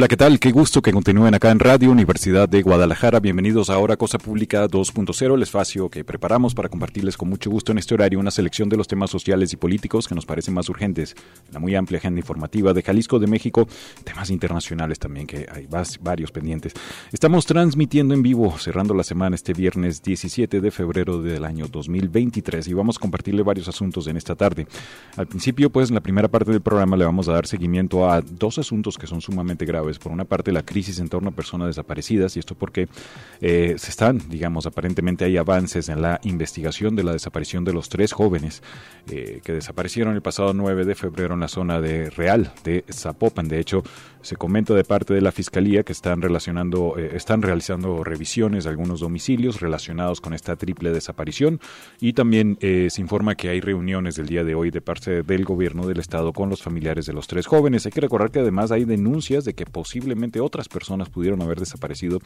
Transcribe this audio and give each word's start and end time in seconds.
Hola, 0.00 0.08
¿qué 0.08 0.16
tal? 0.16 0.40
Qué 0.40 0.50
gusto 0.50 0.80
que 0.80 0.92
continúen 0.92 1.34
acá 1.34 1.50
en 1.50 1.58
Radio 1.58 1.90
Universidad 1.90 2.48
de 2.48 2.62
Guadalajara. 2.62 3.20
Bienvenidos 3.20 3.68
ahora 3.68 3.92
a 3.92 3.96
Cosa 3.98 4.16
Pública 4.16 4.66
2.0, 4.66 5.34
el 5.34 5.42
espacio 5.42 5.90
que 5.90 6.04
preparamos 6.04 6.54
para 6.54 6.70
compartirles 6.70 7.18
con 7.18 7.28
mucho 7.28 7.50
gusto 7.50 7.70
en 7.70 7.76
este 7.76 7.92
horario 7.92 8.18
una 8.18 8.30
selección 8.30 8.70
de 8.70 8.78
los 8.78 8.88
temas 8.88 9.10
sociales 9.10 9.52
y 9.52 9.58
políticos 9.58 10.08
que 10.08 10.14
nos 10.14 10.24
parecen 10.24 10.54
más 10.54 10.70
urgentes. 10.70 11.14
La 11.52 11.58
muy 11.58 11.74
amplia 11.74 11.98
agenda 11.98 12.18
informativa 12.18 12.72
de 12.72 12.82
Jalisco, 12.82 13.18
de 13.18 13.26
México, 13.26 13.68
temas 14.02 14.30
internacionales 14.30 14.98
también 14.98 15.26
que 15.26 15.46
hay 15.52 15.68
varios 16.00 16.32
pendientes. 16.32 16.72
Estamos 17.12 17.44
transmitiendo 17.44 18.14
en 18.14 18.22
vivo, 18.22 18.56
cerrando 18.58 18.94
la 18.94 19.02
semana 19.02 19.36
este 19.36 19.52
viernes 19.52 20.02
17 20.02 20.62
de 20.62 20.70
febrero 20.70 21.20
del 21.20 21.44
año 21.44 21.66
2023 21.68 22.68
y 22.68 22.72
vamos 22.72 22.96
a 22.96 23.00
compartirle 23.00 23.42
varios 23.42 23.68
asuntos 23.68 24.06
en 24.06 24.16
esta 24.16 24.34
tarde. 24.34 24.66
Al 25.18 25.26
principio, 25.26 25.68
pues, 25.68 25.90
en 25.90 25.96
la 25.96 26.00
primera 26.00 26.28
parte 26.28 26.52
del 26.52 26.62
programa 26.62 26.96
le 26.96 27.04
vamos 27.04 27.28
a 27.28 27.34
dar 27.34 27.46
seguimiento 27.46 28.10
a 28.10 28.22
dos 28.22 28.56
asuntos 28.56 28.96
que 28.96 29.06
son 29.06 29.20
sumamente 29.20 29.66
graves 29.66 29.89
por 29.98 30.12
una 30.12 30.24
parte, 30.24 30.52
la 30.52 30.62
crisis 30.62 30.98
en 30.98 31.08
torno 31.08 31.30
a 31.30 31.32
personas 31.32 31.68
desaparecidas, 31.68 32.36
y 32.36 32.40
esto 32.40 32.54
porque 32.54 32.88
eh, 33.40 33.74
se 33.78 33.90
están, 33.90 34.20
digamos, 34.28 34.66
aparentemente 34.66 35.24
hay 35.24 35.36
avances 35.36 35.88
en 35.88 36.02
la 36.02 36.20
investigación 36.24 36.96
de 36.96 37.04
la 37.04 37.12
desaparición 37.12 37.64
de 37.64 37.72
los 37.72 37.88
tres 37.88 38.12
jóvenes 38.12 38.62
eh, 39.10 39.40
que 39.44 39.52
desaparecieron 39.52 40.14
el 40.14 40.22
pasado 40.22 40.54
9 40.54 40.84
de 40.84 40.94
febrero 40.94 41.34
en 41.34 41.40
la 41.40 41.48
zona 41.48 41.80
de 41.80 42.10
Real 42.10 42.52
de 42.64 42.84
Zapopan. 42.90 43.48
De 43.48 43.58
hecho, 43.58 43.82
se 44.22 44.36
comenta 44.36 44.74
de 44.74 44.84
parte 44.84 45.14
de 45.14 45.20
la 45.20 45.32
Fiscalía 45.32 45.82
que 45.82 45.92
están 45.92 46.22
relacionando, 46.22 46.98
eh, 46.98 47.12
están 47.14 47.42
realizando 47.42 48.04
revisiones 48.04 48.64
de 48.64 48.70
algunos 48.70 49.00
domicilios 49.00 49.60
relacionados 49.60 50.20
con 50.20 50.34
esta 50.34 50.56
triple 50.56 50.90
desaparición 50.90 51.60
y 52.00 52.12
también 52.12 52.58
se 52.60 53.00
informa 53.00 53.34
que 53.34 53.48
hay 53.48 53.60
reuniones 53.60 54.16
del 54.16 54.26
día 54.26 54.44
de 54.44 54.54
hoy 54.54 54.70
de 54.70 54.80
parte 54.80 55.22
del 55.22 55.44
gobierno 55.44 55.86
del 55.86 55.98
estado 55.98 56.32
con 56.32 56.48
los 56.48 56.62
familiares 56.62 57.06
de 57.06 57.12
los 57.12 57.26
tres 57.26 57.46
jóvenes. 57.46 57.86
Hay 57.86 57.92
que 57.92 58.00
recordar 58.00 58.30
que 58.30 58.40
además 58.40 58.70
hay 58.70 58.84
denuncias 58.84 59.44
de 59.44 59.54
que 59.54 59.66
posiblemente 59.66 60.40
otras 60.40 60.68
personas 60.68 61.08
pudieron 61.08 61.42
haber 61.42 61.58
desaparecido 61.58 62.20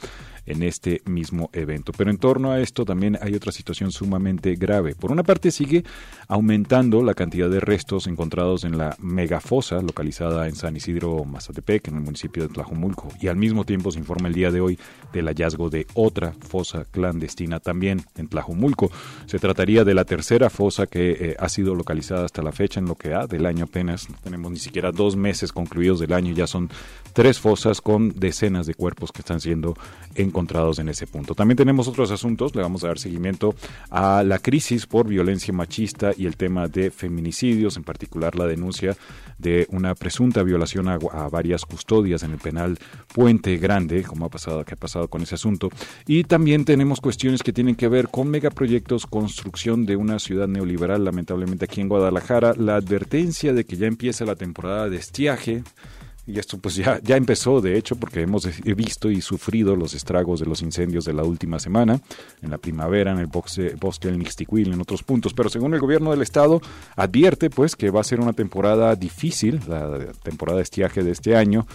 en 0.47 0.63
este 0.63 1.03
mismo 1.07 1.51
evento. 1.53 1.93
Pero 1.97 2.11
en 2.11 2.19
torno 2.19 2.53
a 2.53 2.61
esto 2.61 2.85
también 2.85 3.19
hay 3.21 3.35
otra 3.35 3.53
situación 3.53 3.93
sumamente 3.93 4.55
grave. 4.57 4.95
Por 4.95 5.13
una 5.13 5.23
parte 5.23 5.51
sigue 5.51 5.85
aumentando 6.29 7.03
la 7.03 7.15
cantidad 7.15 7.51
de 7.51 7.61
restos 7.61 8.07
encontrados 8.07 8.65
en 8.65 8.79
la 8.79 8.97
megafosa 8.99 9.81
localizada 9.81 10.49
en 10.49 10.55
San 10.55 10.77
Isidro 10.77 11.25
Mazatepec, 11.25 11.84
en 11.91 11.97
el 11.97 12.03
municipio 12.03 12.43
de 12.43 12.49
Tlajomulco, 12.49 13.09
y 13.21 13.29
al 13.29 13.37
mismo 13.37 13.65
tiempo 13.65 13.91
se 13.91 13.99
informa 13.99 14.29
el 14.29 14.35
día 14.35 14.51
de 14.51 14.61
hoy 14.61 14.79
del 15.13 15.27
hallazgo 15.27 15.71
de 15.71 15.87
otra 15.95 16.33
fosa 16.33 16.85
clandestina 16.91 17.61
también 17.61 18.03
en 18.17 18.29
Tlajomulco. 18.29 18.91
Se 19.27 19.39
trataría 19.39 19.85
de 19.85 19.95
la 19.95 20.05
tercera 20.05 20.51
fosa 20.51 20.87
que 20.87 21.11
eh, 21.13 21.37
ha 21.39 21.49
sido 21.49 21.75
localizada 21.75 22.25
hasta 22.25 22.43
la 22.43 22.53
fecha 22.53 22.81
en 22.81 22.87
lo 22.87 22.95
que 22.95 23.15
ha 23.15 23.27
del 23.27 23.47
año 23.47 23.65
apenas. 23.65 24.09
No 24.09 24.17
tenemos 24.23 24.51
ni 24.51 24.59
siquiera 24.59 24.93
dos 24.93 25.17
meses 25.17 25.53
concluidos 25.53 26.01
del 26.01 26.13
año, 26.13 26.35
ya 26.35 26.47
son 26.47 26.71
tres 27.13 27.39
fosas 27.39 27.81
con 27.81 28.13
decenas 28.19 28.67
de 28.67 28.75
cuerpos 28.75 29.13
que 29.13 29.21
están 29.21 29.41
siendo 29.41 29.77
encontrados 30.15 30.79
en 30.79 30.89
ese 30.89 31.07
punto. 31.07 31.35
También 31.35 31.57
tenemos 31.57 31.89
otros 31.89 32.11
asuntos, 32.11 32.55
le 32.55 32.63
vamos 32.63 32.85
a 32.85 32.89
dar 32.89 32.99
seguimiento 32.99 33.55
a 33.91 34.23
la 34.23 34.39
crisis 34.39 34.87
por 34.87 35.07
violencia 35.07 35.55
machista 35.55 36.13
y 36.17 36.27
el 36.27 36.37
tema 36.37 36.69
de 36.69 36.91
feminicidios, 36.91 37.77
en 37.77 37.85
particular 37.85 38.37
la 38.37 38.47
denuncia 38.47 38.97
de 39.39 39.67
una 39.71 39.95
presunta 39.95 40.43
violación 40.43 40.89
a, 40.89 40.99
varias 41.29 41.65
custodias 41.75 42.23
en 42.23 42.31
el 42.31 42.39
penal 42.39 42.79
Puente 43.13 43.57
Grande, 43.57 44.05
como 44.05 44.27
ha 44.27 44.29
pasado, 44.29 44.61
ha 44.61 44.77
pasado 44.77 45.09
con 45.09 45.23
ese 45.23 45.35
asunto. 45.35 45.71
Y 46.07 46.23
también 46.23 46.65
tenemos 46.65 47.01
cuestiones 47.01 47.43
que 47.43 47.53
tienen 47.53 47.75
que 47.75 47.89
ver 47.89 48.09
con 48.09 48.29
megaproyectos, 48.29 49.07
construcción 49.07 49.87
de 49.87 49.97
una 49.97 50.21
ciudad 50.21 50.47
neoliberal, 50.47 51.05
lamentablemente 51.05 51.65
aquí 51.65 51.81
en 51.81 51.89
Guadalajara, 51.89 52.55
la 52.57 52.77
advertencia 52.77 53.53
de 53.53 53.65
que 53.65 53.77
ya 53.77 53.89
empieza 53.89 54.25
la 54.25 54.37
temporada 54.37 54.89
de 54.89 54.99
estiaje 54.99 55.65
y 56.27 56.39
esto 56.39 56.59
pues 56.59 56.77
ya, 56.77 57.01
ya 57.03 57.17
empezó, 57.17 57.61
de 57.61 57.77
hecho, 57.77 57.97
porque 57.97 58.23
hemos 58.23 58.49
visto 58.65 59.11
y 59.11 59.21
sufrido 59.21 59.77
los 59.77 59.95
estragos 59.95 60.41
de 60.41 60.47
los 60.47 60.63
incendios 60.63 61.05
de 61.05 61.13
la 61.13 61.23
última 61.23 61.59
semana, 61.59 62.01
en 62.41 62.51
la 62.51 62.59
primavera, 62.59 63.13
en 63.13 63.19
el 63.19 63.27
bosque, 63.27 64.09
del 64.09 64.19
Mixtiquil, 64.19 64.73
en 64.73 64.81
otros 64.81 65.03
puntos. 65.03 65.35
Pero 65.35 65.51
según 65.51 65.75
el 65.75 65.81
gobierno 65.81 66.11
del 66.11 66.23
estado, 66.23 66.63
advierte 66.97 67.51
pues 67.51 67.77
que 67.77 67.91
va 67.91 68.01
a 68.01 68.05
ser 68.05 68.21
una 68.21 68.33
temporada 68.33 68.97
difícil, 68.97 69.61
la 69.69 69.99
temporada 70.23 70.59
de 70.59 70.63
estiaje 70.63 71.03
de 71.03 71.11
este 71.11 71.37
año, 71.37 71.67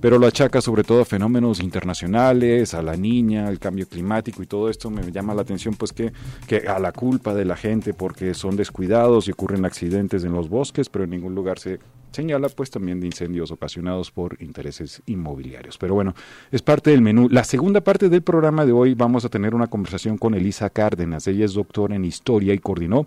pero 0.00 0.18
lo 0.18 0.26
achaca 0.26 0.60
sobre 0.60 0.84
todo 0.84 1.02
a 1.02 1.04
fenómenos 1.04 1.60
internacionales, 1.60 2.74
a 2.74 2.82
la 2.82 2.96
niña, 2.96 3.48
al 3.48 3.58
cambio 3.58 3.88
climático 3.88 4.42
y 4.42 4.46
todo 4.46 4.68
esto 4.68 4.90
me 4.90 5.10
llama 5.10 5.34
la 5.34 5.42
atención 5.42 5.74
pues 5.74 5.92
que, 5.92 6.12
que 6.46 6.68
a 6.68 6.78
la 6.78 6.92
culpa 6.92 7.34
de 7.34 7.44
la 7.44 7.56
gente 7.56 7.94
porque 7.94 8.34
son 8.34 8.56
descuidados 8.56 9.28
y 9.28 9.32
ocurren 9.32 9.64
accidentes 9.64 10.24
en 10.24 10.32
los 10.32 10.48
bosques, 10.48 10.88
pero 10.88 11.04
en 11.04 11.10
ningún 11.10 11.34
lugar 11.34 11.58
se 11.58 11.78
señala 12.10 12.48
pues 12.48 12.70
también 12.70 13.00
de 13.00 13.06
incendios 13.06 13.50
ocasionados 13.50 14.10
por 14.10 14.40
intereses 14.42 15.02
inmobiliarios. 15.06 15.78
Pero 15.78 15.94
bueno, 15.94 16.14
es 16.50 16.62
parte 16.62 16.90
del 16.90 17.02
menú. 17.02 17.28
La 17.30 17.44
segunda 17.44 17.80
parte 17.80 18.08
del 18.08 18.22
programa 18.22 18.64
de 18.64 18.72
hoy 18.72 18.94
vamos 18.94 19.24
a 19.24 19.28
tener 19.28 19.54
una 19.54 19.66
conversación 19.66 20.18
con 20.18 20.34
Elisa 20.34 20.70
Cárdenas. 20.70 21.26
Ella 21.26 21.44
es 21.44 21.54
doctora 21.54 21.96
en 21.96 22.04
historia 22.04 22.54
y 22.54 22.58
coordinó 22.58 23.06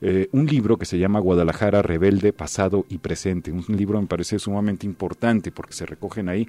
eh, 0.00 0.28
un 0.32 0.46
libro 0.46 0.76
que 0.76 0.84
se 0.86 0.98
llama 0.98 1.20
Guadalajara 1.20 1.82
Rebelde, 1.82 2.32
Pasado 2.32 2.86
y 2.88 2.98
Presente. 2.98 3.50
Un 3.50 3.64
libro 3.68 4.00
me 4.00 4.06
parece 4.06 4.38
sumamente 4.38 4.86
importante 4.86 5.50
porque 5.50 5.74
se 5.74 5.86
recogen 5.86 6.28
ahí 6.28 6.48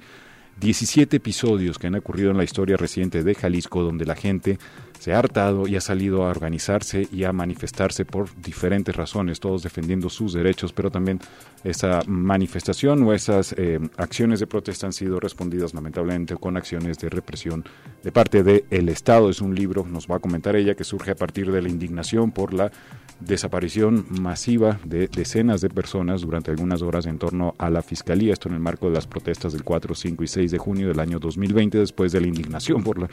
17 0.60 1.16
episodios 1.16 1.78
que 1.78 1.86
han 1.86 1.94
ocurrido 1.94 2.30
en 2.30 2.36
la 2.36 2.44
historia 2.44 2.76
reciente 2.76 3.24
de 3.24 3.34
Jalisco 3.34 3.82
donde 3.82 4.04
la 4.04 4.14
gente 4.14 4.58
se 4.98 5.14
ha 5.14 5.18
hartado 5.18 5.66
y 5.66 5.76
ha 5.76 5.80
salido 5.80 6.24
a 6.24 6.28
organizarse 6.28 7.08
y 7.10 7.24
a 7.24 7.32
manifestarse 7.32 8.04
por 8.04 8.28
diferentes 8.36 8.94
razones, 8.94 9.40
todos 9.40 9.62
defendiendo 9.62 10.10
sus 10.10 10.34
derechos, 10.34 10.74
pero 10.74 10.90
también 10.90 11.18
esa 11.64 12.02
manifestación 12.06 13.02
o 13.04 13.14
esas 13.14 13.54
eh, 13.56 13.80
acciones 13.96 14.40
de 14.40 14.46
protesta 14.46 14.86
han 14.86 14.92
sido 14.92 15.18
respondidas 15.18 15.72
lamentablemente 15.72 16.36
con 16.36 16.58
acciones 16.58 16.98
de 16.98 17.08
represión 17.08 17.64
de 18.04 18.12
parte 18.12 18.42
del 18.42 18.88
Estado. 18.90 19.30
Es 19.30 19.40
un 19.40 19.54
libro, 19.54 19.86
nos 19.86 20.06
va 20.06 20.16
a 20.16 20.20
comentar 20.20 20.54
ella, 20.54 20.74
que 20.74 20.84
surge 20.84 21.12
a 21.12 21.16
partir 21.16 21.50
de 21.50 21.62
la 21.62 21.70
indignación 21.70 22.30
por 22.30 22.52
la 22.52 22.70
desaparición 23.20 24.06
masiva 24.08 24.80
de 24.84 25.08
decenas 25.08 25.60
de 25.60 25.68
personas 25.68 26.22
durante 26.22 26.50
algunas 26.50 26.82
horas 26.82 27.06
en 27.06 27.18
torno 27.18 27.54
a 27.58 27.70
la 27.70 27.82
Fiscalía, 27.82 28.32
esto 28.32 28.48
en 28.48 28.54
el 28.54 28.60
marco 28.60 28.88
de 28.88 28.94
las 28.94 29.06
protestas 29.06 29.52
del 29.52 29.62
4, 29.62 29.94
5 29.94 30.24
y 30.24 30.26
6 30.26 30.50
de 30.50 30.58
junio 30.58 30.88
del 30.88 31.00
año 31.00 31.18
2020, 31.18 31.78
después 31.78 32.12
de 32.12 32.20
la 32.20 32.26
indignación 32.26 32.82
por 32.82 33.08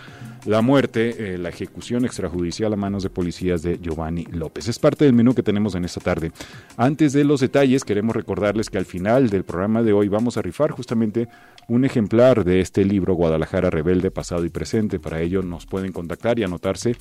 la, 0.45 0.61
muerte, 0.61 1.33
eh, 1.33 1.37
la 1.37 1.49
ejecución 1.49 2.05
extrajudicial 2.05 2.73
a 2.73 2.75
manos 2.75 3.03
de 3.03 3.09
policías 3.09 3.61
de 3.61 3.79
Giovanni 3.79 4.25
López. 4.31 4.67
Es 4.67 4.79
parte 4.79 5.05
del 5.05 5.13
menú 5.13 5.33
que 5.33 5.43
tenemos 5.43 5.75
en 5.75 5.85
esta 5.85 5.99
tarde. 5.99 6.31
Antes 6.77 7.13
de 7.13 7.23
los 7.23 7.41
detalles, 7.41 7.83
queremos 7.83 8.15
recordarles 8.15 8.69
que 8.69 8.77
al 8.77 8.85
final 8.85 9.29
del 9.29 9.43
programa 9.43 9.83
de 9.83 9.93
hoy 9.93 10.07
vamos 10.07 10.37
a 10.37 10.41
rifar 10.41 10.71
justamente 10.71 11.27
un 11.67 11.83
ejemplar 11.83 12.45
de 12.45 12.61
este 12.61 12.85
libro 12.85 13.13
Guadalajara 13.13 13.69
Rebelde, 13.69 14.09
Pasado 14.09 14.45
y 14.45 14.49
Presente. 14.49 14.99
Para 14.99 15.21
ello 15.21 15.41
nos 15.41 15.65
pueden 15.65 15.91
contactar 15.91 16.39
y 16.39 16.43
anotarse 16.43 16.95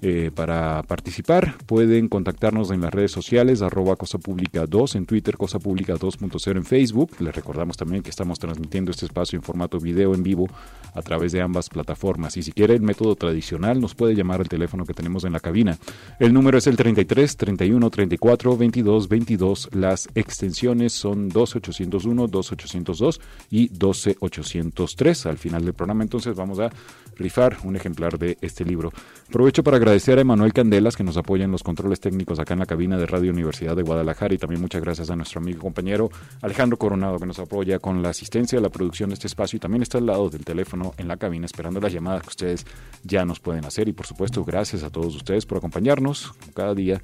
eh, 0.00 0.30
para 0.34 0.82
participar 0.84 1.56
pueden 1.66 2.08
contactarnos 2.08 2.70
en 2.70 2.80
las 2.80 2.92
redes 2.92 3.10
sociales, 3.10 3.62
arroba 3.62 3.96
Cosa 3.96 4.18
Pública 4.18 4.64
2 4.66 4.94
en 4.94 5.06
Twitter, 5.06 5.36
Cosa 5.36 5.58
Pública 5.58 5.94
2.0 5.94 6.56
en 6.56 6.64
Facebook. 6.64 7.16
Les 7.18 7.34
recordamos 7.34 7.76
también 7.76 8.02
que 8.02 8.10
estamos 8.10 8.38
transmitiendo 8.38 8.90
este 8.90 9.06
espacio 9.06 9.36
en 9.36 9.42
formato 9.42 9.80
video 9.80 10.14
en 10.14 10.22
vivo 10.22 10.48
a 10.94 11.02
través 11.02 11.32
de 11.32 11.40
ambas 11.40 11.68
plataformas. 11.68 12.36
Y 12.36 12.42
si 12.42 12.52
quiere 12.52 12.74
el 12.74 12.82
método 12.82 13.16
tradicional, 13.16 13.80
nos 13.80 13.94
puede 13.94 14.14
llamar 14.14 14.40
al 14.40 14.48
teléfono 14.48 14.84
que 14.84 14.94
tenemos 14.94 15.24
en 15.24 15.32
la 15.32 15.40
cabina. 15.40 15.76
El 16.20 16.32
número 16.32 16.58
es 16.58 16.66
el 16.66 16.76
33 16.76 17.36
31 17.36 17.90
34 17.90 18.56
22 18.56 19.08
22. 19.08 19.68
Las 19.72 20.08
extensiones 20.14 20.92
son 20.92 21.28
12801, 21.28 22.28
12802 22.28 23.20
y 23.50 23.68
12803. 23.68 25.26
Al 25.26 25.38
final 25.38 25.64
del 25.64 25.74
programa 25.74 26.04
entonces 26.04 26.36
vamos 26.36 26.60
a 26.60 26.70
rifar 27.18 27.58
un 27.64 27.76
ejemplar 27.76 28.18
de 28.18 28.38
este 28.40 28.64
libro. 28.64 28.92
Aprovecho 29.28 29.62
para 29.62 29.76
agradecer 29.76 30.18
a 30.18 30.22
Emanuel 30.22 30.52
Candelas 30.52 30.96
que 30.96 31.04
nos 31.04 31.16
apoya 31.16 31.44
en 31.44 31.50
los 31.50 31.62
controles 31.62 32.00
técnicos 32.00 32.38
acá 32.38 32.54
en 32.54 32.60
la 32.60 32.66
cabina 32.66 32.96
de 32.96 33.06
Radio 33.06 33.32
Universidad 33.32 33.76
de 33.76 33.82
Guadalajara 33.82 34.34
y 34.34 34.38
también 34.38 34.60
muchas 34.60 34.80
gracias 34.80 35.10
a 35.10 35.16
nuestro 35.16 35.40
amigo 35.40 35.58
y 35.58 35.60
compañero 35.60 36.10
Alejandro 36.40 36.78
Coronado 36.78 37.18
que 37.18 37.26
nos 37.26 37.38
apoya 37.38 37.78
con 37.78 38.02
la 38.02 38.10
asistencia 38.10 38.58
a 38.58 38.62
la 38.62 38.70
producción 38.70 39.10
de 39.10 39.14
este 39.14 39.26
espacio 39.26 39.56
y 39.56 39.60
también 39.60 39.82
está 39.82 39.98
al 39.98 40.06
lado 40.06 40.30
del 40.30 40.44
teléfono 40.44 40.94
en 40.96 41.08
la 41.08 41.16
cabina 41.16 41.46
esperando 41.46 41.80
las 41.80 41.92
llamadas 41.92 42.22
que 42.22 42.28
ustedes 42.28 42.66
ya 43.02 43.24
nos 43.24 43.40
pueden 43.40 43.64
hacer 43.64 43.88
y 43.88 43.92
por 43.92 44.06
supuesto 44.06 44.44
gracias 44.44 44.82
a 44.82 44.90
todos 44.90 45.14
ustedes 45.14 45.44
por 45.44 45.58
acompañarnos 45.58 46.32
cada 46.54 46.74
día 46.74 47.00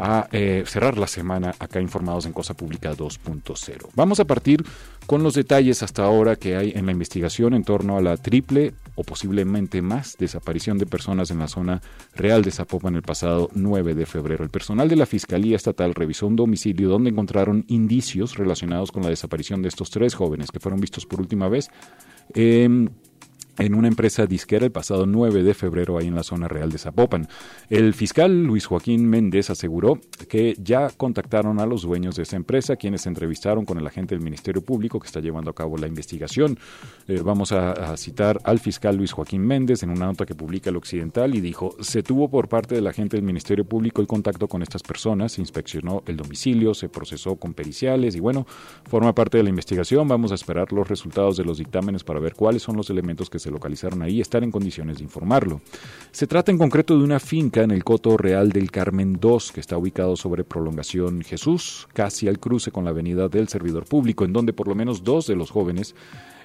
a 0.00 0.28
eh, 0.32 0.64
cerrar 0.66 0.96
la 0.96 1.06
semana 1.06 1.54
acá 1.58 1.80
informados 1.80 2.24
en 2.24 2.32
Cosa 2.32 2.54
Pública 2.54 2.92
2.0. 2.92 3.88
Vamos 3.94 4.18
a 4.18 4.24
partir 4.24 4.64
con 5.10 5.24
los 5.24 5.34
detalles 5.34 5.82
hasta 5.82 6.04
ahora 6.04 6.36
que 6.36 6.54
hay 6.54 6.70
en 6.76 6.86
la 6.86 6.92
investigación 6.92 7.52
en 7.54 7.64
torno 7.64 7.96
a 7.96 8.00
la 8.00 8.16
triple 8.16 8.74
o 8.94 9.02
posiblemente 9.02 9.82
más 9.82 10.16
desaparición 10.16 10.78
de 10.78 10.86
personas 10.86 11.32
en 11.32 11.40
la 11.40 11.48
zona 11.48 11.82
real 12.14 12.44
de 12.44 12.52
Zapopan 12.52 12.94
el 12.94 13.02
pasado 13.02 13.50
9 13.52 13.96
de 13.96 14.06
febrero. 14.06 14.44
El 14.44 14.50
personal 14.50 14.88
de 14.88 14.94
la 14.94 15.06
Fiscalía 15.06 15.56
Estatal 15.56 15.96
revisó 15.96 16.28
un 16.28 16.36
domicilio 16.36 16.88
donde 16.88 17.10
encontraron 17.10 17.64
indicios 17.66 18.36
relacionados 18.38 18.92
con 18.92 19.02
la 19.02 19.08
desaparición 19.08 19.62
de 19.62 19.68
estos 19.70 19.90
tres 19.90 20.14
jóvenes 20.14 20.52
que 20.52 20.60
fueron 20.60 20.80
vistos 20.80 21.06
por 21.06 21.20
última 21.20 21.48
vez. 21.48 21.70
Eh, 22.32 22.68
en 23.60 23.74
una 23.74 23.88
empresa 23.88 24.26
disquera 24.26 24.64
el 24.64 24.72
pasado 24.72 25.06
9 25.06 25.42
de 25.42 25.54
febrero 25.54 25.98
ahí 25.98 26.06
en 26.06 26.14
la 26.14 26.22
zona 26.22 26.48
real 26.48 26.70
de 26.72 26.78
Zapopan. 26.78 27.28
El 27.68 27.92
fiscal 27.94 28.44
Luis 28.44 28.66
Joaquín 28.66 29.08
Méndez 29.08 29.50
aseguró 29.50 30.00
que 30.28 30.56
ya 30.58 30.88
contactaron 30.90 31.60
a 31.60 31.66
los 31.66 31.82
dueños 31.82 32.16
de 32.16 32.22
esa 32.22 32.36
empresa, 32.36 32.76
quienes 32.76 33.02
se 33.02 33.10
entrevistaron 33.10 33.64
con 33.64 33.78
el 33.78 33.86
agente 33.86 34.14
del 34.14 34.24
Ministerio 34.24 34.62
Público 34.62 34.98
que 34.98 35.06
está 35.06 35.20
llevando 35.20 35.50
a 35.50 35.54
cabo 35.54 35.76
la 35.76 35.86
investigación. 35.86 36.58
Eh, 37.06 37.20
vamos 37.22 37.52
a, 37.52 37.96
citar 37.96 38.40
al 38.44 38.60
fiscal 38.60 38.96
Luis 38.96 39.12
Joaquín 39.12 39.42
Méndez 39.46 39.82
en 39.82 39.90
una 39.90 40.06
nota 40.06 40.24
que 40.24 40.34
publica 40.34 40.70
el 40.70 40.76
Occidental 40.76 41.34
y 41.34 41.40
dijo, 41.40 41.76
se 41.80 42.02
tuvo 42.02 42.30
por 42.30 42.48
parte 42.48 42.74
del 42.74 42.86
agente 42.86 43.16
del 43.16 43.24
Ministerio 43.24 43.64
Público 43.64 44.00
el 44.00 44.06
contacto 44.06 44.48
con 44.48 44.62
estas 44.62 44.82
personas, 44.82 45.32
se 45.32 45.40
inspeccionó 45.40 46.02
el 46.06 46.16
domicilio, 46.16 46.72
se 46.72 46.88
procesó 46.88 47.36
con 47.36 47.52
periciales 47.52 48.16
y 48.16 48.20
bueno, 48.20 48.46
forma 48.88 49.14
parte 49.14 49.36
de 49.36 49.42
la 49.42 49.50
investigación. 49.50 50.08
Vamos 50.08 50.32
a 50.32 50.34
esperar 50.34 50.72
los 50.72 50.88
resultados 50.88 51.36
de 51.36 51.44
los 51.44 51.58
dictámenes 51.58 52.04
para 52.04 52.20
ver 52.20 52.34
cuáles 52.34 52.62
son 52.62 52.76
los 52.76 52.88
elementos 52.88 53.28
que 53.28 53.38
se 53.38 53.49
localizaron 53.50 54.02
ahí 54.02 54.20
estar 54.20 54.42
en 54.42 54.50
condiciones 54.50 54.98
de 54.98 55.04
informarlo. 55.04 55.60
Se 56.12 56.26
trata 56.26 56.50
en 56.50 56.58
concreto 56.58 56.96
de 56.98 57.04
una 57.04 57.20
finca 57.20 57.62
en 57.62 57.70
el 57.70 57.84
Coto 57.84 58.16
Real 58.16 58.50
del 58.50 58.70
Carmen 58.70 59.18
II, 59.22 59.38
que 59.54 59.60
está 59.60 59.76
ubicado 59.76 60.16
sobre 60.16 60.44
Prolongación 60.44 61.22
Jesús, 61.22 61.88
casi 61.92 62.28
al 62.28 62.38
cruce 62.38 62.70
con 62.70 62.84
la 62.84 62.90
avenida 62.90 63.28
del 63.28 63.48
Servidor 63.48 63.84
Público, 63.84 64.24
en 64.24 64.32
donde 64.32 64.52
por 64.52 64.68
lo 64.68 64.74
menos 64.74 65.04
dos 65.04 65.26
de 65.26 65.36
los 65.36 65.50
jóvenes 65.50 65.94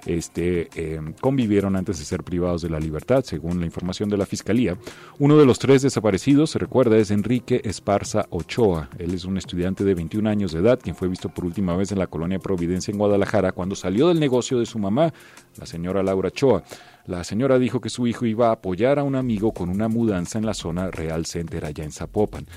este, 0.06 0.70
eh, 0.76 1.02
convivieron 1.20 1.76
antes 1.76 1.98
de 1.98 2.06
ser 2.06 2.24
privados 2.24 2.62
de 2.62 2.70
la 2.70 2.80
libertad, 2.80 3.24
según 3.24 3.60
la 3.60 3.66
información 3.66 4.10
de 4.10 4.18
la 4.18 4.26
Fiscalía. 4.26 4.78
Uno 5.20 5.38
de 5.38 5.46
los 5.46 5.60
tres 5.60 5.82
desaparecidos, 5.82 6.52
se 6.52 6.60
recuerda, 6.60 6.98
es 6.98 7.12
Enrique 7.12 7.62
Esparza 7.64 8.28
Ochoa. 8.30 8.90
Él 9.00 9.14
es 9.14 9.26
un 9.26 9.38
estudiante 9.38 9.84
de 9.84 9.96
21 9.96 10.30
años 10.30 10.52
de 10.52 10.60
edad, 10.60 10.80
quien 10.82 10.96
fue 10.96 11.08
visto 11.08 11.30
por 11.30 11.46
última 11.46 11.76
vez 11.76 11.92
en 11.92 12.00
la 12.00 12.08
colonia 12.08 12.40
Providencia 12.40 12.92
en 12.92 12.98
Guadalajara 12.98 13.52
cuando 13.52 13.76
salió 13.76 14.08
del 14.08 14.20
negocio 14.20 14.60
de 14.60 14.66
su 14.66 14.80
mamá, 14.80 15.14
la 15.58 15.66
señora 15.66 16.04
Laura 16.04 16.30
Ochoa. 16.30 16.64
La 17.08 17.24
señora 17.24 17.60
dijo 17.60 17.82
que 17.82 17.90
su 17.90 18.08
hijo 18.08 18.26
iba 18.26 18.50
a 18.50 18.54
apoyar 18.54 18.98
a 18.98 19.04
un 19.04 19.16
amigo 19.16 19.52
con 19.52 19.70
una 19.70 19.88
mudanza 19.88 20.40
en 20.40 20.46
la 20.46 20.56
zona 20.56 20.90
Real 20.90 21.28
Center 21.28 21.64
allá 21.64 21.84
en 21.84 21.92
Zapopan. 21.92 22.48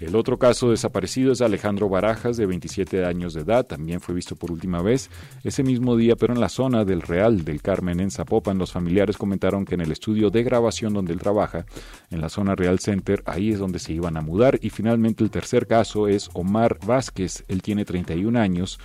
El 0.00 0.14
otro 0.14 0.38
caso 0.38 0.70
desaparecido 0.70 1.32
es 1.32 1.40
Alejandro 1.40 1.88
Barajas, 1.88 2.36
de 2.36 2.46
27 2.46 3.04
años 3.04 3.34
de 3.34 3.40
edad, 3.40 3.66
también 3.66 4.00
fue 4.00 4.14
visto 4.14 4.36
por 4.36 4.52
última 4.52 4.80
vez 4.80 5.10
ese 5.42 5.64
mismo 5.64 5.96
día, 5.96 6.14
pero 6.14 6.32
en 6.32 6.40
la 6.40 6.48
zona 6.48 6.84
del 6.84 7.02
Real 7.02 7.44
del 7.44 7.60
Carmen, 7.60 7.98
en 7.98 8.12
Zapopan. 8.12 8.58
Los 8.58 8.72
familiares 8.72 9.16
comentaron 9.16 9.64
que 9.64 9.74
en 9.74 9.80
el 9.80 9.90
estudio 9.90 10.30
de 10.30 10.44
grabación 10.44 10.94
donde 10.94 11.12
él 11.12 11.18
trabaja, 11.18 11.66
en 12.10 12.20
la 12.20 12.28
zona 12.28 12.54
Real 12.54 12.78
Center, 12.78 13.24
ahí 13.26 13.50
es 13.50 13.58
donde 13.58 13.80
se 13.80 13.92
iban 13.92 14.16
a 14.16 14.22
mudar. 14.22 14.60
Y 14.62 14.70
finalmente 14.70 15.24
el 15.24 15.30
tercer 15.30 15.66
caso 15.66 16.06
es 16.06 16.30
Omar 16.32 16.78
Vázquez, 16.86 17.44
él 17.48 17.60
tiene 17.60 17.84
31 17.84 18.38
años, 18.38 18.78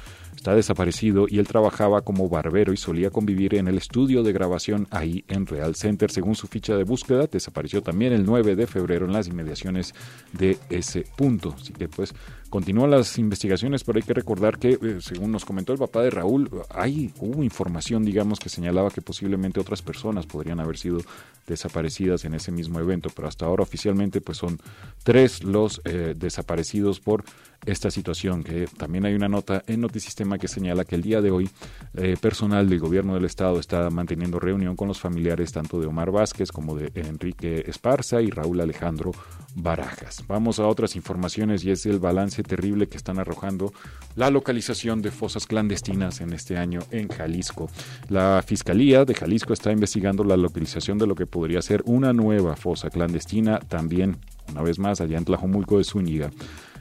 está 0.44 0.56
desaparecido 0.56 1.25
y 1.30 1.40
él 1.40 1.48
trabajaba 1.48 2.01
como 2.01 2.28
barbero 2.28 2.74
y 2.74 2.78
solía 2.78 3.12
convivir 3.12 3.56
en 3.56 3.69
el 3.69 3.78
estudio 3.78 4.24
de 4.24 4.34
grabación 4.34 4.88
ahí 4.92 5.24
en 5.30 5.45
Real 5.45 5.74
Center. 5.74 6.12
Según 6.12 6.36
su 6.36 6.48
ficha 6.48 6.75
de 6.75 6.84
búsqueda, 6.84 7.28
desapareció 7.28 7.81
también 7.81 8.12
el 8.12 8.25
9 8.25 8.57
de 8.57 8.68
febrero 8.68 9.06
en 9.06 9.13
las 9.13 9.30
inmediaciones 9.30 9.94
de 10.34 10.57
ese 10.69 11.06
punto. 11.16 11.56
Así 11.57 11.72
que 11.72 11.88
pues 11.88 12.13
Continúan 12.53 12.91
las 12.91 13.17
investigaciones, 13.17 13.83
pero 13.83 13.97
hay 13.97 14.03
que 14.03 14.13
recordar 14.13 14.59
que, 14.59 14.73
eh, 14.73 14.97
según 15.00 15.31
nos 15.31 15.44
comentó 15.44 15.73
el 15.73 15.79
papá 15.79 16.03
de 16.03 16.11
Raúl, 16.11 16.51
hay, 16.69 17.11
hubo 17.19 17.44
información, 17.44 18.05
digamos, 18.05 18.39
que 18.39 18.47
señalaba 18.47 18.91
que 18.91 19.01
posiblemente 19.01 19.59
otras 19.59 19.81
personas 19.81 20.27
podrían 20.27 20.59
haber 20.59 20.77
sido 20.77 21.00
desaparecidas 21.47 22.25
en 22.25 22.35
ese 22.35 22.51
mismo 22.51 22.79
evento, 22.79 23.09
pero 23.15 23.27
hasta 23.27 23.47
ahora 23.47 23.63
oficialmente 23.63 24.21
pues 24.21 24.38
son 24.38 24.59
tres 25.03 25.44
los 25.44 25.81
eh, 25.83 26.13
desaparecidos 26.15 27.00
por 27.00 27.23
esta 27.65 27.89
situación, 27.89 28.44
que 28.44 28.67
también 28.77 29.05
hay 29.05 29.13
una 29.13 29.29
nota 29.29 29.63
en 29.67 29.81
Notisistema 29.81 30.38
que 30.38 30.47
señala 30.47 30.85
que 30.85 30.95
el 30.95 31.01
día 31.01 31.21
de 31.21 31.31
hoy 31.31 31.50
eh, 31.95 32.17
personal 32.19 32.69
del 32.69 32.79
gobierno 32.79 33.13
del 33.15 33.25
estado 33.25 33.59
está 33.59 33.89
manteniendo 33.89 34.39
reunión 34.39 34.75
con 34.75 34.89
los 34.89 35.00
familiares 35.00 35.53
tanto 35.53 35.79
de 35.79 35.88
Omar 35.88 36.11
Vázquez 36.11 36.51
como 36.51 36.75
de 36.75 36.91
Enrique 36.94 37.63
Esparza 37.65 38.21
y 38.21 38.29
Raúl 38.29 38.59
Alejandro 38.61 39.11
Barajas. 39.55 40.23
Vamos 40.27 40.59
a 40.59 40.67
otras 40.67 40.95
informaciones 40.95 41.63
y 41.63 41.71
es 41.71 41.85
el 41.85 42.00
balance 42.00 42.43
terrible 42.44 42.88
que 42.88 42.98
están 42.98 43.19
arrojando 43.19 43.74
la 44.16 44.30
localización 44.30 45.01
de 45.01 45.12
fosas 45.12 45.48
clandestinas 45.48 46.22
en 46.22 46.34
este 46.34 46.57
año 46.57 46.81
en 46.92 47.07
Jalisco. 47.07 47.69
La 48.10 48.44
Fiscalía 48.45 49.06
de 49.06 49.16
Jalisco 49.16 49.54
está 49.54 49.72
investigando 49.72 50.24
la 50.24 50.38
localización 50.38 50.98
de 50.98 51.07
lo 51.07 51.16
que 51.16 51.25
podría 51.25 51.62
ser 51.62 51.81
una 51.86 52.13
nueva 52.13 52.56
fosa 52.56 52.90
clandestina 52.90 53.60
también, 53.60 54.18
una 54.51 54.62
vez 54.62 54.80
más, 54.80 55.01
allá 55.01 55.18
en 55.18 55.25
Tlajomulco 55.25 55.78
de 55.78 55.84
Zúñiga. 55.84 56.31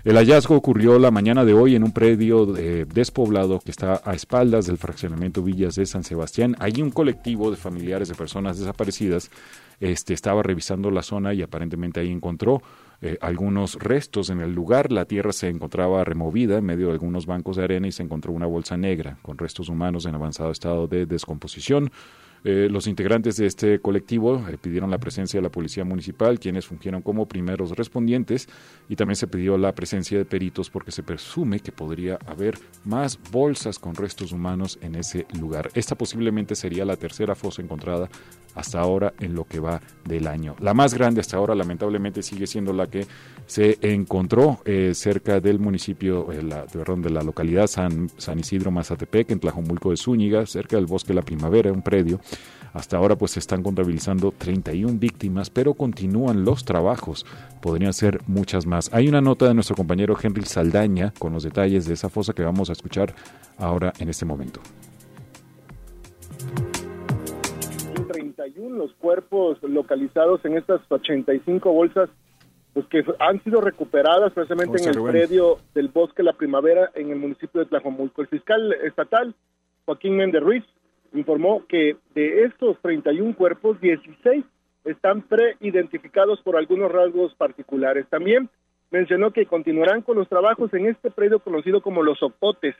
El 0.05 0.17
hallazgo 0.17 0.57
ocurrió 0.57 0.99
la 0.99 1.13
mañana 1.13 1.45
de 1.45 1.55
hoy 1.55 1.77
en 1.77 1.85
un 1.85 1.93
predio 1.93 2.57
eh, 2.57 2.87
despoblado 2.93 3.61
que 3.61 3.71
está 3.71 4.03
a 4.05 4.15
espaldas 4.15 4.67
del 4.67 4.77
fraccionamiento 4.77 5.45
Villas 5.45 5.77
de 5.77 5.87
San 5.87 6.03
Sebastián. 6.03 6.57
Allí 6.59 6.83
un 6.83 6.91
colectivo 6.91 7.53
de 7.53 7.57
familiares 7.57 8.09
de 8.09 8.17
personas 8.17 8.59
desaparecidas 8.59 9.31
este, 9.79 10.13
estaba 10.13 10.43
revisando 10.43 10.91
la 10.91 11.05
zona 11.05 11.35
y 11.35 11.43
aparentemente 11.43 12.01
ahí 12.01 12.11
encontró 12.11 12.63
eh, 13.03 13.19
algunos 13.21 13.75
restos 13.75 14.31
en 14.31 14.41
el 14.41 14.55
lugar. 14.55 14.93
La 14.93 15.05
tierra 15.05 15.33
se 15.33 15.49
encontraba 15.49 16.05
removida 16.05 16.59
en 16.59 16.65
medio 16.65 16.87
de 16.87 16.93
algunos 16.93 17.27
bancos 17.27 17.57
de 17.57 17.65
arena 17.65 17.89
y 17.89 17.93
se 17.93 18.05
encontró 18.05 18.33
una 18.33 18.47
bolsa 18.47 18.77
negra 18.77 19.19
con 19.23 19.39
restos 19.39 19.69
humanos 19.69 20.07
en 20.07 20.15
avanzado 20.15 20.53
estado 20.53 20.87
de 20.87 21.05
descomposición. 21.07 21.91
Eh, 22.45 22.69
los 22.69 22.89
integrantes 22.89 23.37
de 23.37 23.47
este 23.47 23.79
colectivo 23.79 24.45
eh, 24.49 24.59
pidieron 24.61 24.91
la 24.91 24.99
presencia 24.99 25.39
de 25.39 25.43
la 25.43 25.51
Policía 25.51 25.85
Municipal, 25.85 26.41
quienes 26.41 26.67
fungieron 26.67 27.01
como 27.01 27.27
primeros 27.27 27.71
respondientes, 27.71 28.49
y 28.89 28.97
también 28.97 29.15
se 29.15 29.29
pidió 29.29 29.57
la 29.57 29.73
presencia 29.75 30.19
de 30.19 30.25
peritos 30.25 30.69
porque 30.69 30.91
se 30.91 31.05
presume 31.05 31.61
que 31.61 31.71
podría 31.71 32.19
haber 32.27 32.59
más 32.85 33.19
bolsas 33.31 33.79
con 33.79 33.95
restos 33.95 34.33
humanos 34.33 34.79
en 34.83 34.97
ese 34.97 35.27
lugar. 35.39 35.71
Esta 35.75 35.95
posiblemente 35.95 36.57
sería 36.57 36.85
la 36.85 36.97
tercera 36.97 37.37
fosa 37.37 37.63
encontrada 37.63 38.09
hasta 38.55 38.81
ahora 38.81 39.15
en 39.21 39.35
lo 39.35 39.45
que 39.45 39.61
va 39.61 39.81
del 40.05 40.27
año. 40.27 40.57
La 40.61 40.75
más 40.75 40.95
grande 40.95 41.21
hasta 41.21 41.37
ahora 41.37 41.55
lamentablemente 41.55 42.23
sigue 42.23 42.47
siendo 42.47 42.73
la 42.73 42.87
que 42.87 43.07
se 43.47 43.79
encontró 43.83 44.61
eh, 44.65 44.93
cerca 44.95 45.41
del 45.41 45.59
municipio, 45.59 46.29
la, 46.43 46.65
perdón, 46.67 47.03
de 47.03 47.11
la 47.11 47.23
localidad 47.23 47.67
San, 47.67 48.11
San 48.17 48.39
Isidro 48.39 48.71
Mazatepec, 48.71 49.31
en 49.31 49.41
Tlajomulco 49.41 49.91
de 49.91 49.97
Zúñiga, 49.97 50.47
cerca 50.47 50.77
del 50.77 50.87
Bosque 50.87 51.15
la 51.15 51.23
Primavera, 51.23 51.73
un 51.73 51.83
predio 51.83 52.21
hasta 52.73 52.97
ahora 52.97 53.17
pues 53.17 53.33
se 53.33 53.41
están 53.41 53.63
contabilizando 53.63 54.33
31 54.33 54.99
víctimas, 54.99 55.51
pero 55.51 55.75
continúan 55.75 56.45
los 56.45 56.65
trabajos. 56.65 57.27
Podrían 57.61 57.93
ser 57.93 58.23
muchas 58.27 58.67
más. 58.67 58.91
Hay 58.93 59.09
una 59.09 59.21
nota 59.21 59.47
de 59.47 59.55
nuestro 59.55 59.77
compañero 59.77 60.17
Henry 60.21 60.45
Saldaña 60.45 61.13
con 61.19 61.33
los 61.33 61.43
detalles 61.43 61.87
de 61.87 61.95
esa 61.95 62.09
fosa 62.09 62.33
que 62.33 62.43
vamos 62.43 62.71
a 62.71 62.73
escuchar 62.73 63.15
ahora 63.59 63.93
en 63.99 64.09
este 64.09 64.25
momento. 64.25 64.61
31 68.43 68.77
los 68.77 68.93
cuerpos 68.95 69.59
localizados 69.63 70.45
en 70.45 70.57
estas 70.57 70.81
85 70.89 71.73
bolsas 71.73 72.11
pues 72.75 72.87
que 72.87 73.05
han 73.19 73.43
sido 73.45 73.61
recuperadas 73.61 74.33
precisamente 74.33 74.83
en 74.83 74.89
el 74.89 75.03
predio 75.03 75.59
del 75.75 75.89
Bosque 75.89 76.23
La 76.23 76.33
Primavera 76.33 76.91
en 76.95 77.11
el 77.11 77.19
municipio 77.19 77.61
de 77.61 77.67
Tlajomulco. 77.67 78.23
El 78.23 78.29
fiscal 78.29 78.73
estatal, 78.83 79.35
Joaquín 79.85 80.17
Méndez 80.17 80.43
Ruiz, 80.43 80.65
informó 81.13 81.67
que 81.67 81.97
de 82.15 82.45
estos 82.45 82.81
31 82.81 83.37
cuerpos, 83.37 83.79
16 83.83 84.43
están 84.87 85.21
preidentificados 85.21 86.41
por 86.41 86.57
algunos 86.57 86.91
rasgos 86.91 87.35
particulares. 87.35 88.07
También 88.09 88.49
mencionó 88.91 89.33
que 89.33 89.45
continuarán 89.45 90.01
con 90.01 90.17
los 90.17 90.29
trabajos 90.31 90.73
en 90.73 90.87
este 90.87 91.11
predio 91.11 91.41
conocido 91.41 91.83
como 91.83 92.03
Los 92.03 92.23
Ocotes, 92.23 92.75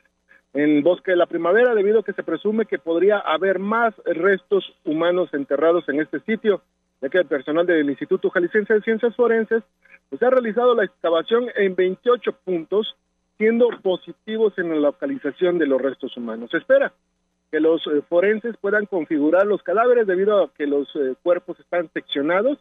en 0.53 0.83
Bosque 0.83 1.11
de 1.11 1.17
la 1.17 1.25
Primavera, 1.25 1.73
debido 1.73 1.99
a 1.99 2.03
que 2.03 2.13
se 2.13 2.23
presume 2.23 2.65
que 2.65 2.77
podría 2.77 3.17
haber 3.17 3.59
más 3.59 3.93
restos 4.05 4.63
humanos 4.85 5.29
enterrados 5.33 5.87
en 5.89 5.99
este 5.99 6.19
sitio, 6.21 6.61
ya 7.01 7.09
que 7.09 7.17
el 7.17 7.25
personal 7.25 7.65
del 7.65 7.89
Instituto 7.89 8.29
Jalisciense 8.29 8.75
de 8.75 8.81
Ciencias 8.81 9.15
Forenses 9.15 9.63
pues, 10.09 10.21
ha 10.21 10.29
realizado 10.29 10.75
la 10.75 10.85
excavación 10.85 11.45
en 11.55 11.75
28 11.75 12.31
puntos, 12.45 12.95
siendo 13.37 13.69
positivos 13.81 14.53
en 14.57 14.69
la 14.69 14.75
localización 14.75 15.57
de 15.57 15.65
los 15.65 15.81
restos 15.81 16.15
humanos. 16.15 16.51
Se 16.51 16.57
espera 16.57 16.93
que 17.51 17.59
los 17.59 17.85
eh, 17.87 18.01
forenses 18.07 18.55
puedan 18.57 18.85
configurar 18.85 19.45
los 19.45 19.61
cadáveres 19.63 20.07
debido 20.07 20.43
a 20.43 20.53
que 20.53 20.67
los 20.67 20.87
eh, 20.95 21.15
cuerpos 21.23 21.59
están 21.59 21.89
seccionados 21.93 22.59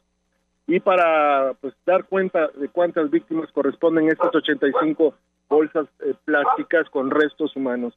y 0.66 0.80
para 0.80 1.54
pues 1.60 1.74
dar 1.84 2.04
cuenta 2.04 2.48
de 2.48 2.68
cuántas 2.68 3.10
víctimas 3.10 3.50
corresponden 3.52 4.08
estas 4.08 4.34
85 4.34 5.14
bolsas 5.52 5.86
eh, 6.00 6.14
plásticas 6.24 6.88
con 6.90 7.10
restos 7.10 7.54
humanos. 7.54 7.94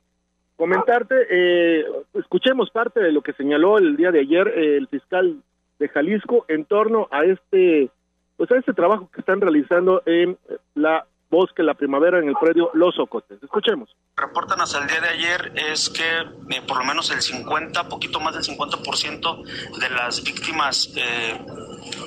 Comentarte, 0.57 1.15
eh, 1.29 1.85
escuchemos 2.13 2.69
parte 2.69 2.99
de 2.99 3.11
lo 3.11 3.21
que 3.21 3.33
señaló 3.33 3.77
el 3.77 3.95
día 3.95 4.11
de 4.11 4.19
ayer 4.19 4.47
el 4.47 4.87
fiscal 4.87 5.37
de 5.79 5.89
Jalisco 5.89 6.45
en 6.47 6.65
torno 6.65 7.07
a 7.11 7.23
este 7.23 7.89
pues 8.37 8.51
a 8.51 8.57
este 8.57 8.73
trabajo 8.73 9.09
que 9.13 9.21
están 9.21 9.39
realizando 9.39 10.03
en 10.05 10.37
la 10.75 11.05
bosque 11.29 11.63
la 11.63 11.73
primavera 11.73 12.19
en 12.19 12.29
el 12.29 12.35
predio 12.35 12.69
Los 12.73 12.97
Ocotes. 12.99 13.41
Escuchemos. 13.41 13.95
Reportan 14.15 14.61
hasta 14.61 14.79
el 14.79 14.87
día 14.87 15.01
de 15.01 15.09
ayer 15.09 15.51
es 15.71 15.89
que 15.89 16.55
eh, 16.55 16.61
por 16.67 16.77
lo 16.79 16.85
menos 16.85 17.11
el 17.11 17.21
50, 17.21 17.89
poquito 17.89 18.19
más 18.19 18.33
del 18.33 18.43
50% 18.43 19.79
de 19.79 19.89
las 19.89 20.23
víctimas 20.23 20.93
eh, 20.95 21.37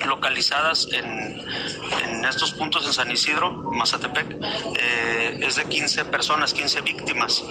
localizadas 0.07 0.87
en, 0.91 1.05
en, 1.05 2.25
estos 2.25 2.53
puntos 2.53 2.85
en 2.85 2.93
San 2.93 3.11
Isidro, 3.11 3.51
Mazatepec, 3.51 4.31
eh, 4.31 5.39
es 5.41 5.55
de 5.55 5.65
15 5.65 6.05
personas, 6.05 6.53
15 6.53 6.81
víctimas. 6.81 7.45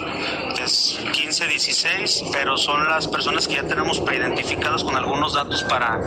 Es 0.61 0.99
15, 1.13 1.47
16, 1.47 2.25
pero 2.31 2.57
son 2.57 2.87
las 2.87 3.07
personas 3.07 3.47
que 3.47 3.55
ya 3.55 3.67
tenemos 3.67 3.99
preidentificadas 3.99 4.83
con 4.83 4.95
algunos 4.95 5.33
datos 5.33 5.63
para 5.63 5.99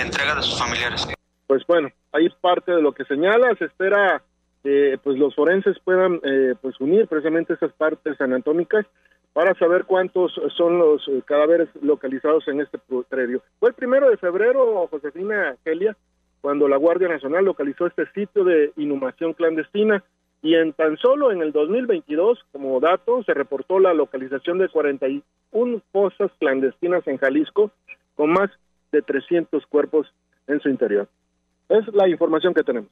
entrega 0.00 0.34
de 0.34 0.42
sus 0.42 0.58
familiares. 0.58 1.06
Pues 1.46 1.66
bueno, 1.66 1.90
ahí 2.12 2.28
parte 2.40 2.72
de 2.72 2.82
lo 2.82 2.92
que 2.92 3.04
señala, 3.04 3.54
se 3.58 3.66
espera 3.66 4.22
eh, 4.62 4.98
pues 5.02 5.18
los 5.18 5.34
forenses 5.34 5.78
puedan 5.82 6.20
eh, 6.22 6.54
pues 6.60 6.78
unir 6.80 7.08
precisamente 7.08 7.54
esas 7.54 7.72
partes 7.72 8.20
anatómicas 8.20 8.84
para 9.32 9.54
saber 9.54 9.84
cuántos 9.84 10.32
son 10.56 10.78
los 10.78 11.06
eh, 11.08 11.22
cadáveres 11.24 11.68
localizados 11.82 12.46
en 12.48 12.60
este 12.60 12.78
predio. 13.08 13.42
Fue 13.58 13.70
el 13.70 13.74
primero 13.74 14.10
de 14.10 14.16
febrero, 14.16 14.86
Josefina 14.90 15.56
Gelia, 15.64 15.96
cuando 16.40 16.68
la 16.68 16.76
Guardia 16.76 17.08
Nacional 17.08 17.44
localizó 17.44 17.86
este 17.86 18.06
sitio 18.12 18.44
de 18.44 18.72
inhumación 18.76 19.34
clandestina 19.34 20.02
y 20.42 20.54
en 20.54 20.72
tan 20.72 20.96
solo 20.96 21.32
en 21.32 21.42
el 21.42 21.52
2022, 21.52 22.38
como 22.50 22.80
dato, 22.80 23.22
se 23.24 23.34
reportó 23.34 23.78
la 23.78 23.92
localización 23.92 24.58
de 24.58 24.68
41 24.68 25.82
fosas 25.92 26.30
clandestinas 26.38 27.06
en 27.06 27.18
Jalisco 27.18 27.70
con 28.16 28.30
más 28.30 28.50
de 28.90 29.02
300 29.02 29.66
cuerpos 29.66 30.12
en 30.46 30.60
su 30.60 30.70
interior. 30.70 31.08
Es 31.68 31.86
la 31.94 32.08
información 32.08 32.54
que 32.54 32.62
tenemos. 32.62 32.90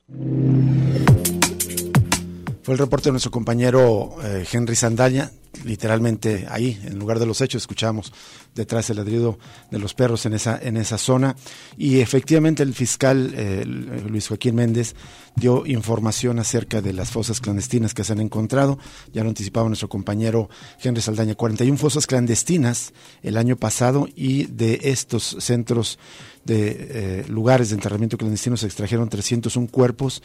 Fue 2.68 2.74
el 2.74 2.80
reporte 2.80 3.08
de 3.08 3.12
nuestro 3.12 3.30
compañero 3.30 4.14
eh, 4.22 4.44
Henry 4.52 4.76
Sandaña, 4.76 5.32
literalmente 5.64 6.46
ahí, 6.50 6.78
en 6.84 6.98
lugar 6.98 7.18
de 7.18 7.24
los 7.24 7.40
hechos, 7.40 7.62
escuchamos 7.62 8.12
detrás 8.54 8.88
del 8.88 8.98
ladrido 8.98 9.38
de 9.70 9.78
los 9.78 9.94
perros 9.94 10.26
en 10.26 10.34
esa, 10.34 10.58
en 10.60 10.76
esa 10.76 10.98
zona. 10.98 11.34
Y 11.78 12.00
efectivamente 12.00 12.62
el 12.62 12.74
fiscal 12.74 13.32
eh, 13.34 13.64
Luis 13.64 14.28
Joaquín 14.28 14.56
Méndez 14.56 14.94
dio 15.34 15.64
información 15.64 16.38
acerca 16.40 16.82
de 16.82 16.92
las 16.92 17.10
fosas 17.10 17.40
clandestinas 17.40 17.94
que 17.94 18.04
se 18.04 18.12
han 18.12 18.20
encontrado. 18.20 18.78
Ya 19.14 19.22
lo 19.22 19.30
anticipaba 19.30 19.68
nuestro 19.68 19.88
compañero 19.88 20.50
Henry 20.78 21.00
Saldaña, 21.00 21.36
41 21.36 21.78
fosas 21.78 22.06
clandestinas 22.06 22.92
el 23.22 23.38
año 23.38 23.56
pasado 23.56 24.08
y 24.14 24.44
de 24.44 24.80
estos 24.82 25.36
centros 25.40 25.98
de 26.44 26.76
eh, 26.90 27.24
lugares 27.28 27.68
de 27.68 27.74
enterramiento 27.74 28.16
clandestino 28.16 28.56
se 28.56 28.66
extrajeron 28.66 29.08
301 29.08 29.68
cuerpos, 29.68 30.22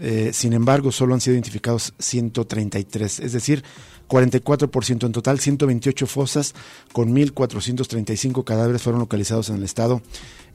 eh, 0.00 0.30
sin 0.32 0.52
embargo 0.52 0.92
solo 0.92 1.14
han 1.14 1.20
sido 1.20 1.34
identificados 1.34 1.94
133, 1.98 3.20
es 3.20 3.32
decir, 3.32 3.64
44% 4.08 5.06
en 5.06 5.12
total, 5.12 5.38
128 5.38 6.06
fosas 6.06 6.54
con 6.92 7.14
1.435 7.14 8.42
cadáveres 8.42 8.82
fueron 8.82 9.00
localizados 9.00 9.50
en 9.50 9.56
el 9.56 9.64
estado 9.64 10.02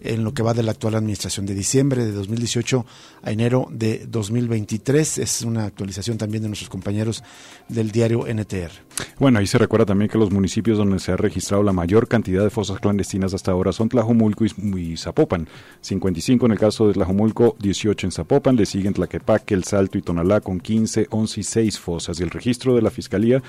en 0.04 0.24
lo 0.24 0.34
que 0.34 0.44
va 0.44 0.54
de 0.54 0.64
la 0.64 0.72
actual 0.72 0.96
administración 0.96 1.46
de 1.46 1.56
diciembre 1.56 2.06
de 2.06 2.12
2018 2.12 2.86
a 3.24 3.32
enero 3.32 3.68
de 3.72 4.06
2023. 4.08 5.18
Es 5.18 5.42
una 5.42 5.66
actualización 5.66 6.18
también 6.18 6.44
de 6.44 6.50
nuestros 6.50 6.70
compañeros 6.70 7.24
del 7.70 7.92
diario 7.92 8.26
NTR. 8.28 8.72
Bueno, 9.20 9.40
ahí 9.40 9.48
se 9.48 9.58
recuerda 9.58 9.86
también 9.86 10.10
que 10.10 10.18
los 10.18 10.32
municipios 10.32 10.78
donde 10.78 11.00
se 11.00 11.12
ha 11.12 11.18
registrado 11.18 11.64
la 11.64 11.74
mayor 11.74 12.08
cantidad 12.08 12.44
de 12.44 12.50
fosas 12.50 12.80
clandestinas 12.80 13.34
hasta 13.34 13.52
ahora 13.52 13.72
son 13.72 13.90
Tlajomulco 13.90 14.46
y, 14.46 14.98
Zapopan. 14.98 15.48
55 15.82 16.46
en 16.46 16.52
el 16.52 16.60
caso 16.60 16.88
de 16.88 16.94
Tlajomulco, 16.94 17.56
18 17.60 18.08
en 18.08 18.12
Zapopan, 18.12 18.56
le 18.56 18.66
siguen 18.66 18.94
Tlaquepaque, 18.94 19.54
El 19.54 19.64
Salto 19.64 19.98
y 19.98 20.02
Tonalá 20.02 20.42
con 20.42 20.60
15, 20.60 21.08
11 21.10 21.40
y 21.40 21.44
6 21.44 21.80
fosas. 21.80 22.20
Y 22.20 22.24
el 22.24 22.30
registro 22.30 22.76
de 22.76 22.82
la 22.82 22.92
Fiscalía 22.92 23.42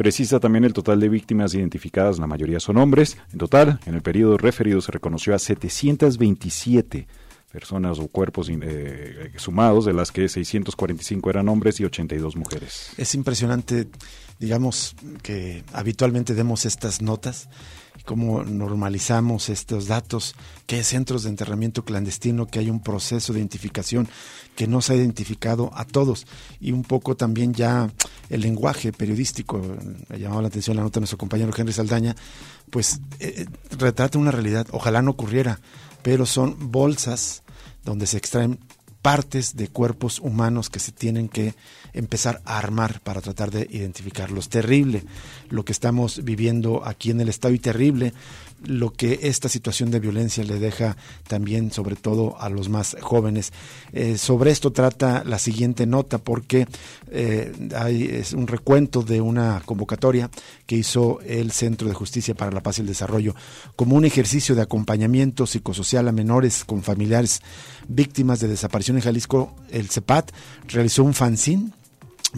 Precisa 0.00 0.40
también 0.40 0.64
el 0.64 0.72
total 0.72 0.98
de 0.98 1.10
víctimas 1.10 1.52
identificadas, 1.52 2.18
la 2.18 2.26
mayoría 2.26 2.58
son 2.58 2.78
hombres. 2.78 3.18
En 3.32 3.38
total, 3.38 3.80
en 3.84 3.94
el 3.94 4.00
periodo 4.00 4.38
referido 4.38 4.80
se 4.80 4.90
reconoció 4.90 5.34
a 5.34 5.38
727 5.38 7.06
personas 7.52 7.98
o 7.98 8.08
cuerpos 8.08 8.48
eh, 8.50 9.30
sumados, 9.36 9.84
de 9.84 9.92
las 9.92 10.10
que 10.10 10.26
645 10.26 11.28
eran 11.28 11.50
hombres 11.50 11.80
y 11.80 11.84
82 11.84 12.34
mujeres. 12.34 12.94
Es 12.96 13.14
impresionante, 13.14 13.88
digamos, 14.38 14.96
que 15.22 15.64
habitualmente 15.74 16.32
demos 16.32 16.64
estas 16.64 17.02
notas 17.02 17.50
cómo 18.04 18.42
normalizamos 18.44 19.48
estos 19.48 19.86
datos, 19.86 20.34
que 20.66 20.76
hay 20.76 20.84
centros 20.84 21.22
de 21.22 21.30
enterramiento 21.30 21.84
clandestino, 21.84 22.46
que 22.46 22.58
hay 22.58 22.70
un 22.70 22.80
proceso 22.80 23.32
de 23.32 23.40
identificación 23.40 24.08
que 24.56 24.66
no 24.66 24.80
se 24.80 24.92
ha 24.92 24.96
identificado 24.96 25.70
a 25.74 25.84
todos. 25.84 26.26
Y 26.60 26.72
un 26.72 26.82
poco 26.82 27.16
también 27.16 27.54
ya 27.54 27.90
el 28.28 28.40
lenguaje 28.40 28.92
periodístico, 28.92 29.60
ha 30.08 30.16
llamado 30.16 30.42
la 30.42 30.48
atención 30.48 30.76
la 30.76 30.82
nota 30.82 31.00
de 31.00 31.02
nuestro 31.02 31.18
compañero 31.18 31.52
Henry 31.56 31.72
Saldaña, 31.72 32.16
pues 32.70 33.00
eh, 33.18 33.34
eh, 33.38 33.46
retrata 33.76 34.18
una 34.18 34.30
realidad, 34.30 34.66
ojalá 34.72 35.02
no 35.02 35.12
ocurriera, 35.12 35.60
pero 36.02 36.26
son 36.26 36.70
bolsas 36.70 37.42
donde 37.84 38.06
se 38.06 38.16
extraen 38.16 38.58
partes 39.02 39.56
de 39.56 39.68
cuerpos 39.68 40.18
humanos 40.20 40.68
que 40.68 40.78
se 40.78 40.92
tienen 40.92 41.28
que 41.28 41.54
empezar 41.92 42.40
a 42.44 42.58
armar 42.58 43.00
para 43.00 43.20
tratar 43.20 43.50
de 43.50 43.66
identificarlos. 43.70 44.48
Terrible 44.48 45.04
lo 45.48 45.64
que 45.64 45.72
estamos 45.72 46.24
viviendo 46.24 46.86
aquí 46.86 47.10
en 47.10 47.20
el 47.20 47.28
Estado 47.28 47.54
y 47.54 47.58
terrible 47.58 48.12
lo 48.64 48.92
que 48.92 49.20
esta 49.22 49.48
situación 49.48 49.90
de 49.90 50.00
violencia 50.00 50.44
le 50.44 50.58
deja 50.58 50.96
también, 51.26 51.72
sobre 51.72 51.96
todo 51.96 52.36
a 52.40 52.48
los 52.48 52.68
más 52.68 52.96
jóvenes. 53.00 53.52
Eh, 53.92 54.18
sobre 54.18 54.50
esto 54.50 54.72
trata 54.72 55.24
la 55.24 55.38
siguiente 55.38 55.86
nota 55.86 56.18
porque 56.18 56.66
eh, 57.10 57.52
hay 57.74 58.04
es 58.04 58.32
un 58.32 58.46
recuento 58.46 59.02
de 59.02 59.20
una 59.20 59.62
convocatoria 59.64 60.30
que 60.66 60.76
hizo 60.76 61.20
el 61.22 61.52
Centro 61.52 61.88
de 61.88 61.94
Justicia 61.94 62.34
para 62.34 62.52
la 62.52 62.62
Paz 62.62 62.78
y 62.78 62.80
el 62.82 62.86
Desarrollo 62.86 63.34
como 63.76 63.96
un 63.96 64.04
ejercicio 64.04 64.54
de 64.54 64.62
acompañamiento 64.62 65.46
psicosocial 65.46 66.08
a 66.08 66.12
menores 66.12 66.64
con 66.64 66.82
familiares 66.82 67.40
víctimas 67.88 68.40
de 68.40 68.48
desaparición 68.48 68.96
en 68.96 69.02
Jalisco. 69.02 69.54
El 69.70 69.88
CEPAT 69.88 70.32
realizó 70.68 71.02
un 71.04 71.14
fanzine 71.14 71.72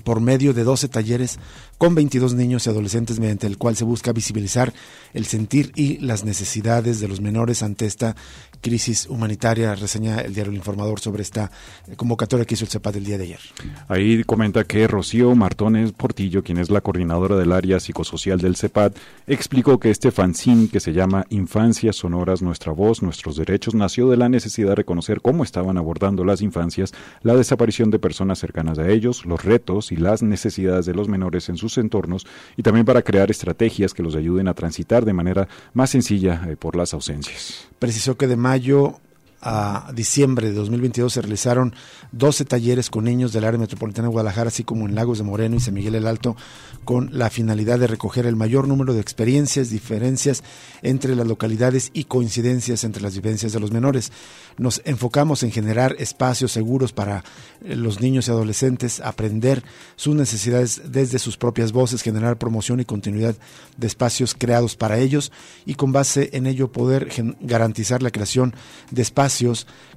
por 0.04 0.20
medio 0.20 0.52
de 0.54 0.64
12 0.64 0.88
talleres 0.88 1.38
con 1.82 1.96
22 1.96 2.34
niños 2.34 2.64
y 2.64 2.70
adolescentes 2.70 3.18
mediante 3.18 3.48
el 3.48 3.58
cual 3.58 3.74
se 3.74 3.82
busca 3.82 4.12
visibilizar 4.12 4.72
el 5.14 5.24
sentir 5.24 5.72
y 5.74 5.98
las 5.98 6.22
necesidades 6.22 7.00
de 7.00 7.08
los 7.08 7.20
menores 7.20 7.64
ante 7.64 7.86
esta 7.86 8.14
crisis 8.60 9.08
humanitaria, 9.08 9.74
reseña 9.74 10.20
el 10.20 10.32
diario 10.32 10.52
El 10.52 10.58
Informador 10.58 11.00
sobre 11.00 11.22
esta 11.22 11.50
convocatoria 11.96 12.44
que 12.44 12.54
hizo 12.54 12.64
el 12.64 12.70
CEPAD 12.70 12.98
el 12.98 13.04
día 13.04 13.18
de 13.18 13.24
ayer. 13.24 13.40
Ahí 13.88 14.22
comenta 14.22 14.62
que 14.62 14.86
Rocío 14.86 15.34
Martones 15.34 15.90
Portillo, 15.90 16.44
quien 16.44 16.58
es 16.58 16.70
la 16.70 16.82
coordinadora 16.82 17.34
del 17.34 17.50
área 17.50 17.80
psicosocial 17.80 18.38
del 18.38 18.54
CEPAD, 18.54 18.92
explicó 19.26 19.80
que 19.80 19.90
este 19.90 20.12
fanzine 20.12 20.68
que 20.68 20.78
se 20.78 20.92
llama 20.92 21.26
Infancias 21.30 21.96
Sonoras, 21.96 22.42
Nuestra 22.42 22.70
Voz, 22.70 23.02
Nuestros 23.02 23.34
Derechos, 23.34 23.74
nació 23.74 24.08
de 24.08 24.18
la 24.18 24.28
necesidad 24.28 24.68
de 24.68 24.76
reconocer 24.76 25.20
cómo 25.20 25.42
estaban 25.42 25.76
abordando 25.78 26.24
las 26.24 26.42
infancias 26.42 26.92
la 27.22 27.34
desaparición 27.34 27.90
de 27.90 27.98
personas 27.98 28.38
cercanas 28.38 28.78
a 28.78 28.88
ellos, 28.88 29.26
los 29.26 29.44
retos 29.44 29.90
y 29.90 29.96
las 29.96 30.22
necesidades 30.22 30.86
de 30.86 30.94
los 30.94 31.08
menores 31.08 31.48
en 31.48 31.56
sus 31.56 31.71
entornos 31.80 32.26
y 32.56 32.62
también 32.62 32.86
para 32.86 33.02
crear 33.02 33.30
estrategias 33.30 33.94
que 33.94 34.02
los 34.02 34.14
ayuden 34.14 34.48
a 34.48 34.54
transitar 34.54 35.04
de 35.04 35.12
manera 35.12 35.48
más 35.74 35.90
sencilla 35.90 36.46
eh, 36.48 36.56
por 36.56 36.76
las 36.76 36.94
ausencias. 36.94 37.68
Precisó 37.78 38.16
que 38.16 38.26
de 38.26 38.36
mayo 38.36 39.00
a 39.42 39.90
diciembre 39.92 40.48
de 40.48 40.54
2022 40.54 41.12
se 41.12 41.20
realizaron 41.20 41.74
12 42.12 42.44
talleres 42.44 42.90
con 42.90 43.04
niños 43.04 43.32
del 43.32 43.44
área 43.44 43.58
metropolitana 43.58 44.06
de 44.06 44.12
Guadalajara, 44.12 44.48
así 44.48 44.62
como 44.62 44.86
en 44.86 44.94
Lagos 44.94 45.18
de 45.18 45.24
Moreno 45.24 45.56
y 45.56 45.60
San 45.60 45.74
Miguel 45.74 45.96
el 45.96 46.06
Alto, 46.06 46.36
con 46.84 47.10
la 47.12 47.28
finalidad 47.28 47.80
de 47.80 47.88
recoger 47.88 48.26
el 48.26 48.36
mayor 48.36 48.68
número 48.68 48.94
de 48.94 49.00
experiencias, 49.00 49.70
diferencias 49.70 50.44
entre 50.82 51.16
las 51.16 51.26
localidades 51.26 51.90
y 51.92 52.04
coincidencias 52.04 52.84
entre 52.84 53.02
las 53.02 53.14
vivencias 53.14 53.52
de 53.52 53.58
los 53.58 53.72
menores. 53.72 54.12
Nos 54.58 54.80
enfocamos 54.84 55.42
en 55.42 55.50
generar 55.50 55.96
espacios 55.98 56.52
seguros 56.52 56.92
para 56.92 57.24
eh, 57.64 57.74
los 57.74 58.00
niños 58.00 58.28
y 58.28 58.30
adolescentes, 58.30 59.00
aprender 59.00 59.64
sus 59.96 60.14
necesidades 60.14 60.82
desde 60.86 61.18
sus 61.18 61.36
propias 61.36 61.72
voces, 61.72 62.02
generar 62.02 62.38
promoción 62.38 62.78
y 62.78 62.84
continuidad 62.84 63.34
de 63.76 63.86
espacios 63.88 64.36
creados 64.38 64.76
para 64.76 64.98
ellos 64.98 65.32
y 65.66 65.74
con 65.74 65.90
base 65.90 66.30
en 66.32 66.46
ello 66.46 66.70
poder 66.70 67.08
garantizar 67.40 68.02
la 68.02 68.10
creación 68.10 68.54
de 68.90 69.02
espacios 69.02 69.31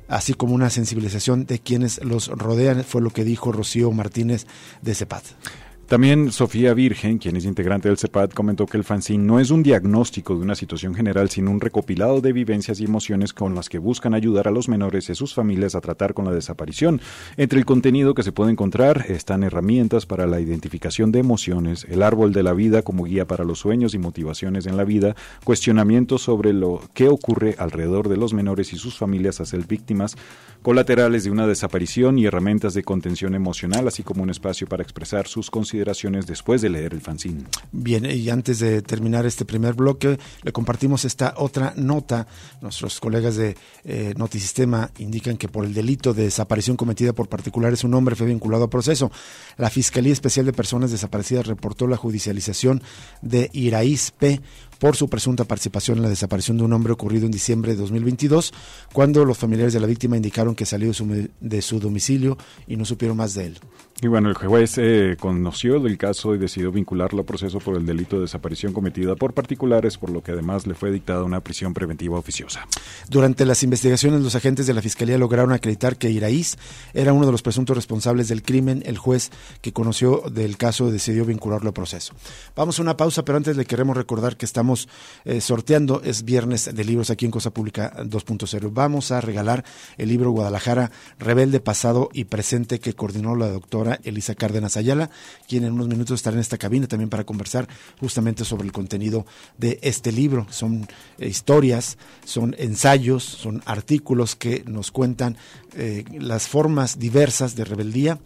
así 0.08 0.34
como 0.34 0.54
una 0.54 0.70
sensibilización 0.70 1.46
de 1.46 1.60
quienes 1.60 2.04
los 2.04 2.28
rodean, 2.28 2.84
fue 2.84 3.02
lo 3.02 3.10
que 3.10 3.24
dijo 3.24 3.52
Rocío 3.52 3.92
Martínez 3.92 4.46
de 4.82 4.96
CEPAD. 4.96 5.24
También 5.88 6.32
Sofía 6.32 6.74
Virgen, 6.74 7.20
quien 7.20 7.36
es 7.36 7.46
integrante 7.46 7.90
del 7.90 8.00
CEPAD, 8.00 8.32
comentó 8.32 8.66
que 8.66 8.76
el 8.76 8.84
fanzine 8.84 9.24
no 9.24 9.40
es 9.40 9.52
un 9.52 9.62
diagnóstico 9.62 10.34
de 10.34 10.42
una 10.42 10.56
situación 10.56 10.96
general, 10.96 11.30
sino 11.30 11.52
un 11.52 11.62
recopilado 11.62 12.22
de 12.22 12.34
vivencias 12.34 12.80
y 12.80 12.86
emociones 12.86 13.34
con 13.34 13.54
las 13.54 13.70
que 13.70 13.78
buscan 13.78 14.16
ayudar 14.16 14.48
a 14.48 14.52
los 14.52 14.68
menores 14.68 15.12
y 15.12 15.16
sus 15.16 15.36
familias 15.36 15.76
a 15.76 15.82
tratar 15.82 16.16
con 16.16 16.26
la 16.26 16.32
desaparición. 16.32 17.02
Entre 17.38 17.60
el 17.60 17.66
contenido 17.66 18.16
que 18.16 18.24
se 18.24 18.32
puede 18.32 18.52
encontrar 18.52 19.06
están 19.10 19.44
herramientas 19.44 20.08
para 20.08 20.26
la 20.26 20.40
identificación 20.40 21.12
de 21.12 21.20
emociones, 21.20 21.86
el 21.88 22.02
árbol 22.02 22.34
de 22.34 22.42
la 22.42 22.54
vida 22.54 22.82
como 22.82 23.04
guía 23.04 23.28
para 23.28 23.44
los 23.44 23.60
sueños 23.60 23.94
y 23.94 24.00
motivaciones 24.00 24.66
en 24.66 24.78
la 24.78 24.86
vida, 24.86 25.16
cuestionamientos 25.44 26.24
sobre 26.24 26.52
lo 26.52 26.82
que 26.96 27.10
ocurre 27.10 27.54
alrededor 27.60 28.10
de 28.10 28.18
los 28.18 28.34
menores 28.34 28.74
y 28.74 28.78
sus 28.78 28.98
familias 28.98 29.40
a 29.40 29.46
ser 29.46 29.68
víctimas 29.68 30.18
colaterales 30.64 31.26
de 31.26 31.30
una 31.30 31.46
desaparición 31.46 32.18
y 32.18 32.26
herramientas 32.26 32.74
de 32.74 32.82
contención 32.82 33.36
emocional, 33.36 33.88
así 33.88 34.02
como 34.02 34.24
un 34.24 34.32
espacio 34.32 34.66
para 34.66 34.82
expresar 34.82 35.28
sus 35.28 35.52
consideraciones 35.52 35.75
después 36.26 36.62
de 36.62 36.70
leer 36.70 36.94
el 36.94 37.02
fanzine. 37.02 37.44
Bien, 37.72 38.06
y 38.06 38.30
antes 38.30 38.60
de 38.60 38.82
terminar 38.82 39.26
este 39.26 39.46
primer 39.46 39.74
bloque, 39.74 40.18
le 40.44 40.52
compartimos 40.52 41.06
esta 41.06 41.34
otra 41.38 41.74
nota. 41.76 42.28
Nuestros 42.62 43.00
colegas 43.00 43.36
de 43.36 43.56
eh, 43.84 44.14
Notisistema 44.18 44.92
indican 45.00 45.38
que 45.38 45.48
por 45.48 45.66
el 45.66 45.74
delito 45.74 46.14
de 46.14 46.24
desaparición 46.24 46.78
cometida 46.78 47.14
por 47.14 47.28
particulares 47.28 47.84
un 47.84 47.94
hombre 47.94 48.16
fue 48.16 48.28
vinculado 48.28 48.66
a 48.66 48.70
proceso. 48.70 49.12
La 49.58 49.70
Fiscalía 49.70 50.14
Especial 50.14 50.46
de 50.46 50.54
Personas 50.54 50.92
Desaparecidas 50.92 51.48
reportó 51.48 51.88
la 51.88 51.98
judicialización 51.98 52.82
de 53.22 53.50
Iraíz 53.54 54.12
P 54.12 54.42
por 54.80 54.96
su 54.96 55.10
presunta 55.10 55.46
participación 55.46 55.98
en 55.98 56.04
la 56.04 56.10
desaparición 56.10 56.58
de 56.58 56.64
un 56.64 56.74
hombre 56.74 56.94
ocurrido 56.94 57.26
en 57.26 57.32
diciembre 57.32 57.74
de 57.74 57.78
2022, 57.82 58.54
cuando 58.94 59.26
los 59.26 59.38
familiares 59.38 59.74
de 59.74 59.80
la 59.80 59.88
víctima 59.88 60.18
indicaron 60.18 60.56
que 60.56 60.66
salió 60.66 60.88
de 60.88 60.94
su, 60.94 61.30
de 61.40 61.62
su 61.62 61.80
domicilio 61.80 62.38
y 62.68 62.78
no 62.78 62.86
supieron 62.86 63.18
más 63.18 63.34
de 63.34 63.48
él. 63.48 63.60
Y 64.02 64.08
bueno, 64.08 64.28
el 64.28 64.36
juez 64.36 64.78
eh, 64.78 65.16
conoció 65.18 65.80
del 65.80 65.98
caso 65.98 66.36
y 66.36 66.38
decidió 66.38 66.70
vincularlo 66.70 67.22
a 67.22 67.26
proceso 67.26 67.60
por 67.60 67.78
el 67.78 67.86
delito 67.86 68.18
de 68.18 68.24
desaparición 68.24 68.74
cometida 68.74 69.16
por 69.16 69.34
particulares, 69.34 69.98
por 69.98 70.10
lo 70.10 70.22
que 70.22 70.34
además 70.34 70.68
le 70.68 70.74
fue 70.74 70.92
dictada 70.92 71.24
una 71.24 71.40
prisión 71.40 71.74
preventiva 71.74 72.20
oficiosa. 72.20 72.68
Durante 73.10 73.46
las 73.46 73.64
investigaciones, 73.64 74.22
los 74.22 74.36
agentes 74.36 74.68
de 74.68 74.74
la 74.74 74.82
Fiscalía 74.82 75.18
lograron 75.18 75.54
acreditar 75.54 75.96
que 75.96 76.12
Iraíz 76.12 76.58
era 76.94 77.14
uno 77.14 77.26
de 77.26 77.32
los 77.32 77.42
presuntos 77.42 77.78
responsables 77.78 78.28
del 78.28 78.44
crimen. 78.44 78.84
El 78.86 78.98
juez 78.98 79.32
que 79.62 79.72
conoció 79.72 80.24
del 80.30 80.58
caso 80.58 80.92
decidió 80.92 81.24
vincularlo 81.24 81.70
a 81.70 81.74
proceso. 81.74 82.14
Vamos 82.54 82.78
a 82.80 82.82
una 82.82 82.98
pausa, 82.98 83.24
pero 83.24 83.38
antes 83.38 83.56
le 83.56 83.64
queremos 83.64 83.96
recordar 83.96 84.36
que 84.36 84.46
estamos 84.46 84.65
eh, 85.26 85.42
sorteando, 85.42 86.02
es 86.04 86.24
viernes 86.24 86.74
de 86.74 86.84
libros 86.84 87.10
aquí 87.10 87.26
en 87.26 87.32
Cosa 87.32 87.52
Pública 87.52 87.94
2.0. 87.98 88.70
Vamos 88.74 89.12
a 89.12 89.22
regalar 89.22 89.64
el 89.98 90.10
libro 90.10 90.32
Guadalajara, 90.32 90.92
Rebelde 91.20 91.60
Pasado 91.60 92.10
y 92.14 92.26
Presente 92.26 92.80
que 92.80 92.94
coordinó 92.94 93.36
la 93.36 93.50
doctora 93.50 94.00
Elisa 94.04 94.36
Cárdenas 94.36 94.78
Ayala, 94.78 95.10
quien 95.48 95.64
en 95.64 95.74
unos 95.74 95.88
minutos 95.88 96.16
estará 96.16 96.36
en 96.36 96.42
esta 96.42 96.58
cabina 96.58 96.88
también 96.88 97.10
para 97.10 97.24
conversar 97.24 97.68
justamente 98.00 98.46
sobre 98.46 98.66
el 98.66 98.72
contenido 98.72 99.26
de 99.58 99.80
este 99.82 100.12
libro. 100.12 100.48
Son 100.50 100.88
eh, 101.18 101.28
historias, 101.28 101.98
son 102.26 102.56
ensayos, 102.58 103.24
son 103.24 103.62
artículos 103.66 104.36
que 104.36 104.64
nos 104.66 104.92
cuentan 104.92 105.38
eh, 105.76 106.04
las 106.20 106.48
formas 106.48 107.00
diversas 107.00 107.56
de 107.56 107.66
rebeldía 107.66 108.20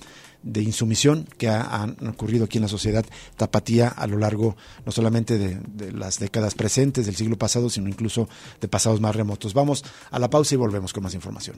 de 0.44 0.62
insumisión 0.62 1.28
que 1.38 1.50
han 1.50 1.98
ocurrido 2.08 2.46
aquí 2.46 2.58
en 2.58 2.64
la 2.64 2.68
sociedad 2.68 3.06
tapatía 3.36 3.90
a 3.90 4.08
lo 4.08 4.18
largo 4.18 4.56
no 4.86 4.92
solamente 4.92 5.38
de, 5.38 5.92
las 5.92 6.20
décadas 6.20 6.56
presentes 6.56 7.06
del 7.06 7.16
siglo 7.16 7.38
pasado, 7.38 7.70
sino 7.70 7.90
incluso 7.90 8.30
de 8.62 8.68
pasados 8.68 9.02
más 9.02 9.16
remotos. 9.16 9.54
Vamos 9.54 9.84
a 10.12 10.20
la 10.20 10.30
pausa 10.30 10.56
y 10.56 10.58
volvemos 10.58 10.94
con 10.94 11.04
más 11.04 11.14
información. 11.14 11.58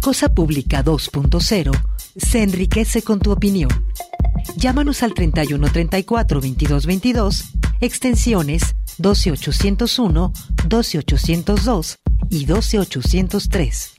Cosa 0.00 0.34
Pública 0.34 0.82
2.0 0.84 1.72
se 2.16 2.42
enriquece 2.42 3.02
con 3.02 3.20
tu 3.20 3.30
opinión. 3.30 3.70
Llámanos 4.56 5.02
al 5.02 5.12
3134 5.14 6.40
2222, 6.40 7.44
extensiones 7.80 8.74
12801, 8.98 10.32
12802 10.66 11.96
y 12.30 12.44
12803. 12.44 13.92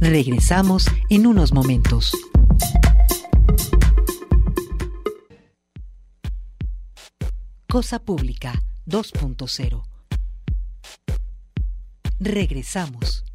Regresamos 0.00 0.86
en 1.10 1.26
unos 1.26 1.52
momentos. 1.52 2.12
Cosa 7.68 7.98
Pública 7.98 8.62
2.0. 8.86 9.84
Regresamos. 12.18 13.25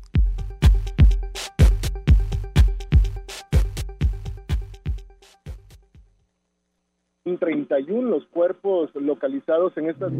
31 7.41 8.07
los 8.07 8.23
cuerpos 8.27 8.91
localizados 8.93 9.75
en 9.75 9.89
estas 9.89 10.13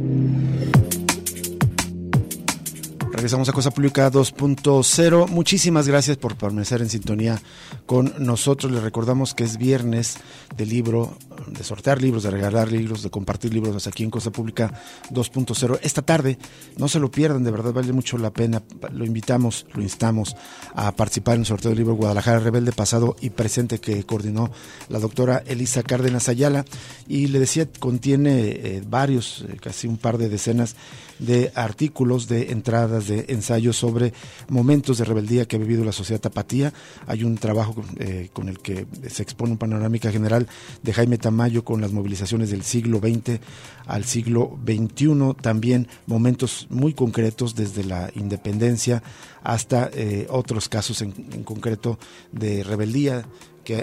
Regresamos 3.14 3.50
a 3.50 3.54
Cosa 3.54 3.72
Pública 3.72 4.10
2.0. 4.10 5.28
Muchísimas 5.28 5.86
gracias 5.86 6.16
por 6.16 6.38
permanecer 6.38 6.82
en 6.82 6.90
sintonía 6.90 7.42
con 7.86 8.14
nosotros. 8.20 8.72
Les 8.72 8.82
recordamos 8.82 9.34
que 9.34 9.44
es 9.44 9.58
viernes 9.58 10.16
de 10.56 10.66
libro, 10.66 11.18
de 11.48 11.62
sortear 11.64 12.02
libros, 12.02 12.24
de 12.24 12.32
regalar 12.32 12.72
libros, 12.72 13.04
de 13.04 13.10
compartir 13.10 13.54
libros 13.54 13.86
aquí 13.86 14.04
en 14.04 14.12
Cosa 14.12 14.32
Pública 14.32 14.72
2.0. 15.10 15.80
Esta 15.84 16.02
tarde, 16.02 16.38
no 16.78 16.88
se 16.88 17.00
lo 17.00 17.12
pierdan, 17.12 17.44
de 17.44 17.52
verdad 17.52 17.74
vale 17.74 17.92
mucho 17.92 18.18
la 18.18 18.32
pena. 18.32 18.64
Lo 18.94 19.04
invitamos, 19.04 19.66
lo 19.74 19.82
instamos 19.82 20.38
a 20.74 20.96
participar 20.96 21.36
en 21.36 21.42
el 21.42 21.46
sorteo 21.48 21.72
del 21.72 21.80
libro 21.80 21.96
Guadalajara 21.96 22.40
Rebelde 22.40 22.72
pasado 22.72 23.18
y 23.20 23.32
presente 23.32 23.80
que 23.80 24.06
coordinó 24.06 24.52
la 24.88 25.00
doctora 25.00 25.44
Elisa 25.46 25.84
Cárdenas 25.84 26.30
Ayala. 26.30 26.64
Y 27.10 27.28
le 27.28 27.40
decía, 27.40 27.68
contiene 27.80 28.52
eh, 28.52 28.84
varios, 28.88 29.46
eh, 29.50 29.58
casi 29.62 29.88
un 29.88 29.98
par 29.98 30.18
de 30.18 30.30
decenas 30.30 30.78
de 31.20 31.52
artículos, 31.54 32.28
de 32.28 32.52
entradas, 32.52 33.01
de 33.08 33.26
ensayos 33.30 33.78
sobre 33.78 34.14
momentos 34.50 34.98
de 34.98 35.06
rebeldía 35.06 35.46
que 35.46 35.56
ha 35.56 35.60
vivido 35.60 35.84
la 35.84 35.92
sociedad 35.92 36.22
tapatía. 36.22 36.74
Hay 37.08 37.24
un 37.24 37.38
trabajo 37.38 37.84
eh, 37.98 38.30
con 38.34 38.50
el 38.50 38.60
que 38.60 38.88
se 39.08 39.24
expone 39.24 39.52
una 39.52 39.60
panorámica 39.60 40.12
general 40.12 40.48
de 40.82 40.94
Jaime 40.94 41.18
Tamayo 41.18 41.64
con 41.64 41.82
las 41.82 41.92
movilizaciones 41.92 42.52
del 42.52 42.64
siglo 42.64 43.00
XX 43.00 43.40
al 43.86 44.06
siglo 44.06 44.58
XXI, 44.66 45.36
también 45.42 45.88
momentos 46.06 46.68
muy 46.70 46.94
concretos 46.94 47.56
desde 47.56 47.84
la 47.84 48.10
independencia 48.16 49.04
hasta 49.44 49.90
eh, 49.94 50.28
otros 50.30 50.70
casos 50.70 51.02
en 51.02 51.44
concreto 51.44 51.98
de 52.32 52.64
rebeldía 52.64 53.26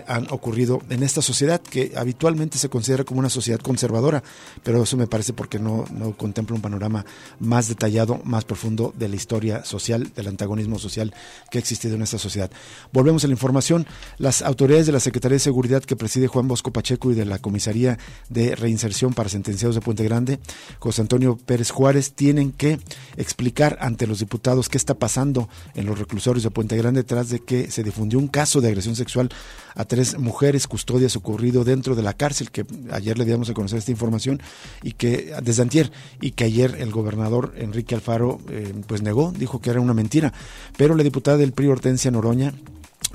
han 0.07 0.27
ocurrido 0.31 0.83
en 0.91 1.03
esta 1.03 1.23
sociedad 1.23 1.61
que 1.61 1.93
habitualmente 1.97 2.59
se 2.59 2.69
considera 2.69 3.05
como 3.05 3.21
una 3.21 3.31
sociedad 3.31 3.61
conservadora, 3.61 4.23
pero 4.63 4.83
eso 4.83 4.97
me 4.97 5.07
parece 5.07 5.33
porque 5.33 5.59
no, 5.59 5.85
no 5.91 6.17
contempla 6.17 6.57
un 6.57 6.63
panorama 6.63 7.05
más 7.41 7.69
detallado, 7.69 8.21
más 8.25 8.45
profundo 8.45 8.95
de 8.99 9.09
la 9.09 9.17
historia 9.17 9.65
social, 9.65 10.13
del 10.15 10.29
antagonismo 10.29 10.79
social 10.79 11.15
que 11.51 11.59
ha 11.59 11.61
existido 11.61 11.95
en 11.95 12.03
esta 12.03 12.19
sociedad. 12.19 12.51
Volvemos 12.93 13.25
a 13.25 13.29
la 13.29 13.33
información. 13.33 13.87
Las 14.19 14.43
autoridades 14.43 14.87
de 14.87 14.93
la 14.93 15.01
Secretaría 15.01 15.37
de 15.37 15.41
Seguridad 15.41 15.83
que 15.83 15.97
preside 15.97 16.29
Juan 16.29 16.49
Bosco 16.49 16.73
Pacheco 16.73 17.11
y 17.11 17.15
de 17.15 17.25
la 17.25 17.39
Comisaría 17.39 17.99
de 18.29 18.55
Reinserción 18.55 19.15
para 19.15 19.29
Sentenciados 19.29 19.75
de 19.75 19.81
Puente 19.81 20.05
Grande, 20.05 20.41
José 20.79 21.03
Antonio 21.03 21.37
Pérez 21.37 21.71
Juárez, 21.71 22.13
tienen 22.13 22.53
que 22.53 22.79
explicar 23.17 23.79
ante 23.81 24.07
los 24.07 24.21
diputados 24.21 24.69
qué 24.69 24.79
está 24.79 24.95
pasando 24.95 25.49
en 25.75 25.87
los 25.87 25.99
reclusorios 25.99 26.43
de 26.43 26.51
Puente 26.51 26.77
Grande 26.77 27.05
tras 27.05 27.29
de 27.29 27.41
que 27.41 27.71
se 27.71 27.83
difundió 27.83 28.19
un 28.19 28.29
caso 28.29 28.61
de 28.61 28.69
agresión 28.69 28.97
sexual 28.97 29.31
a 29.79 29.85
tres 29.85 30.19
mujeres 30.19 30.67
custodias 30.67 31.17
ocurrido 31.17 31.65
dentro 31.65 31.95
de 31.95 32.03
la 32.03 32.13
cárcel, 32.13 32.51
que 32.51 32.67
ayer 32.91 33.17
le 33.17 33.25
dimos 33.25 33.49
a 33.49 33.55
conocer 33.55 33.79
esta 33.79 33.93
información 33.93 34.43
y 34.83 34.93
que 34.93 35.33
desde 35.41 35.63
antier 35.63 35.93
y 36.21 36.33
que 36.33 36.45
ayer 36.45 36.77
el 36.81 36.91
gobernador 36.91 37.55
Enrique 37.57 37.95
Alfaro 37.95 38.41
eh, 38.51 38.75
pues 38.87 39.03
negó, 39.03 39.33
dijo 39.33 39.61
que 39.61 39.71
era 39.71 39.81
una 39.81 39.95
mentira, 39.95 40.33
pero 40.77 40.97
la 40.97 41.05
diputada 41.05 41.37
del 41.37 41.53
PRI 41.53 41.69
Hortensia 41.69 42.11
Noroña 42.11 42.53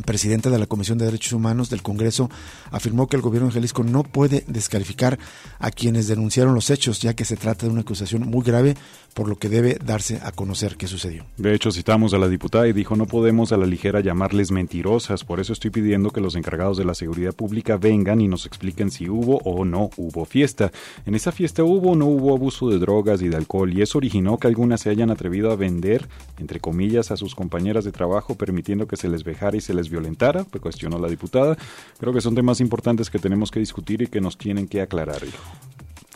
presidenta 0.06 0.50
de 0.50 0.60
la 0.60 0.66
Comisión 0.66 0.98
de 0.98 1.06
Derechos 1.06 1.34
Humanos 1.34 1.70
del 1.70 1.82
Congreso, 1.82 2.30
afirmó 2.72 3.08
que 3.08 3.16
el 3.16 3.22
gobierno 3.22 3.48
de 3.48 3.54
Jalisco 3.54 3.84
no 3.84 4.04
puede 4.04 4.44
descalificar 4.48 5.20
a 5.60 5.72
quienes 5.72 6.08
denunciaron 6.08 6.56
los 6.56 6.70
hechos, 6.70 7.00
ya 7.02 7.14
que 7.14 7.26
se 7.26 7.38
trata 7.38 7.66
de 7.66 7.72
una 7.72 7.82
acusación 7.82 8.28
muy 8.28 8.44
grave, 8.44 8.76
por 9.14 9.28
lo 9.28 9.36
que 9.36 9.50
debe 9.50 9.78
darse 9.84 10.20
a 10.24 10.32
conocer 10.32 10.76
qué 10.76 10.88
sucedió. 10.88 11.26
De 11.38 11.54
hecho, 11.54 11.72
citamos 11.72 12.14
a 12.14 12.18
la 12.18 12.28
diputada 12.28 12.68
y 12.68 12.74
dijo, 12.74 12.96
no 12.96 13.06
podemos 13.06 13.52
a 13.52 13.58
la 13.58 13.66
ligera 13.66 14.00
llamarles 14.00 14.52
mentirosas, 14.52 15.24
por 15.24 15.40
eso 15.40 15.54
estoy 15.54 15.70
pidiendo 15.72 16.10
que 16.10 16.22
los 16.22 16.36
encargados 16.36 16.78
de 16.78 16.86
la 16.86 16.96
seguridad 16.96 17.34
pública 17.34 17.78
vengan 17.78 18.22
y 18.22 18.28
nos 18.28 18.46
expliquen 18.46 18.92
si 18.92 19.10
hubo 19.10 19.38
o 19.40 19.66
no 19.66 19.90
hubo 19.98 20.26
fiesta. 20.26 20.72
En 21.06 21.16
esa 21.16 21.32
fiesta 21.32 21.64
hubo 21.64 21.92
o 21.92 21.96
no 21.96 22.06
hubo 22.06 22.36
abuso 22.36 22.70
de 22.70 22.80
drogas 22.80 23.22
y 23.22 23.30
de 23.30 23.38
alcohol, 23.38 23.72
y 23.74 23.82
eso 23.82 23.98
originó 23.98 24.38
que 24.38 24.48
algunas 24.48 24.82
se 24.82 24.90
hayan 24.90 25.12
atrevido 25.12 25.52
a 25.52 25.56
vender, 25.56 26.08
entre 26.40 26.60
comillas, 26.60 27.12
a 27.12 27.18
sus 27.18 27.36
compañeras 27.36 27.86
de 27.86 27.92
trabajo, 27.92 28.36
permitiendo 28.36 28.88
que 28.88 28.98
se 28.98 29.10
les 29.10 29.24
vejara 29.24 29.58
y 29.58 29.62
se 29.62 29.74
les 29.74 29.83
violentara, 29.90 30.44
pues 30.44 30.62
cuestionó 30.62 31.00
la 31.00 31.08
diputada. 31.08 31.58
Creo 32.00 32.14
que 32.14 32.22
son 32.22 32.36
temas 32.36 32.60
importantes 32.60 33.10
que 33.10 33.20
tenemos 33.20 33.52
que 33.52 33.60
discutir 33.60 34.02
y 34.02 34.08
que 34.08 34.22
nos 34.22 34.38
tienen 34.38 34.68
que 34.68 34.82
aclarar, 34.82 35.22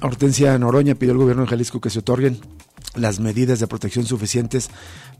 Hortensia 0.01 0.57
Noroña 0.59 0.93
pidió 0.93 1.13
al 1.13 1.17
gobierno 1.17 1.43
de 1.43 1.49
Jalisco 1.49 1.81
que 1.81 1.89
se 1.89 1.99
otorguen 1.99 2.39
las 2.93 3.19
medidas 3.19 3.59
de 3.59 3.67
protección 3.67 4.05
suficientes 4.05 4.69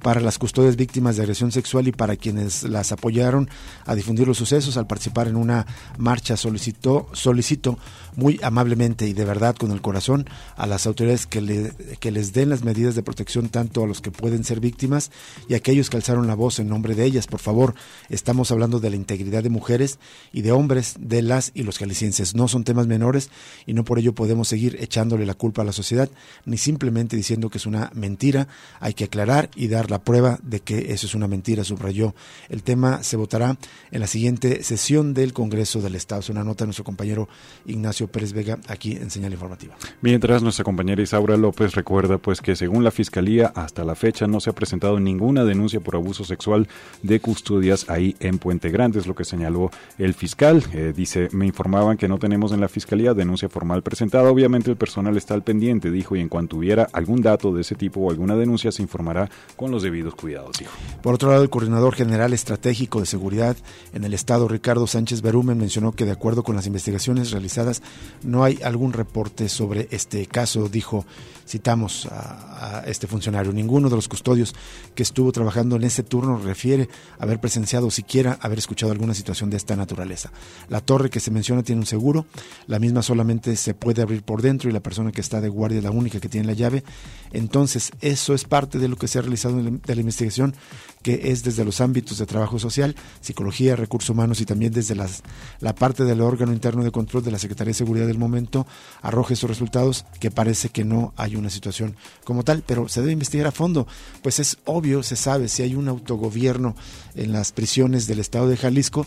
para 0.01 0.19
las 0.21 0.37
custodias 0.37 0.75
víctimas 0.75 1.15
de 1.15 1.23
agresión 1.23 1.51
sexual 1.51 1.87
y 1.87 1.91
para 1.91 2.15
quienes 2.15 2.63
las 2.63 2.91
apoyaron 2.91 3.49
a 3.85 3.95
difundir 3.95 4.27
los 4.27 4.37
sucesos 4.37 4.77
al 4.77 4.87
participar 4.87 5.27
en 5.27 5.35
una 5.35 5.65
marcha 5.97 6.37
solicitó 6.37 7.07
solicito 7.13 7.77
muy 8.15 8.39
amablemente 8.43 9.07
y 9.07 9.13
de 9.13 9.25
verdad 9.25 9.55
con 9.55 9.71
el 9.71 9.81
corazón 9.81 10.27
a 10.55 10.65
las 10.65 10.87
autoridades 10.87 11.27
que, 11.27 11.41
le, 11.41 11.73
que 11.99 12.11
les 12.11 12.33
den 12.33 12.49
las 12.49 12.63
medidas 12.63 12.95
de 12.95 13.03
protección 13.03 13.49
tanto 13.49 13.83
a 13.83 13.87
los 13.87 14.01
que 14.01 14.11
pueden 14.11 14.43
ser 14.43 14.59
víctimas 14.59 15.11
y 15.47 15.53
a 15.53 15.57
aquellos 15.57 15.89
que 15.89 15.97
alzaron 15.97 16.27
la 16.27 16.35
voz 16.35 16.59
en 16.59 16.69
nombre 16.69 16.95
de 16.95 17.05
ellas. 17.05 17.27
Por 17.27 17.39
favor, 17.39 17.75
estamos 18.09 18.51
hablando 18.51 18.79
de 18.79 18.89
la 18.89 18.95
integridad 18.95 19.43
de 19.43 19.49
mujeres 19.49 19.99
y 20.31 20.41
de 20.41 20.51
hombres, 20.51 20.95
de 20.99 21.21
las 21.21 21.51
y 21.53 21.63
los 21.63 21.77
jaliscienses. 21.77 22.35
No 22.35 22.47
son 22.47 22.63
temas 22.63 22.87
menores 22.87 23.29
y 23.65 23.73
no 23.73 23.83
por 23.83 23.99
ello 23.99 24.13
podemos 24.13 24.47
seguir 24.47 24.66
echándole 24.75 25.25
la 25.25 25.33
culpa 25.33 25.61
a 25.61 25.65
la 25.65 25.71
sociedad 25.71 26.09
ni 26.45 26.57
simplemente 26.57 27.15
diciendo 27.15 27.49
que 27.49 27.57
es 27.57 27.65
una 27.65 27.91
mentira. 27.93 28.47
Hay 28.79 28.93
que 28.93 29.05
aclarar 29.05 29.49
y 29.55 29.67
dar 29.67 29.89
la 29.89 30.03
prueba 30.03 30.39
de 30.43 30.59
que 30.59 30.91
eso 30.91 31.07
es 31.07 31.15
una 31.15 31.27
mentira, 31.27 31.63
subrayó. 31.63 32.13
El 32.49 32.63
tema 32.63 33.03
se 33.03 33.17
votará 33.17 33.57
en 33.91 33.99
la 33.99 34.07
siguiente 34.07 34.63
sesión 34.63 35.13
del 35.13 35.33
Congreso 35.33 35.81
del 35.81 35.95
Estado. 35.95 36.21
Es 36.21 36.29
una 36.29 36.43
nota 36.43 36.63
de 36.63 36.67
nuestro 36.67 36.83
compañero 36.83 37.29
Ignacio 37.65 38.07
Pérez 38.07 38.33
Vega 38.33 38.59
aquí 38.67 38.93
en 38.93 39.09
Señal 39.09 39.33
Informativa. 39.33 39.75
Mientras 40.01 40.41
nuestra 40.43 40.63
compañera 40.63 41.01
Isaura 41.01 41.37
López 41.37 41.75
recuerda 41.75 42.17
pues 42.17 42.41
que 42.41 42.55
según 42.55 42.83
la 42.83 42.91
Fiscalía 42.91 43.51
hasta 43.55 43.83
la 43.83 43.95
fecha 43.95 44.27
no 44.27 44.39
se 44.39 44.49
ha 44.49 44.53
presentado 44.53 44.99
ninguna 44.99 45.45
denuncia 45.45 45.79
por 45.79 45.95
abuso 45.95 46.23
sexual 46.23 46.67
de 47.03 47.19
custodias 47.19 47.89
ahí 47.89 48.15
en 48.19 48.39
Puente 48.39 48.69
Grande, 48.69 48.99
es 48.99 49.07
lo 49.07 49.15
que 49.15 49.23
señaló 49.23 49.71
el 49.97 50.13
fiscal. 50.13 50.63
Eh, 50.73 50.93
dice, 50.95 51.29
me 51.31 51.45
informaban 51.45 51.97
que 51.97 52.07
no 52.07 52.17
tenemos 52.17 52.51
en 52.51 52.61
la 52.61 52.67
Fiscalía 52.67 53.13
denuncia 53.13 53.49
formal 53.49 53.83
presentada, 53.83 54.29
obviamente 54.29 54.56
el 54.65 54.77
personal 54.77 55.15
está 55.17 55.33
al 55.33 55.43
pendiente, 55.43 55.91
dijo, 55.91 56.15
y 56.15 56.21
en 56.21 56.29
cuanto 56.29 56.57
hubiera 56.57 56.87
algún 56.93 57.21
dato 57.21 57.53
de 57.53 57.61
ese 57.61 57.75
tipo 57.75 57.99
o 57.99 58.09
alguna 58.09 58.35
denuncia 58.35 58.71
se 58.71 58.81
informará 58.81 59.29
con 59.55 59.71
los 59.71 59.83
debidos 59.83 60.15
cuidados, 60.15 60.57
dijo. 60.57 60.71
Por 61.01 61.13
otro 61.13 61.29
lado, 61.29 61.43
el 61.43 61.49
coordinador 61.49 61.95
general 61.95 62.33
estratégico 62.33 62.99
de 62.99 63.05
seguridad 63.05 63.55
en 63.93 64.03
el 64.03 64.13
Estado, 64.13 64.47
Ricardo 64.47 64.87
Sánchez 64.87 65.21
Berumen, 65.21 65.57
mencionó 65.57 65.91
que 65.91 66.05
de 66.05 66.11
acuerdo 66.11 66.43
con 66.43 66.55
las 66.55 66.67
investigaciones 66.67 67.31
realizadas 67.31 67.81
no 68.23 68.43
hay 68.43 68.59
algún 68.63 68.93
reporte 68.93 69.49
sobre 69.49 69.87
este 69.91 70.25
caso, 70.25 70.69
dijo, 70.69 71.05
citamos 71.47 72.07
a, 72.11 72.83
este 72.87 73.07
funcionario. 73.07 73.53
Ninguno 73.53 73.89
de 73.89 73.95
los 73.95 74.07
custodios 74.07 74.55
que 74.95 75.03
estuvo 75.03 75.31
trabajando 75.31 75.75
en 75.75 75.83
ese 75.83 76.03
turno 76.03 76.37
refiere 76.37 76.89
haber 77.19 77.39
presenciado 77.39 77.89
siquiera 77.91 78.37
haber 78.41 78.57
escuchado 78.57 78.91
alguna 78.91 79.13
situación 79.13 79.49
de 79.49 79.57
esta 79.57 79.75
naturaleza. 79.75 80.31
La 80.69 80.81
torre 80.81 81.09
que 81.09 81.19
se 81.19 81.31
menciona 81.31 81.63
tiene 81.63 81.81
un 81.81 81.85
seguro, 81.85 82.25
la 82.67 82.79
misma 82.79 83.01
solamente 83.01 83.55
se 83.55 83.73
puede 83.73 84.01
abrir 84.01 84.23
por 84.23 84.41
dentro 84.41 84.46
y 84.47 84.71
la 84.71 84.79
persona 84.79 85.11
que 85.11 85.21
está 85.21 85.41
de 85.41 85.49
guardia 85.49 85.79
es 85.79 85.83
la 85.83 85.91
única 85.91 86.19
que 86.19 86.29
tiene 86.29 86.47
la 86.47 86.53
llave. 86.53 86.83
Entonces, 87.31 87.91
eso 88.01 88.33
es 88.33 88.45
parte 88.45 88.79
de 88.79 88.87
lo 88.87 88.95
que 88.95 89.07
se 89.07 89.19
ha 89.19 89.21
realizado 89.21 89.61
de 89.61 89.95
la 89.95 90.01
investigación, 90.01 90.55
que 91.03 91.31
es 91.31 91.43
desde 91.43 91.65
los 91.65 91.81
ámbitos 91.81 92.17
de 92.17 92.25
trabajo 92.25 92.59
social, 92.59 92.95
psicología, 93.21 93.75
recursos 93.75 94.09
humanos 94.09 94.41
y 94.41 94.45
también 94.45 94.71
desde 94.71 94.95
las, 94.95 95.23
la 95.59 95.75
parte 95.75 96.05
del 96.05 96.21
órgano 96.21 96.53
interno 96.53 96.83
de 96.83 96.91
control 96.91 97.23
de 97.23 97.31
la 97.31 97.39
Secretaría 97.39 97.71
de 97.71 97.75
Seguridad 97.75 98.07
del 98.07 98.17
momento, 98.17 98.65
arroja 99.01 99.33
esos 99.33 99.49
resultados 99.49 100.05
que 100.19 100.31
parece 100.31 100.69
que 100.69 100.83
no 100.83 101.13
hay 101.17 101.35
una 101.35 101.49
situación 101.49 101.95
como 102.23 102.43
tal, 102.43 102.63
pero 102.65 102.87
se 102.87 103.01
debe 103.01 103.13
investigar 103.13 103.47
a 103.47 103.51
fondo, 103.51 103.87
pues 104.21 104.39
es 104.39 104.57
obvio, 104.65 105.03
se 105.03 105.15
sabe, 105.15 105.47
si 105.49 105.63
hay 105.63 105.75
un 105.75 105.87
autogobierno 105.87 106.75
en 107.15 107.31
las 107.31 107.51
prisiones 107.51 108.07
del 108.07 108.19
estado 108.19 108.47
de 108.47 108.57
Jalisco, 108.57 109.05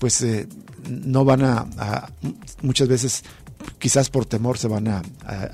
pues 0.00 0.22
eh, 0.22 0.48
no 0.88 1.26
van 1.26 1.44
a, 1.44 2.10
muchas 2.62 2.88
veces 2.88 3.22
quizás 3.78 4.10
por 4.10 4.26
temor 4.26 4.58
se 4.58 4.68
van 4.68 4.88
a, 4.88 5.02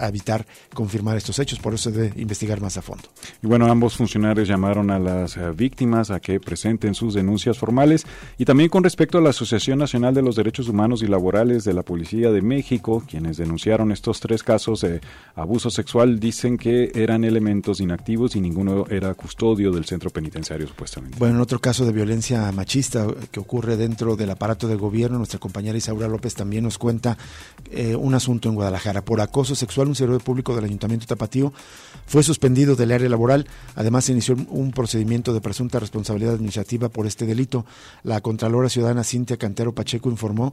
evitar 0.06 0.46
confirmar 0.74 1.16
estos 1.16 1.38
hechos, 1.38 1.58
por 1.58 1.74
eso 1.74 1.90
se 1.90 1.98
debe 1.98 2.20
investigar 2.20 2.60
más 2.60 2.76
a 2.76 2.82
fondo. 2.82 3.04
Y 3.42 3.46
bueno, 3.46 3.70
ambos 3.70 3.96
funcionarios 3.96 4.48
llamaron 4.48 4.90
a 4.90 4.98
las 4.98 5.36
eh, 5.36 5.50
víctimas 5.52 6.10
a 6.10 6.20
que 6.20 6.40
presenten 6.40 6.94
sus 6.94 7.14
denuncias 7.14 7.58
formales 7.58 8.06
y 8.38 8.44
también 8.44 8.68
con 8.68 8.84
respecto 8.84 9.18
a 9.18 9.20
la 9.20 9.30
Asociación 9.30 9.78
Nacional 9.78 10.14
de 10.14 10.22
los 10.22 10.36
Derechos 10.36 10.68
Humanos 10.68 11.02
y 11.02 11.06
Laborales 11.06 11.64
de 11.64 11.72
la 11.72 11.82
Policía 11.82 12.30
de 12.30 12.42
México, 12.42 13.02
quienes 13.08 13.36
denunciaron 13.36 13.92
estos 13.92 14.20
tres 14.20 14.42
casos 14.42 14.80
de 14.80 15.00
abuso 15.34 15.70
sexual, 15.70 16.18
dicen 16.20 16.56
que 16.56 16.92
eran 16.94 17.24
elementos 17.24 17.80
inactivos 17.80 18.36
y 18.36 18.40
ninguno 18.40 18.86
era 18.88 19.14
custodio 19.14 19.72
del 19.72 19.84
centro 19.84 20.10
penitenciario 20.10 20.66
supuestamente. 20.66 21.18
Bueno, 21.18 21.36
en 21.36 21.40
otro 21.40 21.60
caso 21.60 21.84
de 21.84 21.92
violencia 21.92 22.50
machista 22.52 23.06
que 23.30 23.40
ocurre 23.40 23.76
dentro 23.76 24.16
del 24.16 24.30
aparato 24.30 24.68
del 24.68 24.78
gobierno, 24.78 25.18
nuestra 25.18 25.38
compañera 25.38 25.76
Isaura 25.76 26.08
López 26.08 26.34
también 26.34 26.64
nos 26.64 26.78
cuenta 26.78 27.16
eh, 27.70 27.95
un 27.98 28.14
asunto 28.14 28.48
en 28.48 28.54
Guadalajara. 28.54 29.04
Por 29.04 29.20
acoso 29.20 29.54
sexual, 29.54 29.88
un 29.88 29.94
servidor 29.94 30.22
público 30.22 30.54
del 30.54 30.64
Ayuntamiento 30.64 31.06
Tapatío 31.06 31.52
fue 32.06 32.22
suspendido 32.22 32.76
del 32.76 32.92
área 32.92 33.08
laboral. 33.08 33.46
Además, 33.74 34.04
se 34.04 34.12
inició 34.12 34.36
un 34.48 34.72
procedimiento 34.72 35.34
de 35.34 35.40
presunta 35.40 35.80
responsabilidad 35.80 36.34
administrativa 36.34 36.88
por 36.88 37.06
este 37.06 37.26
delito. 37.26 37.66
La 38.02 38.20
Contralora 38.20 38.68
Ciudadana 38.68 39.04
Cintia 39.04 39.36
Cantero 39.36 39.74
Pacheco 39.74 40.10
informó 40.10 40.52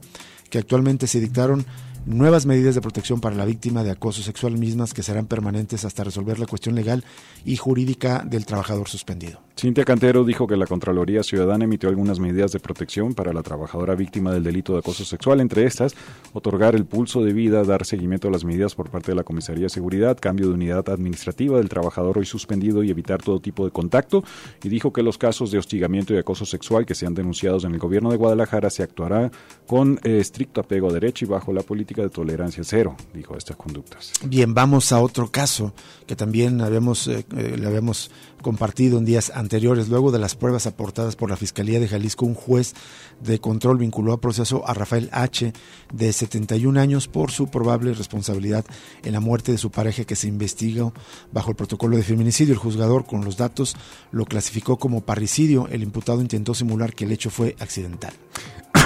que 0.50 0.58
actualmente 0.58 1.06
se 1.06 1.20
dictaron 1.20 1.64
nuevas 2.06 2.46
medidas 2.46 2.74
de 2.74 2.80
protección 2.80 3.20
para 3.20 3.36
la 3.36 3.44
víctima 3.44 3.82
de 3.82 3.90
acoso 3.90 4.22
sexual 4.22 4.58
mismas 4.58 4.92
que 4.92 5.02
serán 5.02 5.26
permanentes 5.26 5.84
hasta 5.84 6.04
resolver 6.04 6.38
la 6.38 6.46
cuestión 6.46 6.74
legal 6.74 7.04
y 7.44 7.56
jurídica 7.56 8.24
del 8.26 8.46
trabajador 8.46 8.88
suspendido. 8.88 9.40
Cintia 9.56 9.84
Cantero 9.84 10.24
dijo 10.24 10.46
que 10.46 10.56
la 10.56 10.66
Contraloría 10.66 11.22
Ciudadana 11.22 11.64
emitió 11.64 11.88
algunas 11.88 12.18
medidas 12.18 12.52
de 12.52 12.60
protección 12.60 13.14
para 13.14 13.32
la 13.32 13.42
trabajadora 13.42 13.94
víctima 13.94 14.32
del 14.32 14.42
delito 14.42 14.72
de 14.72 14.80
acoso 14.80 15.04
sexual, 15.04 15.40
entre 15.40 15.64
estas, 15.64 15.94
otorgar 16.32 16.74
el 16.74 16.84
pulso 16.84 17.22
de 17.24 17.32
vida, 17.34 17.62
dar 17.64 17.84
seguimiento 17.84 18.28
a 18.28 18.30
las 18.30 18.44
medidas 18.44 18.74
por 18.74 18.90
parte 18.90 19.12
de 19.12 19.16
la 19.16 19.24
Comisaría 19.24 19.64
de 19.64 19.68
Seguridad, 19.68 20.18
cambio 20.18 20.48
de 20.48 20.54
unidad 20.54 20.88
administrativa 20.88 21.58
del 21.58 21.68
trabajador 21.68 22.18
hoy 22.18 22.26
suspendido 22.26 22.82
y 22.82 22.90
evitar 22.90 23.22
todo 23.22 23.40
tipo 23.40 23.64
de 23.64 23.70
contacto, 23.70 24.24
y 24.62 24.68
dijo 24.68 24.92
que 24.92 25.02
los 25.02 25.18
casos 25.18 25.50
de 25.50 25.58
hostigamiento 25.58 26.14
y 26.14 26.18
acoso 26.18 26.46
sexual 26.46 26.86
que 26.86 26.94
sean 26.94 27.14
denunciados 27.14 27.64
en 27.64 27.74
el 27.74 27.78
gobierno 27.78 28.10
de 28.10 28.16
Guadalajara 28.16 28.70
se 28.70 28.82
actuará 28.82 29.30
con 29.66 30.00
eh, 30.04 30.18
estricto 30.18 30.60
apego 30.60 30.88
a 30.88 30.92
derecho 30.92 31.24
y 31.24 31.28
bajo 31.28 31.52
la 31.52 31.62
política 31.62 32.02
de 32.02 32.10
tolerancia 32.10 32.62
cero, 32.64 32.96
dijo 33.12 33.36
estas 33.36 33.56
conductas. 33.56 34.12
Bien, 34.24 34.54
vamos 34.54 34.92
a 34.92 35.00
otro 35.00 35.30
caso 35.30 35.74
que 36.06 36.16
también 36.16 36.60
habíamos, 36.60 37.08
eh, 37.08 37.26
eh, 37.36 37.56
le 37.58 37.66
habíamos 37.66 38.10
compartido 38.44 38.98
en 38.98 39.06
días 39.06 39.32
anteriores. 39.34 39.88
Luego 39.88 40.12
de 40.12 40.20
las 40.20 40.36
pruebas 40.36 40.66
aportadas 40.66 41.16
por 41.16 41.30
la 41.30 41.36
Fiscalía 41.36 41.80
de 41.80 41.88
Jalisco, 41.88 42.26
un 42.26 42.34
juez 42.34 42.74
de 43.20 43.40
control 43.40 43.78
vinculó 43.78 44.12
a 44.12 44.20
proceso 44.20 44.62
a 44.68 44.74
Rafael 44.74 45.08
H., 45.10 45.52
de 45.92 46.12
71 46.12 46.78
años, 46.78 47.08
por 47.08 47.30
su 47.30 47.48
probable 47.48 47.94
responsabilidad 47.94 48.64
en 49.02 49.14
la 49.14 49.20
muerte 49.20 49.50
de 49.50 49.58
su 49.58 49.70
pareja 49.70 50.04
que 50.04 50.14
se 50.14 50.28
investigó 50.28 50.92
bajo 51.32 51.50
el 51.50 51.56
protocolo 51.56 51.96
de 51.96 52.02
feminicidio. 52.02 52.52
El 52.52 52.60
juzgador, 52.60 53.06
con 53.06 53.24
los 53.24 53.36
datos, 53.36 53.74
lo 54.12 54.26
clasificó 54.26 54.76
como 54.76 55.00
parricidio. 55.00 55.66
El 55.68 55.82
imputado 55.82 56.20
intentó 56.20 56.54
simular 56.54 56.94
que 56.94 57.04
el 57.04 57.12
hecho 57.12 57.30
fue 57.30 57.56
accidental. 57.58 58.12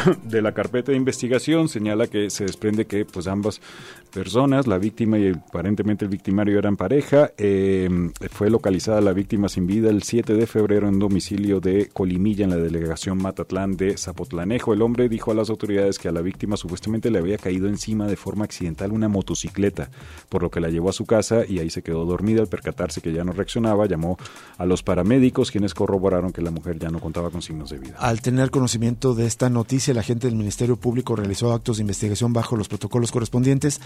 de 0.25 0.43
la 0.43 0.53
carpeta 0.53 0.93
de 0.93 0.99
investigación 0.99 1.69
señala 1.69 2.07
que 2.07 2.31
se 2.31 2.45
desprende 2.45 2.87
que 2.87 3.05
pues 3.05 3.27
ambas 3.27 3.61
personas, 4.09 4.67
la 4.67 4.79
víctima 4.79 5.19
y 5.19 5.29
aparentemente 5.29 6.05
el 6.05 6.11
victimario 6.11 6.59
eran 6.59 6.77
pareja. 6.77 7.31
Eh, 7.37 7.89
fue 8.31 8.51
localizada 8.51 9.01
la 9.01 9.13
víctima 9.13 9.49
sin 9.49 9.67
vida 9.67 9.91
el 9.91 10.03
7 10.03 10.35
de 10.35 10.47
febrero 10.47 10.89
en 10.89 10.99
domicilio 10.99 11.61
de 11.61 11.89
Colimilla 11.93 12.45
en 12.45 12.51
la 12.51 12.57
delegación 12.57 13.19
Matatlán 13.19 13.77
de 13.77 13.97
Zapotlanejo. 13.97 14.73
El 14.73 14.83
hombre 14.83 15.09
dijo 15.09 15.31
a 15.31 15.35
las 15.35 15.51
autoridades 15.51 15.99
que 15.99 16.09
a 16.09 16.13
la 16.13 16.23
víctima 16.23 16.57
supuestamente 16.57 17.11
le 17.11 17.19
había 17.19 17.39
caído 17.39 17.69
encima 17.69 18.07
de 18.07 18.17
forma 18.17 18.45
accidental 18.45 18.93
una 18.93 19.09
motocicleta, 19.09 19.91
por 20.29 20.43
lo 20.43 20.51
que 20.51 20.61
la 20.61 20.69
llevó 20.69 20.91
a 20.91 20.93
su 20.93 21.07
casa 21.07 21.43
y 21.47 21.59
ahí 21.59 21.71
se 21.71 21.83
quedó 21.83 22.05
dormida. 22.05 22.41
Al 22.41 22.49
percatarse 22.49 23.01
que 23.01 23.13
ya 23.13 23.25
no 23.25 23.33
reaccionaba, 23.33 23.87
llamó 23.87 24.19
a 24.57 24.67
los 24.67 24.83
paramédicos 24.83 25.51
quienes 25.51 25.75
corroboraron 25.75 26.33
que 26.33 26.43
la 26.43 26.51
mujer 26.51 26.79
ya 26.79 26.89
no 26.89 27.01
contaba 27.01 27.31
con 27.31 27.43
signos 27.43 27.71
de 27.71 27.79
vida. 27.79 27.97
Al 27.99 28.21
tener 28.21 28.51
conocimiento 28.51 29.15
de 29.15 29.27
esta 29.27 29.51
noticia, 29.51 29.95
la 29.99 30.05
gente 30.05 30.29
del 30.29 30.37
Ministerio 30.37 30.77
Público 30.77 31.17
realizó 31.17 31.53
actos 31.53 31.79
de 31.79 31.83
investigación 31.83 32.33
bajo 32.33 32.55
los 32.55 32.69
protocolos 32.69 33.11
correspondientes 33.11 33.81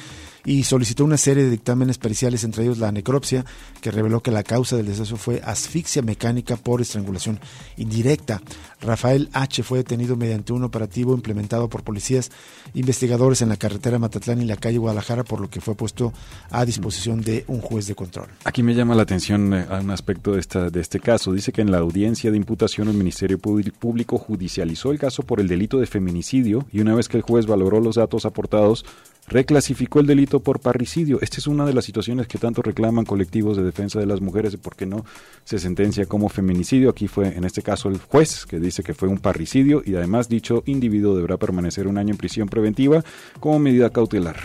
y 0.44 0.64
solicitó 0.64 1.06
una 1.06 1.16
serie 1.16 1.42
de 1.42 1.48
dictámenes 1.48 1.96
periciales, 1.96 2.44
entre 2.44 2.64
ellos 2.64 2.76
la 2.76 2.92
necropsia, 2.92 3.46
que 3.80 3.90
reveló 3.90 4.22
que 4.22 4.30
la 4.30 4.42
causa 4.42 4.76
del 4.76 4.88
deceso 4.88 5.16
fue 5.16 5.40
asfixia 5.42 6.02
mecánica 6.02 6.56
por 6.56 6.82
estrangulación 6.82 7.40
indirecta. 7.78 8.42
Rafael 8.82 9.30
H. 9.32 9.62
fue 9.62 9.78
detenido 9.78 10.14
mediante 10.14 10.52
un 10.52 10.64
operativo 10.64 11.14
implementado 11.14 11.70
por 11.70 11.82
policías 11.82 12.30
investigadores 12.74 13.40
en 13.40 13.48
la 13.48 13.56
carretera 13.56 13.98
Matatlán 13.98 14.42
y 14.42 14.44
la 14.44 14.56
calle 14.56 14.76
Guadalajara, 14.76 15.24
por 15.24 15.40
lo 15.40 15.48
que 15.48 15.62
fue 15.62 15.74
puesto 15.74 16.12
a 16.50 16.66
disposición 16.66 17.22
de 17.22 17.44
un 17.46 17.62
juez 17.62 17.86
de 17.86 17.94
control. 17.94 18.26
Aquí 18.44 18.62
me 18.62 18.74
llama 18.74 18.94
la 18.94 19.04
atención 19.04 19.54
eh, 19.54 19.66
un 19.80 19.90
aspecto 19.90 20.32
de, 20.32 20.40
esta, 20.40 20.68
de 20.68 20.80
este 20.80 21.00
caso. 21.00 21.32
Dice 21.32 21.52
que 21.52 21.62
en 21.62 21.70
la 21.70 21.78
audiencia 21.78 22.30
de 22.30 22.36
imputación 22.36 22.88
el 22.88 22.96
Ministerio 22.96 23.38
Público 23.38 24.18
judicializó 24.18 24.92
el 24.92 24.98
caso 24.98 25.22
por 25.22 25.40
el 25.40 25.48
delito 25.48 25.78
de 25.78 25.86
feminicidio 25.92 26.66
y 26.72 26.80
una 26.80 26.94
vez 26.94 27.08
que 27.08 27.18
el 27.18 27.22
juez 27.22 27.46
valoró 27.46 27.80
los 27.80 27.96
datos 27.96 28.26
aportados, 28.26 28.84
reclasificó 29.28 30.00
el 30.00 30.06
delito 30.06 30.40
por 30.40 30.60
parricidio. 30.60 31.18
Esta 31.20 31.36
es 31.38 31.46
una 31.46 31.64
de 31.64 31.74
las 31.74 31.84
situaciones 31.84 32.26
que 32.26 32.38
tanto 32.38 32.62
reclaman 32.62 33.04
colectivos 33.04 33.56
de 33.56 33.62
defensa 33.62 34.00
de 34.00 34.06
las 34.06 34.20
mujeres 34.20 34.52
de 34.52 34.58
por 34.58 34.74
qué 34.74 34.86
no 34.86 35.04
se 35.44 35.58
sentencia 35.58 36.06
como 36.06 36.28
feminicidio. 36.28 36.90
Aquí 36.90 37.06
fue, 37.08 37.28
en 37.28 37.44
este 37.44 37.62
caso, 37.62 37.88
el 37.88 37.98
juez 37.98 38.46
que 38.46 38.58
dice 38.58 38.82
que 38.82 38.94
fue 38.94 39.08
un 39.08 39.18
parricidio 39.18 39.82
y 39.84 39.94
además 39.94 40.28
dicho 40.28 40.62
individuo 40.66 41.14
deberá 41.14 41.36
permanecer 41.36 41.86
un 41.86 41.98
año 41.98 42.10
en 42.10 42.18
prisión 42.18 42.48
preventiva 42.48 43.04
como 43.38 43.58
medida 43.58 43.90
cautelar. 43.90 44.36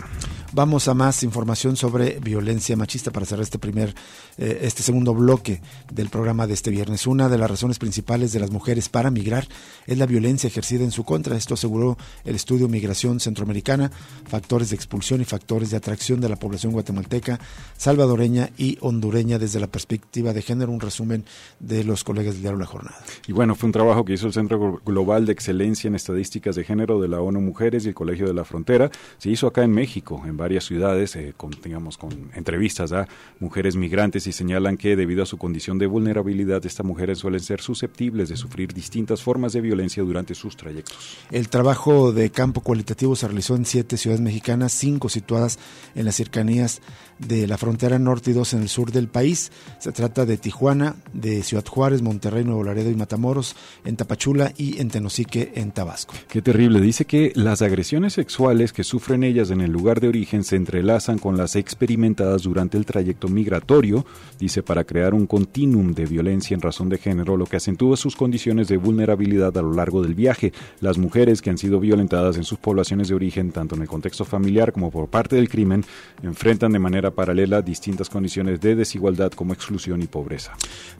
Vamos 0.52 0.88
a 0.88 0.94
más 0.94 1.22
información 1.24 1.76
sobre 1.76 2.20
violencia 2.20 2.74
machista 2.74 3.10
para 3.10 3.26
cerrar 3.26 3.42
este 3.42 3.58
primer, 3.58 3.94
eh, 4.38 4.60
este 4.62 4.82
segundo 4.82 5.12
bloque 5.12 5.60
del 5.92 6.08
programa 6.08 6.46
de 6.46 6.54
este 6.54 6.70
viernes. 6.70 7.06
Una 7.06 7.28
de 7.28 7.36
las 7.36 7.50
razones 7.50 7.78
principales 7.78 8.32
de 8.32 8.40
las 8.40 8.50
mujeres 8.50 8.88
para 8.88 9.10
migrar 9.10 9.46
es 9.86 9.98
la 9.98 10.06
violencia 10.06 10.46
ejercida 10.46 10.84
en 10.84 10.90
su 10.90 11.04
contra. 11.04 11.36
Esto 11.36 11.52
aseguró 11.52 11.98
el 12.24 12.34
estudio 12.34 12.66
Migración 12.66 13.20
Centroamericana, 13.20 13.90
factores 14.26 14.70
de 14.70 14.76
expulsión 14.76 15.20
y 15.20 15.26
factores 15.26 15.70
de 15.70 15.76
atracción 15.76 16.18
de 16.18 16.30
la 16.30 16.36
población 16.36 16.72
guatemalteca, 16.72 17.38
salvadoreña 17.76 18.48
y 18.56 18.78
hondureña 18.80 19.38
desde 19.38 19.60
la 19.60 19.66
perspectiva 19.66 20.32
de 20.32 20.40
género. 20.40 20.72
Un 20.72 20.80
resumen 20.80 21.26
de 21.60 21.84
los 21.84 22.04
colegas 22.04 22.32
del 22.32 22.42
diario 22.42 22.58
La 22.58 22.66
Jornada. 22.66 22.96
Y 23.26 23.32
bueno, 23.32 23.54
fue 23.54 23.66
un 23.66 23.72
trabajo 23.72 24.02
que 24.06 24.14
hizo 24.14 24.26
el 24.26 24.32
Centro 24.32 24.80
Global 24.82 25.26
de 25.26 25.32
Excelencia 25.32 25.88
en 25.88 25.94
Estadísticas 25.94 26.56
de 26.56 26.64
Género 26.64 26.98
de 27.02 27.08
la 27.08 27.20
ONU 27.20 27.42
Mujeres 27.42 27.84
y 27.84 27.88
el 27.88 27.94
Colegio 27.94 28.26
de 28.26 28.32
la 28.32 28.46
Frontera. 28.46 28.90
Se 29.18 29.28
hizo 29.28 29.46
acá 29.46 29.62
en 29.62 29.72
México, 29.72 30.22
en 30.24 30.37
varias 30.38 30.64
ciudades, 30.64 31.14
eh, 31.16 31.34
digamos, 31.62 31.98
con 31.98 32.30
entrevistas 32.34 32.92
a 32.92 33.06
mujeres 33.40 33.76
migrantes 33.76 34.26
y 34.26 34.32
señalan 34.32 34.78
que 34.78 34.96
debido 34.96 35.22
a 35.22 35.26
su 35.26 35.36
condición 35.36 35.78
de 35.78 35.86
vulnerabilidad, 35.86 36.64
estas 36.64 36.86
mujeres 36.86 37.18
suelen 37.18 37.40
ser 37.40 37.60
susceptibles 37.60 38.30
de 38.30 38.36
sufrir 38.36 38.72
distintas 38.72 39.22
formas 39.22 39.52
de 39.52 39.60
violencia 39.60 40.02
durante 40.02 40.34
sus 40.34 40.56
trayectos. 40.56 41.18
El 41.30 41.50
trabajo 41.50 42.12
de 42.12 42.30
campo 42.30 42.62
cualitativo 42.62 43.14
se 43.16 43.26
realizó 43.26 43.56
en 43.56 43.66
siete 43.66 43.98
ciudades 43.98 44.22
mexicanas, 44.22 44.72
cinco 44.72 45.10
situadas 45.10 45.58
en 45.94 46.06
las 46.06 46.16
cercanías 46.16 46.80
de 47.18 47.46
la 47.46 47.58
frontera 47.58 47.98
norte 47.98 48.30
y 48.30 48.34
dos 48.34 48.54
en 48.54 48.62
el 48.62 48.68
sur 48.68 48.92
del 48.92 49.08
país. 49.08 49.50
Se 49.78 49.92
trata 49.92 50.26
de 50.26 50.36
Tijuana, 50.36 50.96
de 51.12 51.42
Ciudad 51.42 51.64
Juárez, 51.66 52.02
Monterrey, 52.02 52.44
Nuevo 52.44 52.64
Laredo 52.64 52.90
y 52.90 52.94
Matamoros, 52.94 53.56
en 53.84 53.96
Tapachula 53.96 54.52
y 54.56 54.80
en 54.80 54.88
Tenosique, 54.88 55.52
en 55.54 55.72
Tabasco. 55.72 56.14
Qué 56.28 56.42
terrible. 56.42 56.80
Dice 56.80 57.04
que 57.04 57.32
las 57.34 57.62
agresiones 57.62 58.12
sexuales 58.12 58.72
que 58.72 58.84
sufren 58.84 59.24
ellas 59.24 59.50
en 59.50 59.60
el 59.60 59.72
lugar 59.72 60.00
de 60.00 60.08
origen 60.08 60.44
se 60.44 60.56
entrelazan 60.56 61.18
con 61.18 61.36
las 61.36 61.56
experimentadas 61.56 62.42
durante 62.42 62.78
el 62.78 62.86
trayecto 62.86 63.28
migratorio, 63.28 64.06
dice, 64.38 64.62
para 64.62 64.84
crear 64.84 65.14
un 65.14 65.26
continuum 65.26 65.92
de 65.94 66.06
violencia 66.06 66.54
en 66.54 66.60
razón 66.60 66.88
de 66.88 66.98
género, 66.98 67.36
lo 67.36 67.46
que 67.46 67.56
acentúa 67.56 67.96
sus 67.96 68.16
condiciones 68.16 68.68
de 68.68 68.76
vulnerabilidad 68.76 69.56
a 69.56 69.62
lo 69.62 69.72
largo 69.72 70.02
del 70.02 70.14
viaje. 70.14 70.52
Las 70.80 70.98
mujeres 70.98 71.42
que 71.42 71.50
han 71.50 71.58
sido 71.58 71.80
violentadas 71.80 72.36
en 72.36 72.44
sus 72.44 72.58
poblaciones 72.58 73.08
de 73.08 73.14
origen, 73.14 73.52
tanto 73.52 73.74
en 73.74 73.82
el 73.82 73.88
contexto 73.88 74.24
familiar 74.24 74.72
como 74.72 74.90
por 74.90 75.08
parte 75.08 75.36
del 75.36 75.48
crimen, 75.48 75.84
enfrentan 76.22 76.72
de 76.72 76.78
manera 76.78 77.07
paralela 77.10 77.62
distintas 77.62 78.08
condiciones 78.08 78.60
de 78.60 78.74
desigualdad 78.74 79.32
como 79.32 79.52
exclusión 79.52 80.02
y 80.02 80.06
pobreza. 80.06 80.54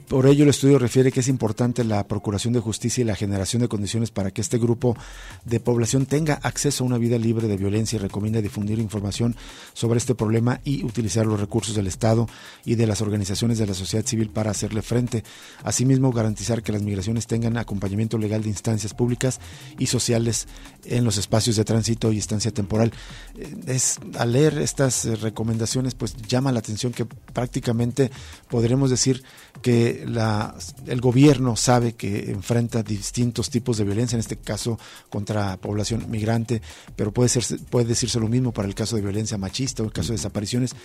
Por 0.07 0.25
ello, 0.25 0.43
el 0.43 0.49
estudio 0.49 0.79
refiere 0.79 1.11
que 1.11 1.19
es 1.19 1.27
importante 1.27 1.83
la 1.83 2.07
procuración 2.07 2.53
de 2.53 2.59
justicia 2.59 3.01
y 3.01 3.05
la 3.05 3.15
generación 3.15 3.61
de 3.61 3.67
condiciones 3.67 4.11
para 4.11 4.31
que 4.31 4.41
este 4.41 4.57
grupo 4.57 4.97
de 5.45 5.59
población 5.59 6.05
tenga 6.05 6.35
acceso 6.35 6.83
a 6.83 6.87
una 6.87 6.97
vida 6.97 7.17
libre 7.17 7.47
de 7.47 7.57
violencia 7.57 7.97
y 7.97 7.99
recomienda 7.99 8.41
difundir 8.41 8.79
información 8.79 9.35
sobre 9.73 9.97
este 9.97 10.15
problema 10.15 10.61
y 10.63 10.83
utilizar 10.83 11.25
los 11.25 11.39
recursos 11.39 11.75
del 11.75 11.87
Estado 11.87 12.27
y 12.65 12.75
de 12.75 12.87
las 12.87 13.01
organizaciones 13.01 13.59
de 13.59 13.67
la 13.67 13.73
sociedad 13.73 14.05
civil 14.05 14.29
para 14.29 14.51
hacerle 14.51 14.81
frente. 14.81 15.23
Asimismo, 15.63 16.11
garantizar 16.11 16.63
que 16.63 16.71
las 16.71 16.81
migraciones 16.81 17.27
tengan 17.27 17.57
acompañamiento 17.57 18.17
legal 18.17 18.41
de 18.41 18.49
instancias 18.49 18.93
públicas 18.93 19.39
y 19.77 19.87
sociales 19.87 20.47
en 20.85 21.03
los 21.03 21.17
espacios 21.17 21.55
de 21.55 21.65
tránsito 21.65 22.11
y 22.11 22.17
estancia 22.17 22.51
temporal. 22.51 22.91
Eh, 23.37 23.55
es, 23.67 23.99
al 24.17 24.31
leer 24.31 24.57
estas 24.59 25.05
recomendaciones, 25.21 25.95
pues 25.99 26.15
llama 26.27 26.51
la 26.51 26.59
atención 26.59 26.93
que 26.93 27.05
prácticamente 27.05 28.09
podremos 28.47 28.89
decir 28.89 29.23
que 29.61 30.05
la, 30.07 30.55
el 30.87 31.01
gobierno 31.01 31.55
sabe 31.55 31.93
que 31.93 32.31
enfrenta 32.31 32.81
distintos 32.81 33.49
tipos 33.49 33.77
de 33.77 33.83
violencia, 33.83 34.15
en 34.15 34.21
este 34.21 34.37
caso 34.37 34.79
contra 35.09 35.57
población 35.57 36.09
migrante, 36.09 36.61
pero 36.95 37.11
puede, 37.11 37.29
ser, 37.29 37.43
puede 37.69 37.85
decirse 37.85 38.19
lo 38.19 38.29
mismo 38.29 38.53
para 38.53 38.67
el 38.67 38.75
caso 38.75 38.95
de 38.95 39.01
violencia 39.01 39.37
machista 39.37 39.83
o 39.83 39.85
el 39.85 39.91
caso 39.91 40.09
de 40.09 40.17
desapariciones. 40.17 40.75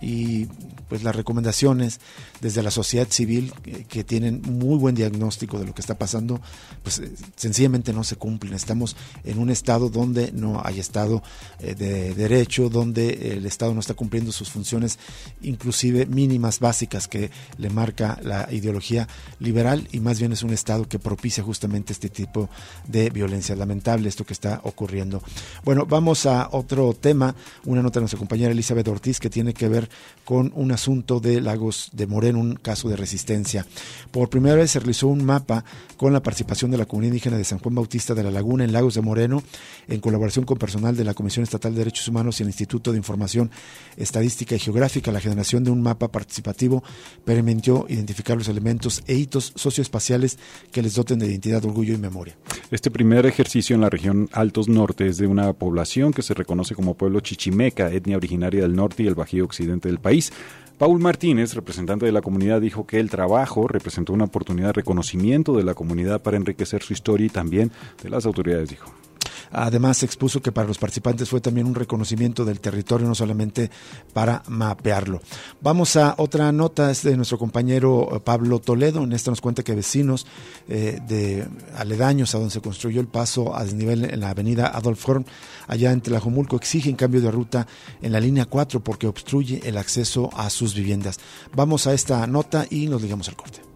Y 0.00 0.46
pues 0.88 1.02
las 1.02 1.14
recomendaciones 1.14 2.00
desde 2.40 2.62
la 2.62 2.70
sociedad 2.70 3.08
civil, 3.08 3.52
que, 3.88 4.04
tienen 4.04 4.42
muy 4.42 4.78
buen 4.78 4.94
diagnóstico 4.94 5.58
de 5.58 5.66
lo 5.66 5.74
que 5.74 5.80
está 5.80 5.98
pasando, 5.98 6.40
pues 6.82 6.98
eh, 6.98 7.12
sencillamente 7.34 7.92
no 7.92 8.04
se 8.04 8.16
cumplen. 8.16 8.54
Estamos 8.54 8.96
en 9.24 9.38
un 9.38 9.50
estado 9.50 9.88
donde 9.88 10.32
no 10.32 10.62
hay 10.64 10.78
estado 10.78 11.22
eh, 11.60 11.74
de 11.74 12.14
derecho, 12.14 12.68
donde 12.68 13.32
el 13.32 13.46
estado 13.46 13.74
no 13.74 13.80
está 13.80 13.94
cumpliendo 13.94 14.32
sus 14.32 14.50
funciones, 14.56 14.98
inclusive 15.42 16.06
mínimas, 16.06 16.60
básicas, 16.60 17.08
que 17.08 17.30
le 17.58 17.68
marca 17.68 18.18
la 18.22 18.48
ideología 18.50 19.06
liberal 19.38 19.86
y 19.92 20.00
más 20.00 20.18
bien 20.18 20.32
es 20.32 20.42
un 20.42 20.52
Estado 20.52 20.88
que 20.88 20.98
propicia 20.98 21.44
justamente 21.44 21.92
este 21.92 22.08
tipo 22.08 22.48
de 22.88 23.10
violencia. 23.10 23.54
Lamentable 23.54 24.08
esto 24.08 24.24
que 24.24 24.32
está 24.32 24.60
ocurriendo. 24.64 25.22
Bueno, 25.64 25.84
vamos 25.86 26.24
a 26.24 26.48
otro 26.52 26.94
tema, 26.94 27.34
una 27.64 27.82
nota 27.82 28.00
de 28.00 28.04
nuestra 28.04 28.18
compañera 28.18 28.52
Elizabeth 28.52 28.88
Ortiz 28.88 29.20
que 29.20 29.28
tiene 29.28 29.52
que 29.52 29.68
ver 29.68 29.90
con 30.24 30.52
un 30.54 30.72
asunto 30.72 31.20
de 31.20 31.40
Lagos 31.40 31.90
de 31.92 32.06
Moreno, 32.06 32.40
un 32.40 32.54
caso 32.54 32.88
de 32.88 32.96
resistencia. 32.96 33.66
Por 34.10 34.30
primera 34.30 34.56
vez 34.56 34.70
se 34.70 34.80
realizó 34.80 35.08
un 35.08 35.24
mapa 35.24 35.64
con 35.96 36.12
la 36.12 36.22
participación 36.22 36.70
de 36.70 36.78
la 36.78 36.86
comunidad 36.86 37.12
indígena 37.12 37.36
de 37.36 37.44
San 37.44 37.58
Juan 37.58 37.74
Bautista 37.74 38.14
de 38.14 38.22
la 38.22 38.30
Laguna 38.30 38.64
en 38.64 38.72
Lagos 38.72 38.94
de 38.94 39.02
Moreno, 39.02 39.42
en 39.88 40.00
colaboración 40.00 40.44
con 40.44 40.58
personal 40.58 40.96
de 40.96 41.04
la 41.04 41.14
Comisión 41.14 41.42
Estatal 41.42 41.72
de 41.72 41.78
Derechos 41.78 42.08
Humanos 42.08 42.38
y 42.38 42.42
el 42.42 42.48
Instituto 42.48 42.92
de 42.92 42.98
Información 42.98 43.50
Estadística 43.96 44.45
y 44.54 44.58
Geográfica. 44.58 45.10
La 45.10 45.20
generación 45.20 45.64
de 45.64 45.70
un 45.70 45.82
mapa 45.82 46.08
participativo 46.08 46.84
permitió 47.24 47.86
identificar 47.88 48.36
los 48.36 48.48
elementos 48.48 49.02
e 49.06 49.14
hitos 49.14 49.52
socioespaciales 49.56 50.38
que 50.70 50.82
les 50.82 50.94
doten 50.94 51.18
de 51.18 51.26
identidad, 51.26 51.64
orgullo 51.64 51.94
y 51.94 51.98
memoria. 51.98 52.36
Este 52.70 52.90
primer 52.90 53.26
ejercicio 53.26 53.74
en 53.74 53.80
la 53.80 53.90
región 53.90 54.28
Altos 54.32 54.68
Norte 54.68 55.06
es 55.08 55.18
de 55.18 55.26
una 55.26 55.52
población 55.52 56.12
que 56.12 56.22
se 56.22 56.34
reconoce 56.34 56.74
como 56.74 56.94
pueblo 56.94 57.20
chichimeca, 57.20 57.90
etnia 57.90 58.16
originaria 58.16 58.62
del 58.62 58.76
norte 58.76 59.02
y 59.02 59.06
el 59.06 59.14
bajío 59.14 59.44
occidente 59.44 59.88
del 59.88 59.98
país. 59.98 60.32
Paul 60.78 61.00
Martínez, 61.00 61.54
representante 61.54 62.04
de 62.04 62.12
la 62.12 62.20
comunidad, 62.20 62.60
dijo 62.60 62.86
que 62.86 63.00
el 63.00 63.08
trabajo 63.08 63.66
representó 63.66 64.12
una 64.12 64.24
oportunidad 64.24 64.68
de 64.68 64.72
reconocimiento 64.74 65.56
de 65.56 65.64
la 65.64 65.74
comunidad 65.74 66.20
para 66.20 66.36
enriquecer 66.36 66.82
su 66.82 66.92
historia 66.92 67.26
y 67.26 67.30
también 67.30 67.72
de 68.02 68.10
las 68.10 68.26
autoridades, 68.26 68.68
dijo. 68.68 68.92
Además, 69.50 70.02
expuso 70.02 70.40
que 70.40 70.52
para 70.52 70.68
los 70.68 70.78
participantes 70.78 71.28
fue 71.28 71.40
también 71.40 71.66
un 71.66 71.74
reconocimiento 71.74 72.44
del 72.44 72.60
territorio, 72.60 73.06
no 73.06 73.14
solamente 73.14 73.70
para 74.12 74.42
mapearlo. 74.48 75.20
Vamos 75.60 75.96
a 75.96 76.14
otra 76.18 76.52
nota, 76.52 76.90
es 76.90 77.02
de 77.02 77.16
nuestro 77.16 77.38
compañero 77.38 78.16
eh, 78.16 78.20
Pablo 78.20 78.58
Toledo. 78.58 79.02
En 79.02 79.12
esta 79.12 79.30
nos 79.30 79.40
cuenta 79.40 79.62
que 79.62 79.74
vecinos 79.74 80.26
eh, 80.68 81.00
de 81.06 81.46
aledaños 81.76 82.34
a 82.34 82.38
donde 82.38 82.52
se 82.52 82.60
construyó 82.60 83.00
el 83.00 83.08
paso 83.08 83.56
a 83.56 83.64
desnivel 83.64 84.04
en 84.04 84.20
la 84.20 84.30
avenida 84.30 84.68
Adolf 84.68 85.08
Horn, 85.08 85.26
allá 85.66 85.92
en 85.92 86.00
Tlajomulco, 86.00 86.56
exigen 86.56 86.96
cambio 86.96 87.20
de 87.20 87.30
ruta 87.30 87.66
en 88.02 88.12
la 88.12 88.20
línea 88.20 88.46
4 88.46 88.80
porque 88.80 89.06
obstruye 89.06 89.60
el 89.64 89.78
acceso 89.78 90.30
a 90.34 90.50
sus 90.50 90.74
viviendas. 90.74 91.18
Vamos 91.54 91.86
a 91.86 91.94
esta 91.94 92.26
nota 92.26 92.66
y 92.68 92.88
nos 92.88 93.02
digamos 93.02 93.28
al 93.28 93.36
corte. 93.36 93.75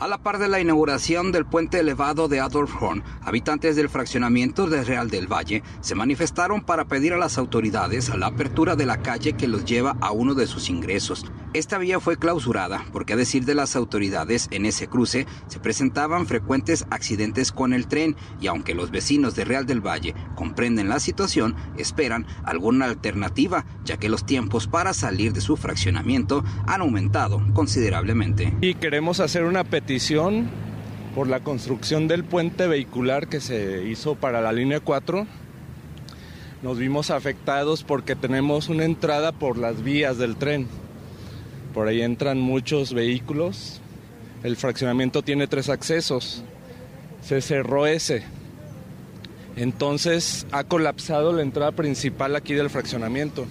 A 0.00 0.08
la 0.08 0.18
par 0.18 0.38
de 0.38 0.48
la 0.48 0.60
inauguración 0.60 1.30
del 1.30 1.46
puente 1.46 1.78
elevado 1.78 2.26
de 2.26 2.40
Adolf 2.40 2.82
Horn, 2.82 3.04
habitantes 3.22 3.76
del 3.76 3.88
fraccionamiento 3.88 4.66
de 4.66 4.82
Real 4.82 5.08
del 5.08 5.32
Valle 5.32 5.62
se 5.80 5.94
manifestaron 5.94 6.62
para 6.62 6.84
pedir 6.84 7.12
a 7.12 7.16
las 7.16 7.38
autoridades 7.38 8.14
la 8.14 8.26
apertura 8.26 8.74
de 8.76 8.86
la 8.86 9.02
calle 9.02 9.34
que 9.34 9.46
los 9.46 9.64
lleva 9.64 9.96
a 10.00 10.10
uno 10.10 10.34
de 10.34 10.46
sus 10.48 10.68
ingresos. 10.68 11.24
Esta 11.54 11.78
vía 11.78 12.00
fue 12.00 12.18
clausurada 12.18 12.84
porque 12.92 13.12
a 13.12 13.16
decir 13.16 13.44
de 13.44 13.54
las 13.54 13.76
autoridades 13.76 14.48
en 14.50 14.66
ese 14.66 14.88
cruce 14.88 15.26
se 15.46 15.60
presentaban 15.60 16.26
frecuentes 16.26 16.84
accidentes 16.90 17.52
con 17.52 17.72
el 17.72 17.86
tren 17.86 18.16
y 18.40 18.48
aunque 18.48 18.74
los 18.74 18.90
vecinos 18.90 19.36
de 19.36 19.44
Real 19.44 19.64
del 19.64 19.80
Valle 19.80 20.14
comprenden 20.34 20.88
la 20.88 20.98
situación, 20.98 21.54
esperan 21.78 22.26
alguna 22.44 22.86
alternativa 22.86 23.64
ya 23.84 23.96
que 23.96 24.08
los 24.08 24.26
tiempos 24.26 24.66
para 24.66 24.92
salir 24.92 25.32
de 25.32 25.40
su 25.40 25.56
fraccionamiento 25.56 26.44
han 26.66 26.80
aumentado 26.80 27.40
considerablemente. 27.54 28.52
Y 28.60 28.74
queremos 28.74 29.20
hacer 29.20 29.44
una 29.44 29.62
petición 29.62 29.93
por 31.14 31.28
la 31.28 31.38
construcción 31.38 32.08
del 32.08 32.24
puente 32.24 32.66
vehicular 32.66 33.28
que 33.28 33.40
se 33.40 33.84
hizo 33.84 34.16
para 34.16 34.40
la 34.40 34.52
línea 34.52 34.80
4. 34.80 35.24
Nos 36.62 36.78
vimos 36.78 37.12
afectados 37.12 37.84
porque 37.84 38.16
tenemos 38.16 38.68
una 38.68 38.84
entrada 38.84 39.30
por 39.30 39.56
las 39.56 39.84
vías 39.84 40.18
del 40.18 40.34
tren. 40.34 40.66
Por 41.72 41.86
ahí 41.86 42.02
entran 42.02 42.40
muchos 42.40 42.92
vehículos. 42.92 43.80
El 44.42 44.56
fraccionamiento 44.56 45.22
tiene 45.22 45.46
tres 45.46 45.68
accesos. 45.68 46.42
Se 47.22 47.40
cerró 47.40 47.86
ese. 47.86 48.24
Entonces 49.54 50.44
ha 50.50 50.64
colapsado 50.64 51.32
la 51.32 51.42
entrada 51.42 51.70
principal 51.70 52.34
aquí 52.34 52.54
del 52.54 52.68
fraccionamiento 52.68 53.46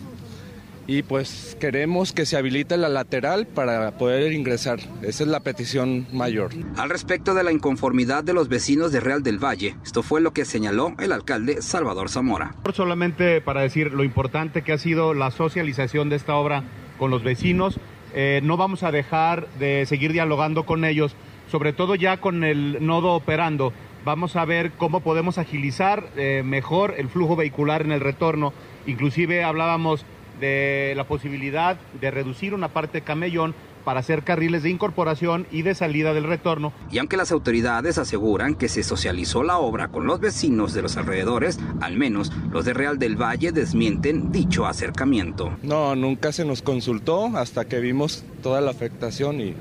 y 0.88 1.04
pues 1.04 1.58
queremos 1.60 2.12
que 2.12 2.26
se 2.26 2.38
habilite 2.38 2.78
la 2.78 2.90
lateral 2.90 3.48
para 3.48 3.98
poder 3.98 4.34
ingresar. 4.34 4.80
Esa 5.02 5.24
es 5.24 5.30
la 5.30 5.40
petición 5.40 6.08
mayor. 6.12 6.52
Al 6.78 6.90
respecto 6.90 7.34
de 7.34 7.44
la 7.44 7.52
inconformidad 7.52 8.24
de 8.24 8.34
los 8.34 8.50
vecinos 8.50 8.92
de 8.92 9.00
Real 9.00 9.24
del 9.24 9.44
Valle, 9.44 9.76
esto 9.84 10.04
fue 10.04 10.22
lo 10.22 10.32
que 10.32 10.46
señaló 10.46 10.94
el 11.00 11.12
alcalde 11.12 11.62
Salvador 11.62 12.10
Zamora. 12.10 12.56
Solamente 12.74 13.40
para 13.40 13.62
decir 13.62 13.94
lo 13.94 14.04
importante 14.04 14.64
que 14.64 14.74
ha 14.74 14.78
sido 14.78 15.14
la 15.14 15.32
socialización 15.32 16.10
de 16.10 16.16
esta 16.16 16.36
obra 16.36 16.64
con 16.98 17.12
los 17.12 17.24
vecinos, 17.24 17.80
eh, 18.14 18.42
no 18.44 18.58
vamos 18.58 18.84
a 18.84 18.92
dejar 18.92 19.48
de 19.60 19.86
seguir 19.86 20.12
dialogando 20.12 20.66
con 20.66 20.86
ellos, 20.86 21.16
sobre 21.52 21.74
todo 21.74 21.96
ya 21.96 22.18
con 22.18 22.44
el 22.44 22.86
nodo 22.86 23.14
operando 23.14 23.74
vamos 24.06 24.36
a 24.36 24.46
ver 24.46 24.72
cómo 24.72 25.00
podemos 25.00 25.38
agilizar 25.38 26.10
eh, 26.18 26.42
mejor 26.46 26.96
el 26.98 27.10
flujo 27.10 27.36
vehicular 27.36 27.82
en 27.82 27.92
el 27.92 28.02
retorno. 28.02 28.54
Inclusive 28.86 29.44
hablábamos 29.44 30.06
de 30.44 30.94
la 30.98 31.06
posibilidad 31.06 31.78
de 32.02 32.12
reducir 32.12 32.54
una 32.54 32.68
parte 32.68 33.00
de 33.00 33.06
camellón 33.06 33.56
para 33.86 34.02
hacer 34.02 34.24
carriles 34.24 34.64
de 34.64 34.70
incorporación 34.70 35.48
y 35.52 35.62
de 35.62 35.76
salida 35.76 36.14
del 36.14 36.26
retorno. 36.26 36.74
Y 36.92 36.98
aunque 36.98 37.18
las 37.18 37.32
autoridades 37.32 37.98
aseguran 37.98 38.56
que 38.56 38.68
se 38.68 38.84
socializó 38.84 39.44
la 39.44 39.58
obra 39.58 39.88
con 39.88 40.06
los 40.06 40.20
vecinos 40.20 40.74
de 40.74 40.82
los 40.82 40.98
alrededores, 40.98 41.60
al 41.82 41.98
menos 41.98 42.32
los 42.52 42.66
de 42.66 42.74
Real 42.74 43.00
del 43.00 43.22
Valle 43.22 43.52
desmienten 43.52 44.32
dicho 44.32 44.66
acercamiento. 44.66 45.56
No, 45.64 45.96
nunca 45.96 46.32
se 46.32 46.46
nos 46.46 46.62
consultó 46.62 47.28
hasta 47.38 47.66
que 47.66 47.80
vimos 47.80 48.26
toda 48.42 48.62
la 48.62 48.72
afectación 48.72 49.40
y 49.40 49.56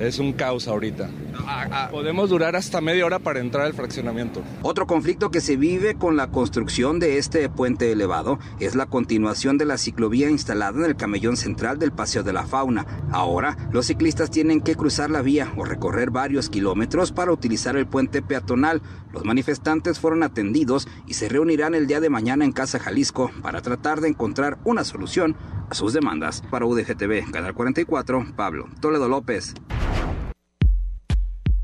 es 0.00 0.18
un 0.18 0.32
caos 0.32 0.68
ahorita. 0.68 1.10
Podemos 1.90 2.30
durar 2.30 2.56
hasta 2.56 2.80
media 2.80 3.06
hora 3.06 3.18
para 3.18 3.40
entrar 3.40 3.66
al 3.66 3.74
fraccionamiento. 3.74 4.42
Otro 4.62 4.86
conflicto 4.86 5.30
que 5.30 5.40
se 5.40 5.56
vive 5.56 5.94
con 5.94 6.16
la 6.16 6.30
construcción 6.30 6.98
de 6.98 7.18
este 7.18 7.48
puente 7.48 7.90
elevado 7.90 8.38
es 8.60 8.74
la 8.74 8.86
continuación 8.86 9.58
de 9.58 9.64
la 9.64 9.78
ciclovía 9.78 10.30
instalada 10.30 10.78
en 10.78 10.84
el 10.84 10.96
camellón 10.96 11.36
central 11.36 11.78
del 11.78 11.92
Paseo 11.92 12.22
de 12.22 12.32
la 12.32 12.46
Fauna. 12.46 12.86
Ahora, 13.10 13.56
los 13.72 13.86
ciclistas 13.86 14.30
tienen 14.30 14.60
que 14.60 14.76
cruzar 14.76 15.10
la 15.10 15.22
vía 15.22 15.52
o 15.56 15.64
recorrer 15.64 16.10
varios 16.10 16.48
kilómetros 16.48 17.12
para 17.12 17.32
utilizar 17.32 17.76
el 17.76 17.86
puente 17.86 18.22
peatonal. 18.22 18.82
Los 19.12 19.24
manifestantes 19.24 19.98
fueron 19.98 20.22
atendidos 20.22 20.86
y 21.06 21.14
se 21.14 21.28
reunirán 21.28 21.74
el 21.74 21.86
día 21.86 22.00
de 22.00 22.10
mañana 22.10 22.44
en 22.44 22.52
Casa 22.52 22.78
Jalisco 22.78 23.30
para 23.42 23.62
tratar 23.62 24.00
de 24.00 24.08
encontrar 24.08 24.58
una 24.64 24.84
solución 24.84 25.36
a 25.70 25.74
sus 25.74 25.92
demandas. 25.92 26.42
Para 26.50 26.66
UDGTV, 26.66 27.30
Canal 27.30 27.54
44, 27.54 28.26
Pablo 28.36 28.68
Toledo 28.80 29.08
López. 29.08 29.54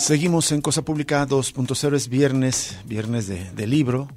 Seguimos 0.00 0.50
en 0.52 0.62
Cosa 0.62 0.80
Pública 0.80 1.28
2.0, 1.28 1.94
es 1.94 2.08
viernes, 2.08 2.78
viernes 2.86 3.26
de, 3.28 3.66
libro 3.66 4.08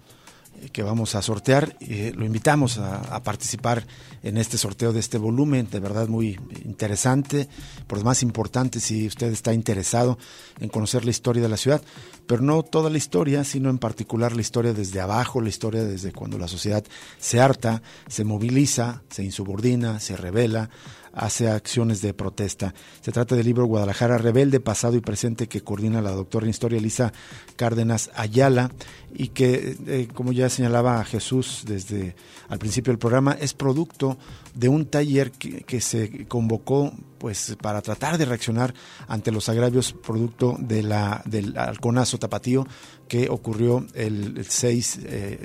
eh, 0.61 0.69
que 0.69 0.81
vamos 0.81 1.13
a 1.13 1.21
sortear. 1.21 1.75
Eh, 1.81 2.13
lo 2.15 2.25
invitamos 2.25 2.77
a, 2.77 3.21
participar 3.21 3.85
en 4.23 4.37
este 4.37 4.57
sorteo 4.57 4.93
de 4.93 5.01
este 5.01 5.17
volumen, 5.17 5.67
de 5.69 5.81
verdad 5.81 6.07
muy 6.07 6.39
interesante, 6.63 7.49
por 7.85 7.97
lo 7.97 8.05
más 8.05 8.23
importante 8.23 8.79
si 8.79 9.07
usted 9.07 9.33
está 9.33 9.53
interesado 9.53 10.17
en 10.61 10.69
conocer 10.69 11.03
la 11.03 11.11
historia 11.11 11.43
de 11.43 11.49
la 11.49 11.57
ciudad, 11.57 11.81
pero 12.27 12.41
no 12.41 12.63
toda 12.63 12.89
la 12.89 12.97
historia, 12.97 13.43
sino 13.43 13.69
en 13.69 13.77
particular 13.77 14.33
la 14.33 14.41
historia 14.41 14.71
desde 14.71 15.01
abajo, 15.01 15.41
la 15.41 15.49
historia 15.49 15.83
desde 15.83 16.13
cuando 16.13 16.37
la 16.37 16.47
sociedad 16.47 16.85
se 17.19 17.41
harta, 17.41 17.81
se 18.07 18.23
moviliza, 18.23 19.03
se 19.09 19.21
insubordina, 19.25 19.99
se 19.99 20.15
revela, 20.15 20.69
hace 21.13 21.49
acciones 21.49 22.01
de 22.01 22.13
protesta. 22.13 22.73
Se 23.01 23.11
trata 23.11 23.35
del 23.35 23.45
libro 23.45 23.65
Guadalajara 23.65 24.17
Rebelde, 24.17 24.59
pasado 24.59 24.95
y 24.97 25.01
presente 25.01 25.47
que 25.47 25.61
coordina 25.61 26.01
la 26.01 26.11
doctora 26.11 26.45
en 26.45 26.49
historia 26.49 26.79
Elisa 26.79 27.13
Cárdenas 27.55 28.09
Ayala 28.15 28.71
y 29.13 29.29
que, 29.29 29.77
eh, 29.87 30.07
como 30.13 30.31
ya 30.31 30.49
señalaba 30.49 31.03
Jesús 31.05 31.63
desde 31.67 32.15
al 32.49 32.59
principio 32.59 32.91
del 32.91 32.99
programa, 32.99 33.37
es 33.39 33.53
producto 33.53 34.17
de 34.55 34.69
un 34.69 34.85
taller 34.85 35.31
que, 35.31 35.81
se 35.81 36.25
convocó 36.27 36.93
pues 37.23 37.55
para 37.61 37.81
tratar 37.81 38.17
de 38.17 38.25
reaccionar 38.25 38.73
ante 39.07 39.31
los 39.31 39.47
agravios 39.47 39.93
producto 39.93 40.57
de 40.59 40.83
la, 40.83 41.21
del 41.23 41.57
halconazo 41.57 42.19
tapatío 42.19 42.67
que 43.07 43.29
ocurrió 43.29 43.85
el 43.93 44.45
6, 44.45 44.99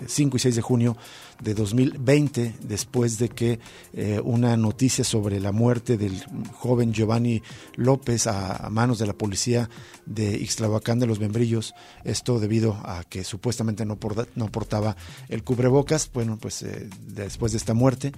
5 0.05 0.37
eh, 0.37 0.37
y 0.37 0.39
6 0.41 0.57
de 0.57 0.63
junio 0.63 0.97
de 1.41 1.55
2020, 1.55 2.57
después 2.63 3.19
de 3.19 3.29
que 3.29 3.61
eh, 3.93 4.21
una 4.25 4.57
noticia 4.57 5.05
sobre 5.05 5.39
la 5.39 5.53
muerte 5.53 5.97
del 5.97 6.21
joven 6.55 6.93
Giovanni 6.93 7.43
López 7.77 8.27
a, 8.27 8.69
manos 8.71 8.99
de 8.99 9.07
la 9.07 9.13
policía 9.13 9.71
de 10.05 10.37
Ixtlahuacán 10.37 10.99
de 10.99 11.07
los 11.07 11.21
Membrillos, 11.21 11.75
esto 12.03 12.41
debido 12.41 12.73
a 12.73 13.05
que 13.09 13.23
supuestamente 13.23 13.87
no, 13.87 13.99
no 14.35 14.51
portaba 14.51 14.97
el 15.29 15.45
cubrebocas, 15.45 16.11
bueno, 16.13 16.39
pues 16.41 16.63
eh, 16.63 16.89
después 17.07 17.53
de 17.53 17.59
esta 17.59 17.75
muerte, 17.75 18.13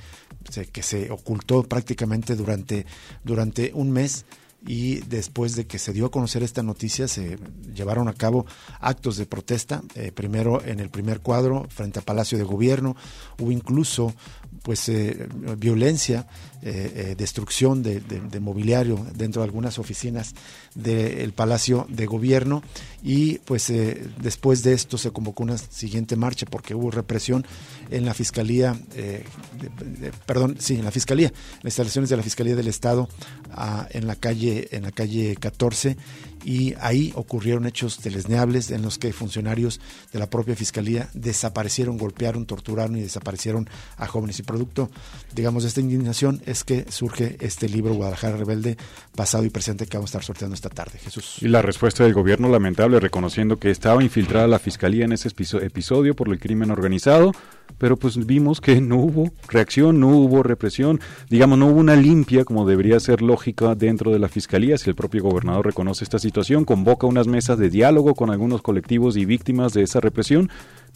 que 0.73 0.83
se 0.83 1.11
ocultó 1.11 1.63
prácticamente 1.63 2.37
durante, 2.37 2.87
durante 3.25 3.73
un 3.75 3.91
mes, 3.91 4.25
y 4.67 4.97
después 5.01 5.57
de 5.57 5.67
que 5.67 5.79
se 5.79 5.93
dio 5.93 6.07
a 6.07 6.11
conocer 6.11 6.43
esta 6.43 6.63
noticia 6.63 7.09
se 7.09 7.39
llevaron 7.75 8.09
a 8.09 8.13
cabo 8.13 8.47
actos 8.81 9.17
de 9.17 9.27
protesta, 9.27 9.83
eh, 9.95 10.13
primero 10.13 10.63
en 10.63 10.81
el 10.81 10.91
primer 10.91 11.21
cuadro 11.21 11.67
frente 11.71 11.99
al 11.99 12.05
Palacio 12.05 12.37
de 12.37 12.45
Gobierno, 12.45 12.97
hubo 13.39 13.51
incluso 13.51 14.13
pues 14.63 14.89
eh, 14.89 15.27
violencia, 15.57 16.27
eh, 16.63 16.93
eh, 16.95 17.15
destrucción 17.17 17.83
de, 17.83 18.01
mobiliario 18.41 19.07
dentro 19.15 19.43
de 19.43 19.47
algunas 19.47 19.79
oficinas 19.79 20.35
del 20.75 21.33
Palacio 21.33 21.87
de 21.89 22.07
Gobierno. 22.07 22.63
Y 23.03 23.39
pues 23.39 23.73
después 24.21 24.63
de 24.63 24.75
esto 24.75 24.99
se 24.99 25.11
convocó 25.11 25.43
una 25.43 25.57
siguiente 25.57 26.17
marcha 26.17 26.47
porque 26.47 26.75
hubo 26.75 26.91
represión 26.91 27.47
en 27.91 28.05
la 28.05 28.13
Fiscalía, 28.13 28.79
perdón, 30.27 30.57
sí, 30.59 30.75
en 30.75 30.85
la 30.85 30.91
Fiscalía, 30.91 31.33
las 31.63 31.73
instalaciones 31.73 32.11
de 32.11 32.17
la 32.19 32.23
Fiscalía 32.23 32.57
del 32.57 32.69
Estado 32.69 33.09
ah, 33.53 33.89
en 33.91 34.07
la 34.07 34.17
calle 34.17 34.69
en 34.73 34.83
la 34.83 34.93
calle 34.93 35.35
14 35.37 35.97
y 36.45 36.75
ahí 36.81 37.13
ocurrieron 37.15 37.67
hechos 37.67 38.03
deleznables 38.03 38.71
en 38.71 38.83
los 38.83 38.99
que 38.99 39.13
funcionarios 39.13 39.81
de 40.13 40.19
la 40.19 40.31
propia 40.31 40.57
fiscalía 40.57 41.09
desaparecieron, 41.15 41.99
golpearon, 41.99 42.47
torturaron 42.47 42.97
y 42.97 43.03
desaparecieron 43.03 43.69
a 43.97 44.07
jóvenes. 44.07 44.39
Y 44.39 44.43
producto, 44.43 44.91
digamos, 45.35 45.63
de 45.63 45.69
esta 45.69 45.81
indignación 45.81 46.43
es 46.47 46.65
que 46.65 46.87
surge 46.91 47.37
este 47.41 47.69
libro 47.69 47.95
Guadalajara 47.95 48.37
Rebelde, 48.37 48.77
pasado 49.15 49.45
y 49.45 49.51
presente, 49.51 49.87
que 49.87 49.97
vamos 49.97 50.11
a 50.11 50.13
estar 50.13 50.25
sorteando 50.25 50.55
esta 50.55 50.71
tarde. 50.71 50.99
Jesús. 50.99 51.37
Y 51.41 51.49
la 51.49 51.63
respuesta 51.63 52.05
del 52.05 52.15
gobierno 52.15 52.49
lamentable, 52.49 53.01
reconociendo 53.01 53.59
que 53.59 53.71
estaba 53.71 54.03
infiltrada 54.03 54.47
la 54.47 54.59
fiscalía 54.59 55.05
en 55.05 55.13
ese 55.13 55.29
episodio 55.29 56.15
por 56.15 56.29
el 56.29 56.39
crimen 56.39 56.71
organizado 56.71 57.33
pero 57.79 57.97
pues 57.97 58.27
vimos 58.27 58.61
que 58.61 58.81
no 58.81 58.97
hubo 58.97 59.31
reacción, 59.49 60.01
no 60.01 60.09
hubo 60.09 60.43
represión, 60.43 61.01
digamos, 61.29 61.59
no 61.59 61.67
hubo 61.67 61.81
una 61.81 61.97
limpia 61.97 62.45
como 62.45 62.67
debería 62.67 63.01
ser 63.01 63.23
lógica 63.23 63.75
dentro 63.75 64.13
de 64.13 64.19
la 64.19 64.29
fiscalía. 64.29 64.79
Si 64.79 64.89
el 64.89 64.97
propio 64.97 65.23
gobernador 65.23 65.67
reconoce 65.67 66.05
esta 66.05 66.19
situación, 66.19 66.65
convoca 66.65 67.07
unas 67.07 67.27
mesas 67.27 67.59
de 67.59 67.71
diálogo 67.71 68.15
con 68.15 68.31
algunos 68.31 68.63
colectivos 68.63 69.17
y 69.17 69.25
víctimas 69.25 69.73
de 69.73 69.83
esa 69.83 70.01
represión, 70.01 70.51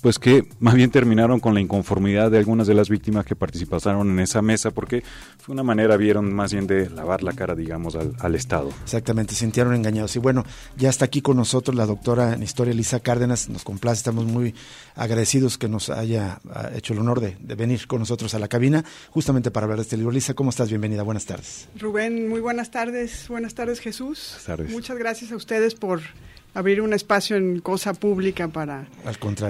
pues 0.05 0.19
que 0.19 0.47
más 0.59 0.75
bien 0.75 0.91
terminaron 0.91 1.41
con 1.41 1.55
la 1.55 1.63
inconformidad 1.63 2.31
de 2.31 2.37
algunas 2.37 2.67
de 2.67 2.75
las 2.75 2.91
víctimas 2.91 3.25
que 3.25 3.35
participaron 3.35 4.11
en 4.11 4.21
esa 4.21 4.43
mesa, 4.43 4.71
porque 4.71 5.03
fue 5.39 5.55
una 5.55 5.63
manera, 5.63 5.97
vieron 5.97 6.31
más 6.31 6.53
bien 6.53 6.67
de 6.67 6.91
lavar 6.91 7.23
la 7.23 7.33
cara, 7.33 7.55
digamos, 7.55 7.97
al, 7.97 8.35
Estado. 8.35 8.69
Exactamente, 8.83 9.35
sintieron 9.35 9.75
engañados. 9.75 10.15
Y 10.17 10.19
bueno, 10.19 10.45
ya 10.77 10.91
está 10.91 11.07
aquí 11.07 11.23
con 11.23 11.39
nosotros 11.39 11.75
la 11.75 11.87
doctora 11.87 12.35
en 12.35 12.43
Historia 12.43 12.73
Elisa 12.73 13.01
Cárdenas, 13.01 13.49
nos 13.49 13.65
complace, 13.65 13.97
estamos 13.97 14.27
muy 14.27 14.55
agradecidos 14.95 15.57
que 15.57 15.71
nos 15.71 15.89
haya 15.89 16.39
hecho 16.75 16.93
el 16.93 16.99
honor 16.99 17.21
de, 17.21 17.39
de 17.41 17.55
venir 17.55 17.87
con 17.87 18.01
nosotros 18.01 18.35
a 18.35 18.39
la 18.39 18.49
cabina, 18.49 18.85
justamente 19.09 19.51
para 19.51 19.65
hablar 19.65 19.79
de 19.79 19.85
este 19.85 19.97
libro. 19.97 20.13
Lisa, 20.13 20.35
¿cómo 20.35 20.51
estás? 20.51 20.69
Bienvenida, 20.69 21.03
buenas 21.03 21.25
tardes. 21.25 21.67
Rubén, 21.81 22.29
muy 22.29 22.41
buenas 22.41 22.71
tardes, 22.71 23.27
buenas 23.29 23.55
tardes 23.55 23.81
Jesús. 23.81 24.33
Buenas 24.33 24.45
tardes. 24.45 24.71
Muchas 24.71 24.99
gracias 24.99 25.33
a 25.33 25.37
ustedes 25.37 25.75
por 25.75 26.03
abrir 26.55 26.81
un 26.81 26.95
espacio 26.95 27.37
en 27.37 27.61
cosa 27.61 27.93
pública 27.93 28.49
para 28.49 28.87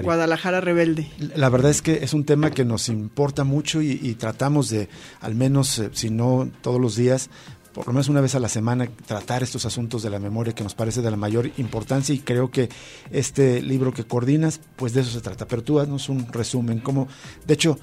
Guadalajara 0.03 0.59
Rebelde. 0.59 1.07
La 1.35 1.49
verdad 1.49 1.71
es 1.71 1.81
que 1.81 2.03
es 2.03 2.13
un 2.13 2.25
tema 2.25 2.51
que 2.51 2.65
nos 2.65 2.89
importa 2.89 3.43
mucho 3.43 3.81
y, 3.81 4.15
tratamos 4.15 4.69
de, 4.69 4.89
al 5.21 5.35
menos, 5.35 5.79
eh, 5.79 5.89
si 5.93 6.09
no 6.09 6.49
todos 6.61 6.81
los 6.81 6.95
días, 6.95 7.29
por 7.73 7.87
lo 7.87 7.93
menos 7.93 8.07
una 8.07 8.21
vez 8.21 8.33
a 8.35 8.39
la 8.39 8.47
semana, 8.47 8.87
tratar 9.05 9.43
estos 9.43 9.65
asuntos 9.65 10.01
de 10.01 10.09
la 10.09 10.17
memoria 10.17 10.55
que 10.55 10.63
nos 10.63 10.73
parece 10.73 11.01
de 11.01 11.11
la 11.11 11.17
mayor 11.17 11.51
importancia 11.57 12.15
y 12.15 12.19
creo 12.19 12.49
que 12.49 12.69
este 13.11 13.61
libro 13.61 13.93
que 13.93 14.05
coordinas, 14.05 14.61
pues 14.77 14.93
de 14.93 15.01
eso 15.01 15.11
se 15.11 15.21
trata. 15.21 15.45
Pero 15.45 15.61
tú 15.61 15.79
haznos 15.79 16.07
un 16.07 16.31
resumen, 16.31 16.79
cómo, 16.79 17.09
de 17.45 17.53
hecho, 17.53 17.77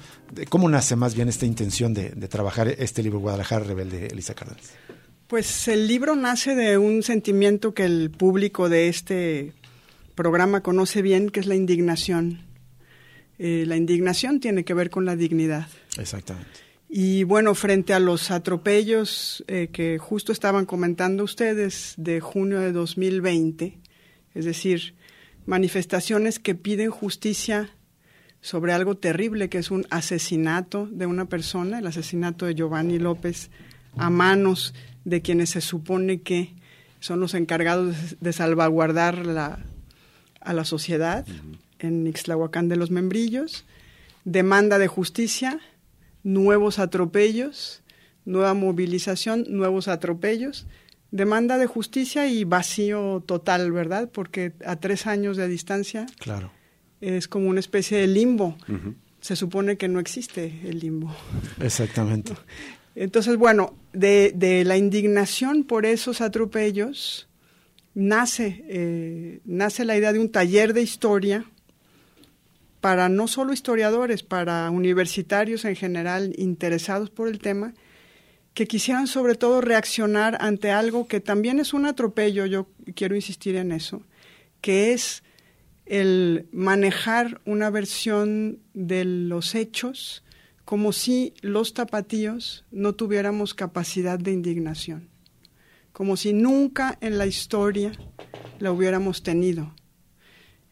cómo 0.49 0.67
nace 0.67 0.95
más 0.95 1.13
bien 1.13 1.29
esta 1.29 1.45
intención 1.45 1.93
de, 1.93 2.09
de 2.09 2.27
trabajar 2.27 2.67
este 2.69 3.03
libro 3.03 3.19
Guadalajara 3.19 3.65
Rebelde, 3.65 4.07
Elisa 4.07 4.33
Cárdenas. 4.33 4.71
Pues 5.27 5.67
el 5.67 5.87
libro 5.87 6.15
nace 6.15 6.55
de 6.55 6.77
un 6.77 7.01
sentimiento 7.01 7.73
que 7.73 7.85
el 7.85 8.11
público 8.11 8.69
de 8.69 8.87
este 8.87 9.53
programa 10.15 10.61
conoce 10.61 11.01
bien, 11.01 11.29
que 11.29 11.39
es 11.39 11.47
la 11.47 11.55
indignación. 11.55 12.41
Eh, 13.39 13.65
la 13.67 13.75
indignación 13.75 14.39
tiene 14.39 14.63
que 14.63 14.73
ver 14.73 14.89
con 14.89 15.05
la 15.05 15.15
dignidad. 15.15 15.67
Exactamente. 15.97 16.51
Y 16.87 17.23
bueno, 17.23 17.55
frente 17.55 17.93
a 17.93 17.99
los 17.99 18.29
atropellos 18.29 19.43
eh, 19.47 19.69
que 19.73 19.97
justo 19.97 20.31
estaban 20.31 20.67
comentando 20.67 21.23
ustedes 21.23 21.95
de 21.97 22.19
junio 22.19 22.59
de 22.59 22.71
2020, 22.71 23.79
es 24.35 24.45
decir, 24.45 24.93
manifestaciones 25.47 26.37
que 26.37 26.53
piden 26.53 26.91
justicia 26.91 27.71
sobre 28.41 28.73
algo 28.73 28.95
terrible 28.95 29.49
que 29.49 29.57
es 29.57 29.71
un 29.71 29.87
asesinato 29.89 30.87
de 30.91 31.07
una 31.07 31.25
persona, 31.25 31.79
el 31.79 31.87
asesinato 31.87 32.45
de 32.45 32.53
Giovanni 32.53 32.99
López 32.99 33.49
a 33.97 34.09
manos 34.09 34.73
de 35.05 35.21
quienes 35.21 35.51
se 35.51 35.61
supone 35.61 36.21
que 36.21 36.53
son 36.99 37.19
los 37.19 37.33
encargados 37.33 38.15
de 38.21 38.33
salvaguardar 38.33 39.25
la, 39.25 39.59
a 40.39 40.53
la 40.53 40.65
sociedad 40.65 41.25
en 41.79 42.07
Ixtlahuacán 42.07 42.69
de 42.69 42.77
los 42.77 42.91
Membrillos, 42.91 43.65
demanda 44.23 44.77
de 44.79 44.87
justicia, 44.87 45.59
nuevos 46.23 46.79
atropellos, 46.79 47.81
nueva 48.25 48.53
movilización, 48.53 49.45
nuevos 49.49 49.87
atropellos, 49.87 50.65
demanda 51.11 51.57
de 51.57 51.67
justicia 51.67 52.27
y 52.27 52.43
vacío 52.43 53.21
total, 53.25 53.71
¿verdad? 53.71 54.09
Porque 54.11 54.53
a 54.65 54.77
tres 54.77 55.05
años 55.05 55.37
de 55.37 55.47
distancia 55.47 56.05
claro. 56.19 56.51
es 57.01 57.27
como 57.27 57.49
una 57.49 57.59
especie 57.59 57.97
de 57.97 58.07
limbo. 58.07 58.57
Se 59.21 59.35
supone 59.35 59.77
que 59.77 59.87
no 59.87 59.99
existe 59.99 60.61
el 60.65 60.79
limbo. 60.79 61.13
Exactamente. 61.59 62.33
Entonces, 62.95 63.37
bueno, 63.37 63.75
de, 63.93 64.63
la 64.65 64.77
indignación 64.77 65.63
por 65.63 65.85
esos 65.85 66.21
atropellos 66.21 67.27
nace, 67.95 68.63
eh, 68.67 69.39
nace 69.45 69.85
la 69.85 69.97
idea 69.97 70.13
de 70.13 70.19
un 70.19 70.31
taller 70.31 70.73
de 70.73 70.81
historia 70.81 71.45
para 72.81 73.07
no 73.07 73.27
solo 73.27 73.53
historiadores, 73.53 74.23
para 74.23 74.69
universitarios 74.69 75.63
en 75.65 75.75
general 75.75 76.33
interesados 76.37 77.09
por 77.09 77.29
el 77.29 77.39
tema, 77.39 77.73
que 78.53 78.67
quisieran 78.67 79.07
sobre 79.07 79.35
todo 79.35 79.61
reaccionar 79.61 80.37
ante 80.41 80.69
algo 80.69 81.07
que 81.07 81.19
también 81.19 81.59
es 81.59 81.73
un 81.73 81.85
atropello, 81.85 82.45
yo 82.45 82.67
quiero 82.93 83.15
insistir 83.15 83.55
en 83.55 83.71
eso, 83.71 84.03
que 84.61 84.93
es 84.93 85.23
el 85.85 86.47
manejar 86.51 87.41
una 87.45 87.69
versión 87.69 88.59
de 88.73 89.05
los 89.05 89.55
hechos 89.55 90.23
como 90.65 90.93
si 90.93 91.33
los 91.41 91.73
tapatíos 91.73 92.65
no 92.71 92.93
tuviéramos 92.93 93.53
capacidad 93.53 94.17
de 94.19 94.31
indignación, 94.31 95.09
como 95.91 96.17
si 96.17 96.33
nunca 96.33 96.97
en 97.01 97.17
la 97.17 97.25
historia 97.25 97.91
la 98.59 98.71
hubiéramos 98.71 99.23
tenido 99.23 99.73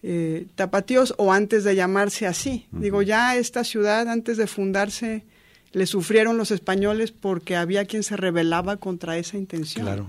eh, 0.04 0.48
tapatíos 0.56 1.14
o 1.18 1.32
antes 1.32 1.64
de 1.64 1.76
llamarse 1.76 2.26
así. 2.26 2.68
Digo, 2.72 3.04
ya 3.04 3.36
esta 3.36 3.64
ciudad 3.64 4.10
antes 4.10 4.38
de 4.38 4.48
fundarse 4.48 5.26
le 5.74 5.86
sufrieron 5.86 6.38
los 6.38 6.50
españoles 6.50 7.12
porque 7.12 7.56
había 7.56 7.86
quien 7.86 8.02
se 8.02 8.18
rebelaba 8.18 8.78
contra 8.78 9.18
esa 9.18 9.38
intención. 9.38 9.86
Claro. 9.86 10.08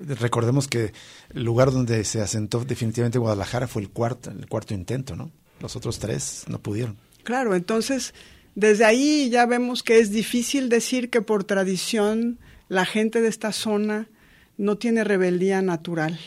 Recordemos 0.00 0.68
que 0.68 0.92
el 1.34 1.44
lugar 1.44 1.72
donde 1.72 2.04
se 2.04 2.20
asentó 2.20 2.64
definitivamente 2.64 3.18
Guadalajara 3.18 3.68
fue 3.68 3.82
el 3.82 3.90
cuarto, 3.90 4.30
el 4.30 4.48
cuarto 4.48 4.74
intento, 4.74 5.16
¿no? 5.16 5.30
Los 5.60 5.76
otros 5.76 5.98
tres 5.98 6.44
no 6.48 6.58
pudieron. 6.60 6.96
Claro, 7.24 7.54
entonces 7.54 8.14
desde 8.58 8.84
ahí 8.84 9.30
ya 9.30 9.46
vemos 9.46 9.84
que 9.84 10.00
es 10.00 10.10
difícil 10.10 10.68
decir 10.68 11.10
que 11.10 11.22
por 11.22 11.44
tradición 11.44 12.40
la 12.68 12.84
gente 12.84 13.20
de 13.20 13.28
esta 13.28 13.52
zona 13.52 14.08
no 14.56 14.76
tiene 14.78 15.04
rebeldía 15.04 15.62
natural. 15.62 16.18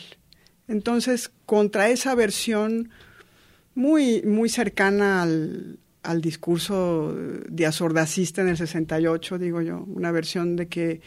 Entonces, 0.66 1.30
contra 1.44 1.90
esa 1.90 2.14
versión 2.14 2.88
muy, 3.74 4.22
muy 4.22 4.48
cercana 4.48 5.22
al, 5.22 5.78
discurso 6.22 7.14
diazordacista 7.50 8.40
en 8.40 8.48
el 8.48 8.56
68, 8.56 9.36
digo 9.36 9.60
yo, 9.60 9.84
una 9.86 10.10
versión 10.10 10.56
de 10.56 10.68
que 10.68 11.02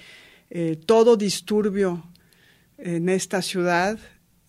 eh, 0.52 0.78
todo 0.86 1.18
disturbio 1.18 2.04
en 2.78 3.10
esta 3.10 3.42
ciudad 3.42 3.98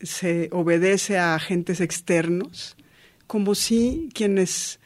se 0.02 0.50
obedece 0.52 1.16
a 1.16 1.36
agentes 1.36 1.80
externos, 1.80 2.76
como 3.26 3.54
si 3.54 4.10
quienes 4.12 4.78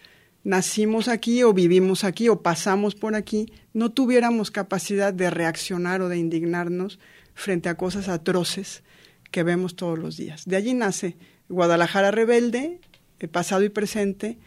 nacimos 0.44 1.08
aquí 1.08 1.42
o 1.42 1.52
vivimos 1.52 2.04
aquí 2.04 2.28
o 2.28 2.42
pasamos 2.42 2.94
por 2.94 3.14
aquí 3.14 3.52
no 3.72 3.90
tuviéramos 3.90 4.50
capacidad 4.50 5.12
de 5.12 5.30
reaccionar 5.30 6.00
o 6.00 6.08
de 6.08 6.18
indignarnos 6.18 6.98
frente 7.34 7.68
a 7.68 7.76
cosas 7.76 8.08
atroces 8.08 8.82
que 9.30 9.42
vemos 9.42 9.76
todos 9.76 9.98
los 9.98 10.16
días. 10.16 10.44
De 10.46 10.56
allí 10.56 10.74
nace 10.74 11.16
Guadalajara 11.48 12.10
Rebelde, 12.10 12.80
el 13.18 13.28
pasado 13.28 13.62
y 13.62 13.68
presente, 13.68 14.38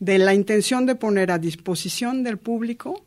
de 0.00 0.18
la 0.18 0.34
intención 0.34 0.86
de 0.86 0.96
poner 0.96 1.30
a 1.30 1.38
disposición 1.38 2.24
del 2.24 2.38
público 2.38 3.04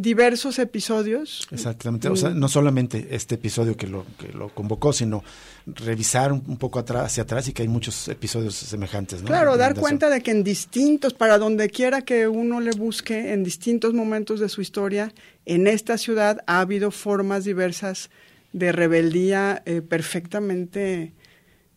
diversos 0.00 0.60
episodios. 0.60 1.48
Exactamente, 1.50 2.08
o 2.08 2.14
sea, 2.14 2.30
no 2.30 2.48
solamente 2.48 3.08
este 3.10 3.34
episodio 3.34 3.76
que 3.76 3.88
lo, 3.88 4.06
que 4.16 4.28
lo 4.28 4.48
convocó, 4.48 4.92
sino 4.92 5.24
revisar 5.66 6.32
un 6.32 6.56
poco 6.56 6.78
atrás, 6.78 7.06
hacia 7.06 7.24
atrás 7.24 7.48
y 7.48 7.52
que 7.52 7.62
hay 7.62 7.68
muchos 7.68 8.06
episodios 8.06 8.54
semejantes. 8.54 9.22
Claro, 9.22 9.56
dar 9.56 9.74
cuenta 9.74 10.08
de 10.08 10.22
que 10.22 10.30
en 10.30 10.44
distintos, 10.44 11.14
para 11.14 11.36
donde 11.36 11.68
quiera 11.68 12.02
que 12.02 12.28
uno 12.28 12.60
le 12.60 12.70
busque, 12.70 13.32
en 13.32 13.42
distintos 13.42 13.92
momentos 13.92 14.38
de 14.38 14.48
su 14.48 14.60
historia, 14.60 15.12
en 15.46 15.66
esta 15.66 15.98
ciudad 15.98 16.44
ha 16.46 16.60
habido 16.60 16.92
formas 16.92 17.44
diversas 17.44 18.08
de 18.52 18.70
rebeldía 18.70 19.64
eh, 19.66 19.82
perfectamente 19.82 21.12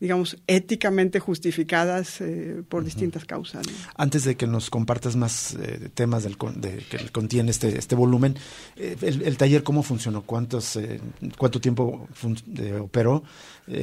digamos, 0.01 0.35
éticamente 0.47 1.19
justificadas 1.19 2.21
eh, 2.21 2.63
por 2.67 2.83
distintas 2.83 3.23
causas. 3.23 3.61
Antes 3.95 4.23
de 4.23 4.35
que 4.35 4.47
nos 4.47 4.71
compartas 4.71 5.15
más 5.15 5.53
eh, 5.53 5.89
temas 5.93 6.23
del 6.23 6.37
de, 6.55 6.77
que 6.89 6.97
contiene 7.11 7.51
este, 7.51 7.77
este 7.77 7.93
volumen, 7.93 8.35
el, 8.75 9.37
taller 9.37 9.61
cómo 9.61 9.83
funcionó? 9.83 10.23
¿Cuántos, 10.23 10.79
¿Cuánto 11.37 11.61
tiempo 11.61 12.07
operó? 12.81 13.23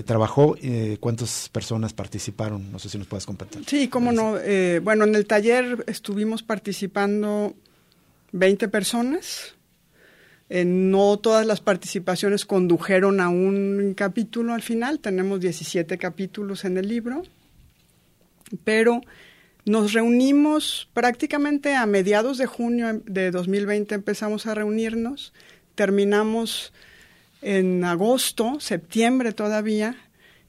¿Trabajó? 0.04 0.56
¿Cuántas 0.98 1.48
personas 1.50 1.92
participaron? 1.92 2.72
No 2.72 2.80
sé 2.80 2.88
si 2.88 2.98
nos 2.98 3.06
puedes 3.06 3.24
compartir. 3.24 3.62
Sí, 3.66 3.86
cómo 3.86 4.10
no. 4.10 4.32
bueno, 4.82 5.04
en 5.04 5.14
el 5.14 5.24
taller 5.24 5.84
estuvimos 5.86 6.42
participando 6.42 7.54
20 8.32 8.66
personas 8.68 9.54
eh, 10.50 10.64
no 10.64 11.18
todas 11.18 11.46
las 11.46 11.60
participaciones 11.60 12.46
condujeron 12.46 13.20
a 13.20 13.28
un 13.28 13.94
capítulo 13.94 14.54
al 14.54 14.62
final, 14.62 15.00
tenemos 15.00 15.40
17 15.40 15.98
capítulos 15.98 16.64
en 16.64 16.78
el 16.78 16.88
libro, 16.88 17.22
pero 18.64 19.02
nos 19.66 19.92
reunimos 19.92 20.88
prácticamente 20.94 21.74
a 21.74 21.84
mediados 21.84 22.38
de 22.38 22.46
junio 22.46 23.02
de 23.04 23.30
2020, 23.30 23.94
empezamos 23.94 24.46
a 24.46 24.54
reunirnos, 24.54 25.34
terminamos 25.74 26.72
en 27.42 27.84
agosto, 27.84 28.58
septiembre 28.60 29.32
todavía, 29.32 29.96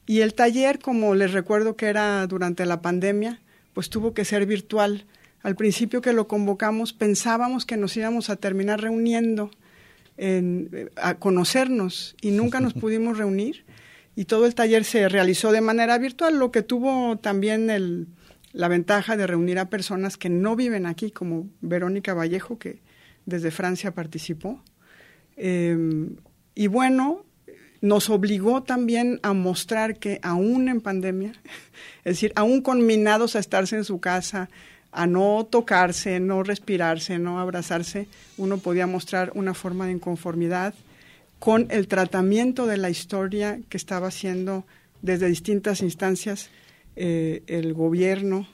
y 0.06 0.22
el 0.22 0.34
taller, 0.34 0.80
como 0.80 1.14
les 1.14 1.34
recuerdo 1.34 1.76
que 1.76 1.88
era 1.88 2.26
durante 2.26 2.66
la 2.66 2.82
pandemia, 2.82 3.41
pues 3.74 3.89
tuvo 3.89 4.14
que 4.14 4.26
ser 4.26 4.45
virtual. 4.45 5.06
Al 5.43 5.56
principio 5.56 6.02
que 6.02 6.14
lo 6.14 6.28
convocamos 6.28 6.93
pensábamos 6.93 7.66
que 7.66 7.78
nos 7.78 7.95
íbamos 7.95 8.30
a 8.30 8.38
terminar 8.38 8.82
reuniendo 8.82 9.52
a 10.97 11.15
conocernos 11.15 12.15
y 12.22 12.32
nunca 12.32 12.59
nos 12.59 12.74
pudimos 12.82 13.17
reunir 13.17 13.65
y 14.15 14.26
todo 14.26 14.45
el 14.45 14.53
taller 14.53 14.84
se 14.84 15.07
realizó 15.07 15.53
de 15.53 15.61
manera 15.61 15.97
virtual, 15.97 16.38
lo 16.38 16.51
que 16.51 16.61
tuvo 16.61 17.17
también 17.17 17.70
el, 17.70 18.07
la 18.51 18.67
ventaja 18.67 19.15
de 19.15 19.28
reunir 19.28 19.59
a 19.59 19.70
personas 19.70 20.17
que 20.17 20.30
no 20.30 20.57
viven 20.57 20.86
aquí, 20.86 21.09
como 21.11 21.47
Verónica 21.61 22.13
Vallejo, 22.13 22.57
que 22.57 22.82
desde 23.26 23.49
Francia 23.49 23.93
participó. 23.93 24.61
Em, 25.38 26.17
y 26.55 26.67
bueno, 26.67 27.26
nos 27.82 28.09
obligó 28.09 28.63
también 28.63 29.22
a 29.24 29.34
mostrar 29.34 29.99
que 29.99 30.20
aún 30.22 30.67
en 30.67 30.82
pandemia, 30.82 31.32
es 32.03 32.15
decir, 32.15 32.34
aún 32.36 32.61
conminados 32.61 33.36
a 33.36 33.39
estarse 33.39 33.78
en 33.78 33.86
su 33.86 34.01
casa, 34.01 34.49
a 34.91 35.07
no 35.07 35.47
tocarse, 35.49 36.19
no 36.19 36.43
respirarse, 36.43 37.19
no 37.19 37.39
abrazarse, 37.39 38.07
uno 38.37 38.57
podía 38.57 38.87
mostrar 38.87 39.31
una 39.35 39.53
forma 39.53 39.85
de 39.85 39.93
inconformidad 39.93 40.73
con 41.37 41.67
el 41.69 41.87
tratamiento 41.87 42.65
de 42.65 42.77
la 42.77 42.89
historia 42.89 43.59
que 43.69 43.77
estaba 43.77 44.07
haciendo 44.07 44.65
desde 45.01 45.27
distintas 45.27 45.81
instancias 45.81 46.49
eh, 46.95 47.43
el 47.47 47.73
gobierno 47.73 48.47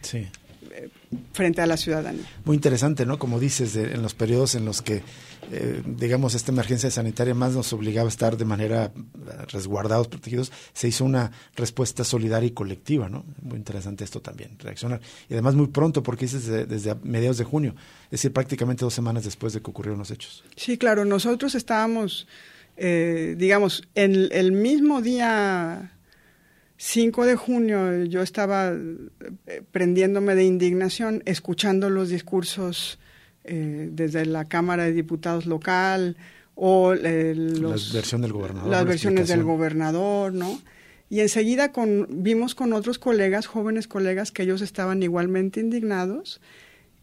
sí. 0.00 0.26
Eh, 0.70 0.88
frente 1.32 1.60
a 1.60 1.66
la 1.66 1.76
ciudadanía. 1.76 2.24
Muy 2.44 2.56
interesante, 2.56 3.04
¿no? 3.04 3.18
Como 3.18 3.38
dices, 3.38 3.76
en 3.76 4.00
los 4.00 4.14
periodos 4.14 4.54
en 4.54 4.64
los 4.64 4.80
que 4.80 5.02
eh, 5.52 5.82
digamos, 5.84 6.34
esta 6.34 6.52
emergencia 6.52 6.90
sanitaria 6.90 7.34
más 7.34 7.54
nos 7.54 7.72
obligaba 7.72 8.06
a 8.06 8.08
estar 8.08 8.36
de 8.36 8.44
manera 8.44 8.92
eh, 8.94 9.46
resguardados, 9.48 10.06
protegidos, 10.06 10.52
se 10.72 10.88
hizo 10.88 11.04
una 11.04 11.32
respuesta 11.56 12.04
solidaria 12.04 12.46
y 12.46 12.52
colectiva, 12.52 13.08
¿no? 13.08 13.24
Muy 13.42 13.56
interesante 13.56 14.04
esto 14.04 14.20
también, 14.20 14.56
reaccionar. 14.60 15.00
Y 15.28 15.34
además 15.34 15.56
muy 15.56 15.66
pronto, 15.66 16.02
porque 16.02 16.26
es 16.26 16.32
desde, 16.32 16.66
desde 16.66 16.94
mediados 17.02 17.38
de 17.38 17.44
junio, 17.44 17.74
es 18.04 18.10
decir, 18.10 18.32
prácticamente 18.32 18.84
dos 18.84 18.94
semanas 18.94 19.24
después 19.24 19.52
de 19.52 19.60
que 19.60 19.70
ocurrieron 19.70 19.98
los 19.98 20.10
hechos. 20.12 20.44
Sí, 20.54 20.78
claro, 20.78 21.04
nosotros 21.04 21.56
estábamos, 21.56 22.28
eh, 22.76 23.34
digamos, 23.36 23.88
en 23.96 24.28
el 24.30 24.52
mismo 24.52 25.02
día 25.02 25.96
5 26.76 27.26
de 27.26 27.34
junio 27.34 28.04
yo 28.04 28.22
estaba 28.22 28.72
prendiéndome 29.72 30.36
de 30.36 30.44
indignación, 30.44 31.22
escuchando 31.26 31.90
los 31.90 32.08
discursos 32.08 33.00
eh, 33.52 33.88
desde 33.90 34.26
la 34.26 34.44
Cámara 34.44 34.84
de 34.84 34.92
Diputados 34.92 35.44
local 35.44 36.16
o 36.54 36.94
eh, 36.94 37.34
la 37.34 37.70
versión 37.92 38.20
del 38.20 38.32
gobernador, 38.32 38.70
las 38.70 38.84
versiones 38.84 39.26
del 39.26 39.42
gobernador, 39.42 40.32
¿no? 40.32 40.60
Y 41.08 41.18
enseguida 41.18 41.72
con, 41.72 42.06
vimos 42.08 42.54
con 42.54 42.72
otros 42.72 43.00
colegas, 43.00 43.48
jóvenes 43.48 43.88
colegas, 43.88 44.30
que 44.30 44.44
ellos 44.44 44.60
estaban 44.60 45.02
igualmente 45.02 45.58
indignados 45.58 46.40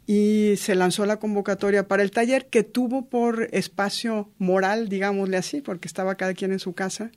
y 0.06 0.54
se 0.56 0.76
lanzó 0.76 1.06
la 1.06 1.18
convocatoria 1.18 1.86
para 1.89 2.02
el 2.02 2.12
taller 2.12 2.45
que 2.45 2.64
tuvo 2.64 3.10
por 3.10 3.50
espacio 3.52 4.30
moral, 4.38 4.88
digámosle 4.88 5.36
así, 5.36 5.60
porque 5.60 5.89
estaba 5.89 6.16
cada 6.16 6.34
quien 6.34 6.54
en 6.54 6.60
su 6.60 6.72
casa, 6.72 7.12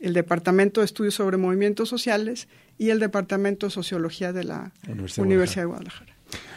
el 0.00 0.14
Departamento 0.14 0.80
de 0.80 0.86
Estudios 0.86 1.14
sobre 1.14 1.36
Movimientos 1.36 1.88
Sociales 1.88 2.48
y 2.76 2.90
el 2.90 2.98
Departamento 2.98 3.66
de 3.66 3.70
Sociología 3.70 4.32
de 4.32 4.42
la 4.42 4.72
Universidad, 5.18 5.62
de 5.62 5.66
Guadalajara. 5.66 6.13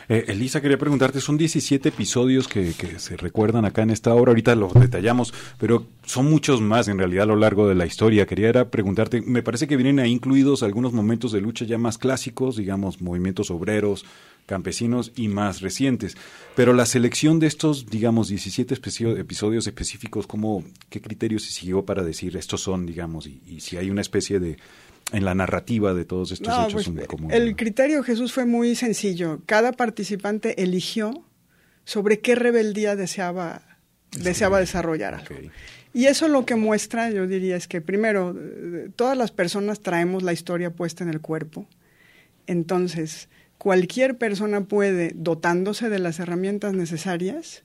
Eh, 0.09 0.25
Elisa, 0.29 0.61
quería 0.61 0.77
preguntarte, 0.77 1.19
son 1.19 1.37
17 1.37 1.89
episodios 1.89 2.47
que, 2.47 2.73
que, 2.73 2.97
se 2.97 3.17
recuerdan 3.17 3.65
acá 3.65 3.81
en 3.81 3.89
esta 3.89 4.13
obra, 4.13 4.31
ahorita 4.31 4.55
los 4.55 4.73
detallamos, 4.73 5.33
pero 5.59 5.85
son 6.05 6.29
muchos 6.29 6.61
más 6.61 6.87
en 6.87 6.97
realidad 6.97 7.23
a 7.23 7.27
lo 7.27 7.35
largo 7.35 7.67
de 7.67 7.75
la 7.75 7.85
historia. 7.85 8.25
Quería 8.25 8.71
preguntarte, 8.71 9.21
me 9.21 9.43
parece 9.43 9.67
que 9.67 9.75
vienen 9.75 9.99
ahí 9.99 10.11
incluidos 10.11 10.63
algunos 10.63 10.93
momentos 10.93 11.33
de 11.33 11.41
lucha 11.41 11.65
ya 11.65 11.77
más 11.77 11.97
clásicos, 11.97 12.55
digamos, 12.55 13.01
movimientos 13.01 13.51
obreros, 13.51 14.05
campesinos 14.45 15.11
y 15.17 15.27
más 15.27 15.59
recientes. 15.59 16.15
Pero 16.55 16.71
la 16.71 16.85
selección 16.85 17.39
de 17.39 17.47
estos, 17.47 17.87
digamos, 17.87 18.29
17 18.29 18.75
episodios 19.19 19.67
específicos, 19.67 20.25
¿cómo, 20.25 20.63
¿qué 20.89 21.01
criterios 21.01 21.43
se 21.43 21.51
siguió 21.51 21.83
para 21.83 22.03
decir 22.03 22.37
estos 22.37 22.61
son, 22.61 22.85
digamos, 22.85 23.27
y 23.27 23.59
si 23.59 23.75
hay 23.75 23.89
una 23.89 24.01
especie 24.01 24.39
de 24.39 24.57
en 25.11 25.25
la 25.25 25.35
narrativa 25.35 25.93
de 25.93 26.05
todos 26.05 26.31
estos 26.31 26.53
hechos 26.67 26.89
pues, 26.89 27.31
El 27.31 27.55
criterio 27.55 28.03
Jesús 28.03 28.33
fue 28.33 28.45
muy 28.45 28.75
sencillo. 28.75 29.41
Cada 29.45 29.71
participante 29.71 30.61
eligió 30.61 31.23
sobre 31.85 32.19
qué 32.19 32.35
rebeldía 32.35 32.95
deseaba, 32.95 33.61
deseaba 34.11 34.59
desarrollar 34.59 35.15
algo. 35.15 35.35
Y 35.93 36.05
eso 36.05 36.27
lo 36.27 36.45
que 36.45 36.55
muestra, 36.55 37.09
yo 37.09 37.25
diría, 37.25 37.55
es 37.55 37.67
que 37.67 37.81
primero, 37.81 38.35
todas 38.95 39.17
las 39.17 39.31
personas 39.31 39.79
traemos 39.79 40.23
la 40.23 40.33
historia 40.33 40.71
puesta 40.71 41.03
en 41.03 41.09
el 41.09 41.21
cuerpo. 41.21 41.67
Entonces, 42.45 43.29
cualquier 43.57 44.17
persona 44.17 44.65
puede, 44.65 45.11
dotándose 45.15 45.89
de 45.89 45.99
las 45.99 46.19
herramientas 46.19 46.73
necesarias, 46.73 47.63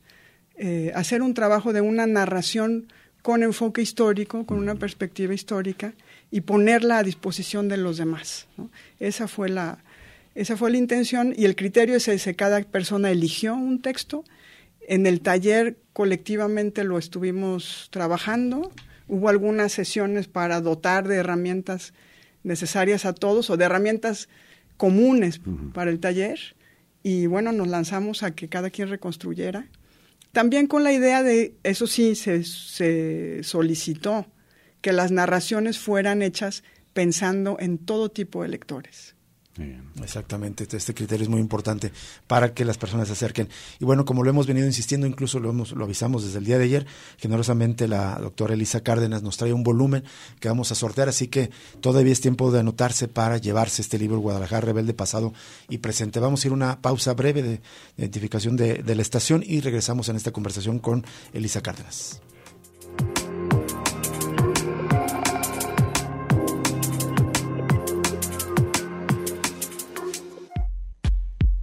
eh, 0.56 0.92
hacer 0.94 1.22
un 1.22 1.34
trabajo 1.34 1.72
de 1.72 1.80
una 1.80 2.06
narración 2.06 2.86
con 3.22 3.42
enfoque 3.42 3.82
histórico, 3.82 4.46
con 4.46 4.58
una 4.58 4.76
perspectiva 4.76 5.34
histórica, 5.34 5.94
y 6.32 6.40
ponerla 6.40 6.98
a 6.98 7.02
disposición 7.04 7.68
de 7.68 7.76
los 7.76 7.98
demás. 7.98 8.48
Esa, 8.98 9.28
fue 9.28 9.50
la, 9.50 9.84
esa 10.34 10.56
fue 10.56 10.70
la 10.70 10.78
intención 10.78 11.34
y 11.36 11.44
el 11.44 11.54
criterio 11.54 11.94
es 11.94 12.08
ese, 12.08 12.34
cada 12.34 12.62
persona 12.62 13.10
eligió 13.10 13.54
un 13.54 13.82
texto, 13.82 14.24
en 14.88 15.06
el 15.06 15.20
taller 15.20 15.76
colectivamente 15.92 16.84
lo 16.84 16.98
estuvimos 16.98 17.88
trabajando, 17.92 18.72
hubo 19.08 19.28
algunas 19.28 19.72
sesiones 19.72 20.26
para 20.26 20.62
dotar 20.62 21.06
de 21.06 21.16
herramientas 21.16 21.92
necesarias 22.44 23.04
a 23.04 23.12
todos 23.12 23.50
o 23.50 23.58
de 23.58 23.66
herramientas 23.66 24.30
comunes 24.78 25.38
para 25.74 25.90
el 25.90 26.00
taller 26.00 26.40
y 27.02 27.26
bueno, 27.26 27.52
nos 27.52 27.68
lanzamos 27.68 28.22
a 28.22 28.30
que 28.30 28.48
cada 28.48 28.70
quien 28.70 28.88
reconstruyera. 28.88 29.66
También 30.32 30.66
con 30.66 30.82
la 30.82 30.94
idea 30.94 31.22
de, 31.22 31.52
eso 31.62 31.86
sí, 31.86 32.14
se, 32.14 32.42
se 32.44 33.42
solicitó 33.42 34.24
que 34.82 34.92
las 34.92 35.10
narraciones 35.10 35.78
fueran 35.78 36.20
hechas 36.20 36.62
pensando 36.92 37.56
en 37.58 37.78
todo 37.78 38.10
tipo 38.10 38.42
de 38.42 38.48
lectores. 38.48 39.14
Exactamente, 40.02 40.66
este 40.70 40.94
criterio 40.94 41.24
es 41.24 41.28
muy 41.28 41.40
importante 41.40 41.92
para 42.26 42.54
que 42.54 42.64
las 42.64 42.78
personas 42.78 43.08
se 43.08 43.12
acerquen. 43.12 43.50
Y 43.78 43.84
bueno, 43.84 44.06
como 44.06 44.24
lo 44.24 44.30
hemos 44.30 44.46
venido 44.46 44.66
insistiendo, 44.66 45.06
incluso 45.06 45.40
lo, 45.40 45.50
hemos, 45.50 45.72
lo 45.72 45.84
avisamos 45.84 46.24
desde 46.24 46.38
el 46.38 46.46
día 46.46 46.56
de 46.56 46.64
ayer, 46.64 46.86
generosamente 47.18 47.86
la 47.86 48.18
doctora 48.18 48.54
Elisa 48.54 48.80
Cárdenas 48.80 49.22
nos 49.22 49.36
trae 49.36 49.52
un 49.52 49.62
volumen 49.62 50.04
que 50.40 50.48
vamos 50.48 50.72
a 50.72 50.74
sortear, 50.74 51.10
así 51.10 51.28
que 51.28 51.50
todavía 51.80 52.12
es 52.12 52.22
tiempo 52.22 52.50
de 52.50 52.60
anotarse 52.60 53.08
para 53.08 53.36
llevarse 53.36 53.82
este 53.82 53.98
libro 53.98 54.20
Guadalajara 54.20 54.62
Rebelde 54.62 54.94
Pasado 54.94 55.34
y 55.68 55.78
Presente. 55.78 56.18
Vamos 56.18 56.42
a 56.42 56.48
ir 56.48 56.52
a 56.52 56.54
una 56.54 56.80
pausa 56.80 57.12
breve 57.12 57.42
de 57.42 57.60
identificación 57.98 58.56
de, 58.56 58.82
de 58.82 58.94
la 58.94 59.02
estación 59.02 59.44
y 59.46 59.60
regresamos 59.60 60.08
en 60.08 60.16
esta 60.16 60.32
conversación 60.32 60.78
con 60.78 61.04
Elisa 61.34 61.60
Cárdenas. 61.60 62.22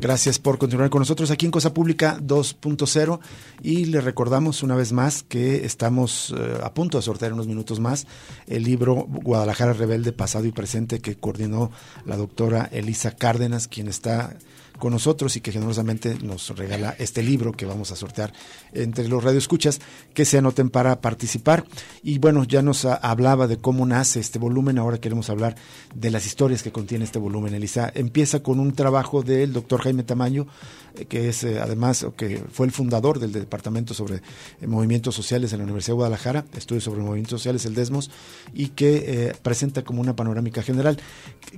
Gracias 0.00 0.38
por 0.38 0.56
continuar 0.56 0.88
con 0.88 1.00
nosotros 1.00 1.30
aquí 1.30 1.44
en 1.44 1.52
Cosa 1.52 1.74
Pública 1.74 2.16
2.0 2.22 3.20
y 3.62 3.84
le 3.84 4.00
recordamos 4.00 4.62
una 4.62 4.74
vez 4.74 4.92
más 4.92 5.22
que 5.22 5.66
estamos 5.66 6.34
eh, 6.34 6.58
a 6.62 6.72
punto 6.72 6.96
de 6.96 7.02
sortear 7.02 7.34
unos 7.34 7.46
minutos 7.46 7.80
más 7.80 8.06
el 8.46 8.62
libro 8.62 8.94
Guadalajara 8.94 9.74
Rebelde, 9.74 10.12
pasado 10.12 10.46
y 10.46 10.52
presente 10.52 11.00
que 11.00 11.16
coordinó 11.16 11.70
la 12.06 12.16
doctora 12.16 12.66
Elisa 12.72 13.10
Cárdenas, 13.10 13.68
quien 13.68 13.88
está 13.88 14.38
con 14.80 14.92
nosotros 14.92 15.36
y 15.36 15.40
que 15.40 15.52
generosamente 15.52 16.16
nos 16.22 16.56
regala 16.56 16.96
este 16.98 17.22
libro 17.22 17.52
que 17.52 17.66
vamos 17.66 17.92
a 17.92 17.96
sortear 17.96 18.32
entre 18.72 19.06
los 19.06 19.22
radioescuchas 19.22 19.80
que 20.12 20.24
se 20.24 20.38
anoten 20.38 20.70
para 20.70 21.00
participar. 21.00 21.64
Y 22.02 22.18
bueno, 22.18 22.42
ya 22.42 22.62
nos 22.62 22.84
hablaba 22.84 23.46
de 23.46 23.58
cómo 23.58 23.86
nace 23.86 24.18
este 24.18 24.40
volumen, 24.40 24.78
ahora 24.78 24.98
queremos 24.98 25.30
hablar 25.30 25.54
de 25.94 26.10
las 26.10 26.26
historias 26.26 26.64
que 26.64 26.72
contiene 26.72 27.04
este 27.04 27.20
volumen. 27.20 27.54
Elisa 27.54 27.92
empieza 27.94 28.42
con 28.42 28.58
un 28.58 28.72
trabajo 28.72 29.22
del 29.22 29.52
doctor 29.52 29.82
Jaime 29.82 30.02
Tamaño, 30.02 30.46
eh, 30.94 31.04
que 31.04 31.28
es 31.28 31.44
eh, 31.44 31.60
además, 31.60 32.06
que 32.16 32.42
fue 32.50 32.66
el 32.66 32.72
fundador 32.72 33.18
del 33.18 33.32
Departamento 33.32 33.94
sobre 33.94 34.16
eh, 34.16 34.66
Movimientos 34.66 35.14
Sociales 35.14 35.52
en 35.52 35.58
la 35.58 35.64
Universidad 35.64 35.92
de 35.92 35.96
Guadalajara, 35.96 36.44
estudios 36.56 36.84
sobre 36.84 37.02
movimientos 37.02 37.40
sociales, 37.40 37.64
el 37.66 37.74
DESMOS, 37.74 38.10
y 38.54 38.68
que 38.68 39.34
presenta 39.42 39.82
como 39.82 40.00
una 40.00 40.16
panorámica 40.16 40.62
general. 40.62 40.98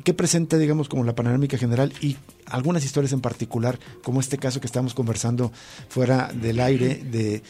¿Qué 0.05 0.15
presenta, 0.15 0.59
digamos, 0.59 0.89
como 0.89 1.05
la 1.05 1.15
panorámica 1.15 1.57
general 1.57 1.93
y 2.01 2.17
algunas 2.53 2.85
historias 2.85 3.13
en 3.13 3.21
particular, 3.21 3.79
como 4.03 4.21
este 4.21 4.39
caso 4.39 4.61
que 4.61 4.67
estamos 4.67 4.95
conversando 4.95 5.53
fuera 5.89 6.31
del 6.33 6.61
aire, 6.61 6.97
de 6.97 7.43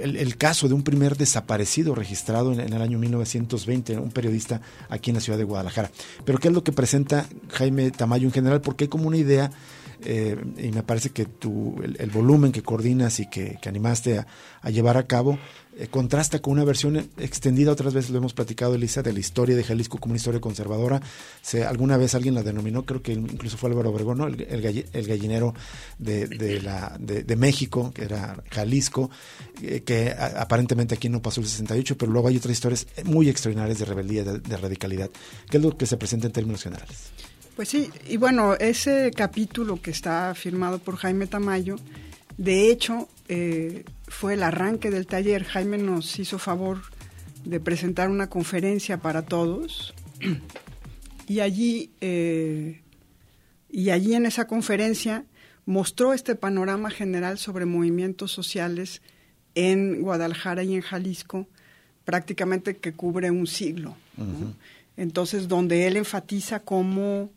el, 0.00 0.36
caso 0.36 0.68
de 0.68 0.74
un 0.74 0.82
primer 0.82 1.16
desaparecido 1.16 1.94
registrado 1.94 2.52
en, 2.52 2.60
el 2.60 2.82
año 2.82 2.98
1920, 2.98 3.98
un 3.98 4.10
periodista 4.10 4.60
aquí 4.88 5.10
en 5.10 5.14
la 5.16 5.20
ciudad 5.20 5.38
de 5.38 5.44
Guadalajara. 5.44 5.90
Pero 6.24 6.38
¿qué 6.38 6.48
es 6.48 6.54
lo 6.54 6.64
que 6.64 6.72
presenta 6.72 7.26
Jaime 7.50 7.90
Tamayo 7.90 8.26
en 8.26 8.32
general? 8.32 8.60
Porque 8.60 8.84
hay 8.84 8.88
como 8.88 9.06
una 9.06 9.16
idea 9.16 9.50
eh, 10.04 10.36
y 10.58 10.72
me 10.72 10.82
parece 10.82 11.10
que 11.10 11.24
tu, 11.24 11.76
el, 11.82 12.10
volumen 12.10 12.52
que 12.52 12.62
coordinas 12.62 13.20
y 13.20 13.28
que, 13.28 13.58
animaste 13.66 14.18
a, 14.18 14.70
llevar 14.70 14.96
a 14.96 15.06
cabo 15.06 15.38
eh, 15.78 15.88
contrasta 15.88 16.38
con 16.40 16.54
una 16.54 16.64
versión 16.64 16.96
extendida, 17.18 17.70
otras 17.70 17.92
veces 17.92 18.10
lo 18.10 18.18
hemos 18.18 18.32
platicado, 18.32 18.74
Elisa, 18.74 19.02
de 19.02 19.12
la 19.12 19.18
historia 19.18 19.54
de 19.54 19.62
Jalisco 19.62 19.98
como 19.98 20.12
una 20.12 20.16
historia 20.16 20.40
conservadora. 20.40 21.02
Se, 21.42 21.64
alguna 21.64 21.98
vez 21.98 22.14
alguien 22.14 22.34
la 22.34 22.42
denominó, 22.42 22.86
creo 22.86 23.02
que 23.02 23.12
incluso 23.12 23.58
fue 23.58 23.68
Álvaro 23.68 23.90
Obregón, 23.90 24.22
el, 24.22 25.06
gallinero 25.06 25.54
de, 25.98 27.36
México, 27.36 27.92
que 27.94 28.04
era 28.04 28.42
Jalisco, 28.50 29.10
eh, 29.62 29.82
que 29.82 30.10
aparentemente 30.10 30.94
aquí 30.94 31.10
no 31.10 31.20
pasó 31.20 31.42
el 31.42 31.46
68, 31.46 31.98
pero 31.98 32.10
luego 32.10 32.28
hay 32.28 32.38
otras 32.38 32.52
historias 32.52 32.86
muy 33.04 33.28
extraordinarias 33.28 33.78
de 33.78 33.84
rebeldía, 33.84 34.24
de 34.24 34.56
radicalidad. 34.56 35.10
¿Qué 35.50 35.58
es 35.58 35.62
lo 35.62 35.76
que 35.76 35.84
se 35.84 35.98
presenta 35.98 36.26
en 36.26 36.32
términos 36.32 36.62
generales? 36.62 37.10
Pues 37.54 37.68
sí, 37.68 37.90
y 38.08 38.16
bueno, 38.18 38.54
ese 38.54 39.10
capítulo 39.16 39.80
que 39.80 39.90
está 39.90 40.34
firmado 40.34 40.78
por 40.78 40.96
Jaime 40.96 41.26
Tamayo, 41.26 41.76
de 42.36 42.70
hecho, 42.70 43.08
eh, 43.28 43.84
fue 44.08 44.34
el 44.34 44.42
arranque 44.42 44.90
del 44.90 45.06
taller. 45.06 45.44
Jaime 45.44 45.78
nos 45.78 46.18
hizo 46.18 46.38
favor 46.38 46.82
de 47.44 47.60
presentar 47.60 48.08
una 48.10 48.28
conferencia 48.28 48.98
para 48.98 49.22
todos 49.22 49.94
y 51.28 51.40
allí, 51.40 51.90
eh, 52.00 52.82
y 53.70 53.90
allí 53.90 54.14
en 54.14 54.26
esa 54.26 54.46
conferencia 54.46 55.24
mostró 55.64 56.12
este 56.12 56.34
panorama 56.36 56.90
general 56.90 57.38
sobre 57.38 57.66
movimientos 57.66 58.32
sociales 58.32 59.02
en 59.54 60.02
Guadalajara 60.02 60.62
y 60.62 60.74
en 60.74 60.82
Jalisco, 60.82 61.48
prácticamente 62.04 62.76
que 62.76 62.92
cubre 62.92 63.30
un 63.30 63.46
siglo. 63.46 63.96
Entonces, 64.96 65.48
donde 65.48 65.86
él 65.86 65.96
enfatiza 65.96 66.60
cómo 66.60 67.30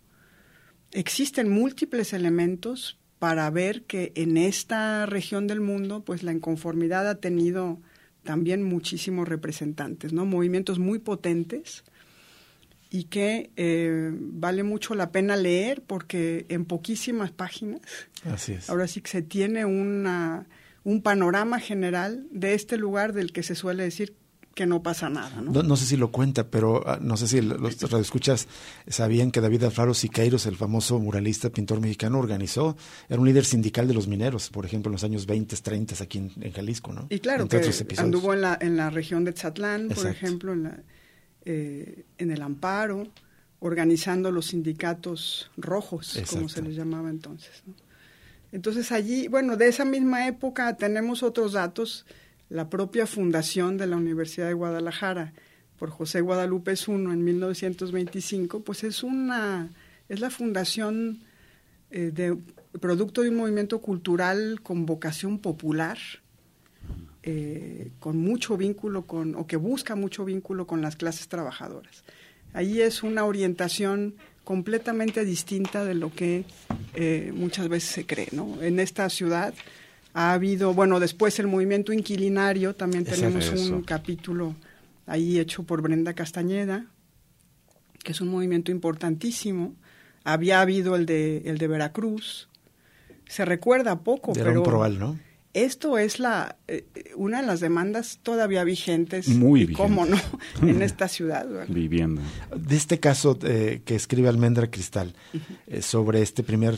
existen 0.91 1.49
múltiples 1.49 2.13
elementos 2.13 2.98
para 3.19 3.49
ver 3.49 3.83
que 3.83 4.13
en 4.15 4.37
esta 4.37 5.05
región 5.05 5.45
del 5.47 5.59
mundo, 5.59 6.03
pues 6.03 6.23
la 6.23 6.31
inconformidad 6.31 7.07
ha 7.07 7.15
tenido 7.15 7.79
también 8.23 8.63
muchísimos 8.63 9.27
representantes, 9.27 10.13
¿no? 10.13 10.25
Movimientos 10.25 10.79
muy 10.79 10.99
potentes 10.99 11.83
y 12.89 13.05
que 13.05 13.51
eh, 13.55 14.11
vale 14.13 14.63
mucho 14.63 14.95
la 14.95 15.11
pena 15.11 15.35
leer 15.35 15.83
porque 15.85 16.45
en 16.49 16.65
poquísimas 16.65 17.31
páginas, 17.31 17.81
Así 18.25 18.53
es. 18.53 18.69
ahora 18.69 18.87
sí 18.87 19.01
que 19.01 19.11
se 19.11 19.21
tiene 19.21 19.65
una, 19.65 20.47
un 20.83 21.01
panorama 21.01 21.59
general 21.59 22.25
de 22.31 22.53
este 22.53 22.77
lugar 22.77 23.13
del 23.13 23.31
que 23.31 23.43
se 23.43 23.53
suele 23.55 23.83
decir 23.83 24.15
que 24.59 24.65
no 24.65 24.83
pasa 24.83 25.09
nada. 25.09 25.41
No, 25.41 25.63
no, 25.63 25.77
sé 25.77 25.85
si 25.85 25.95
lo 25.95 26.11
cuenta, 26.11 26.49
pero 26.49 26.85
ah, 26.85 26.99
no 27.01 27.15
sé 27.15 27.29
si 27.29 27.39
los 27.39 27.79
radioescuchas 27.79 28.49
sabían 28.89 29.31
que 29.31 29.39
David 29.39 29.63
Alfaro 29.63 29.93
Siqueiros, 29.93 30.45
el 30.47 30.57
famoso 30.57 30.99
muralista, 30.99 31.49
pintor 31.49 31.79
mexicano, 31.79 32.19
organizó, 32.19 32.75
era 33.07 33.21
un 33.21 33.25
líder 33.25 33.45
sindical 33.45 33.87
de 33.87 33.93
los 33.93 34.09
mineros, 34.09 34.49
por 34.49 34.65
ejemplo, 34.65 34.89
en 34.89 34.95
los 34.95 35.05
años 35.05 35.25
20, 35.27 35.55
30 35.55 36.03
aquí 36.03 36.17
en, 36.17 36.51
Jalisco, 36.51 36.91
¿no? 36.91 37.07
Y 37.09 37.19
claro, 37.19 37.47
que 37.47 37.61
anduvo 37.95 38.33
en 38.33 38.41
la, 38.41 38.57
en 38.59 38.75
la 38.75 38.89
región 38.89 39.23
de 39.23 39.31
Tzatlán, 39.31 39.87
por 39.87 40.07
ejemplo, 40.07 40.51
en, 40.51 40.63
la, 40.63 40.83
eh, 41.45 42.03
en 42.17 42.29
el 42.29 42.41
Amparo, 42.41 43.07
organizando 43.59 44.29
los 44.29 44.47
sindicatos 44.47 45.51
rojos, 45.55 46.21
como 46.29 46.49
se 46.49 46.61
les 46.63 46.75
llamaba 46.75 47.09
entonces. 47.09 47.63
¿no? 47.65 47.75
Entonces 48.51 48.91
allí, 48.91 49.29
bueno, 49.29 49.55
de 49.55 49.69
esa 49.69 49.85
misma 49.85 50.27
época 50.27 50.75
tenemos 50.75 51.23
otros 51.23 51.53
datos 51.53 52.05
la 52.49 52.69
propia 52.69 53.05
fundación 53.05 53.77
de 53.77 53.87
la 53.87 53.97
Universidad 53.97 54.47
de 54.47 54.53
Guadalajara 54.53 55.33
por 55.77 55.89
José 55.89 56.21
Guadalupe 56.21 56.73
I 56.73 56.91
en 56.91 57.23
1925, 57.23 58.61
pues 58.61 58.83
es 58.83 59.03
una 59.03 59.69
es 60.09 60.19
la 60.19 60.29
fundación 60.29 61.19
eh, 61.91 62.11
de 62.13 62.35
producto 62.79 63.21
de 63.21 63.29
un 63.29 63.37
movimiento 63.37 63.79
cultural 63.79 64.59
con 64.61 64.85
vocación 64.85 65.39
popular, 65.39 65.97
eh, 67.23 67.91
con 67.99 68.17
mucho 68.17 68.57
vínculo 68.57 69.05
con 69.05 69.35
o 69.35 69.47
que 69.47 69.55
busca 69.55 69.95
mucho 69.95 70.25
vínculo 70.25 70.67
con 70.67 70.81
las 70.81 70.95
clases 70.95 71.27
trabajadoras. 71.27 72.03
Ahí 72.53 72.81
es 72.81 73.03
una 73.03 73.25
orientación 73.25 74.15
completamente 74.43 75.23
distinta 75.25 75.85
de 75.85 75.93
lo 75.93 76.11
que 76.11 76.45
eh, 76.95 77.31
muchas 77.35 77.69
veces 77.69 77.89
se 77.89 78.05
cree, 78.07 78.29
¿no? 78.31 78.61
En 78.61 78.79
esta 78.79 79.07
ciudad 79.09 79.53
ha 80.13 80.33
habido, 80.33 80.73
bueno, 80.73 80.99
después 80.99 81.39
el 81.39 81.47
movimiento 81.47 81.93
inquilinario, 81.93 82.75
también 82.75 83.05
tenemos 83.05 83.49
un 83.49 83.81
capítulo 83.83 84.55
ahí 85.05 85.39
hecho 85.39 85.63
por 85.63 85.81
Brenda 85.81 86.13
Castañeda, 86.13 86.85
que 88.03 88.11
es 88.11 88.21
un 88.21 88.29
movimiento 88.29 88.71
importantísimo. 88.71 89.75
Había 90.23 90.61
habido 90.61 90.95
el 90.95 91.05
de, 91.05 91.43
el 91.45 91.57
de 91.57 91.67
Veracruz. 91.67 92.49
Se 93.27 93.45
recuerda 93.45 93.99
poco, 93.99 94.33
pero... 94.33 94.89
¿no? 94.89 95.17
Esto 95.55 95.97
es 95.97 96.19
la 96.19 96.57
eh, 96.67 96.85
una 97.15 97.41
de 97.41 97.47
las 97.47 97.59
demandas 97.59 98.19
todavía 98.21 98.63
vigentes, 98.63 99.27
Muy 99.29 99.61
vigente. 99.61 99.81
cómo 99.81 100.05
no, 100.05 100.17
en 100.61 100.83
esta 100.83 101.07
ciudad. 101.07 101.47
Viviendo. 101.67 102.21
De 102.55 102.75
este 102.75 102.99
caso 102.99 103.37
eh, 103.41 103.81
que 103.83 103.95
escribe 103.95 104.29
Almendra 104.29 104.69
Cristal, 104.69 105.15
eh, 105.65 105.81
sobre 105.81 106.21
este 106.21 106.43
primer 106.43 106.77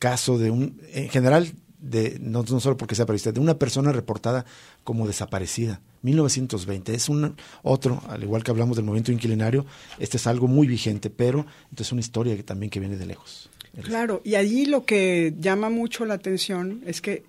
caso 0.00 0.36
de 0.36 0.50
un, 0.50 0.80
en 0.92 1.10
general 1.10 1.52
de, 1.82 2.16
no, 2.20 2.44
no, 2.48 2.60
solo 2.60 2.76
porque 2.76 2.94
sea 2.94 3.04
periodista, 3.04 3.32
de 3.32 3.40
una 3.40 3.58
persona 3.58 3.92
reportada 3.92 4.46
como 4.84 5.06
desaparecida. 5.06 5.80
1920 6.02 6.94
es 6.94 7.08
un 7.08 7.36
otro, 7.62 8.02
al 8.08 8.22
igual 8.22 8.42
que 8.42 8.50
hablamos 8.50 8.76
del 8.76 8.84
movimiento 8.84 9.12
inquilinario, 9.12 9.66
este 9.98 10.16
es 10.16 10.26
algo 10.26 10.46
muy 10.46 10.66
vigente, 10.66 11.10
pero 11.10 11.44
es 11.76 11.92
una 11.92 12.00
historia 12.00 12.36
que 12.36 12.42
también 12.42 12.70
que 12.70 12.80
viene 12.80 12.96
de 12.96 13.06
lejos. 13.06 13.50
Claro, 13.82 14.20
y 14.24 14.34
allí 14.34 14.66
lo 14.66 14.84
que 14.84 15.34
llama 15.38 15.70
mucho 15.70 16.04
la 16.04 16.14
atención 16.14 16.82
es 16.86 17.00
que 17.00 17.24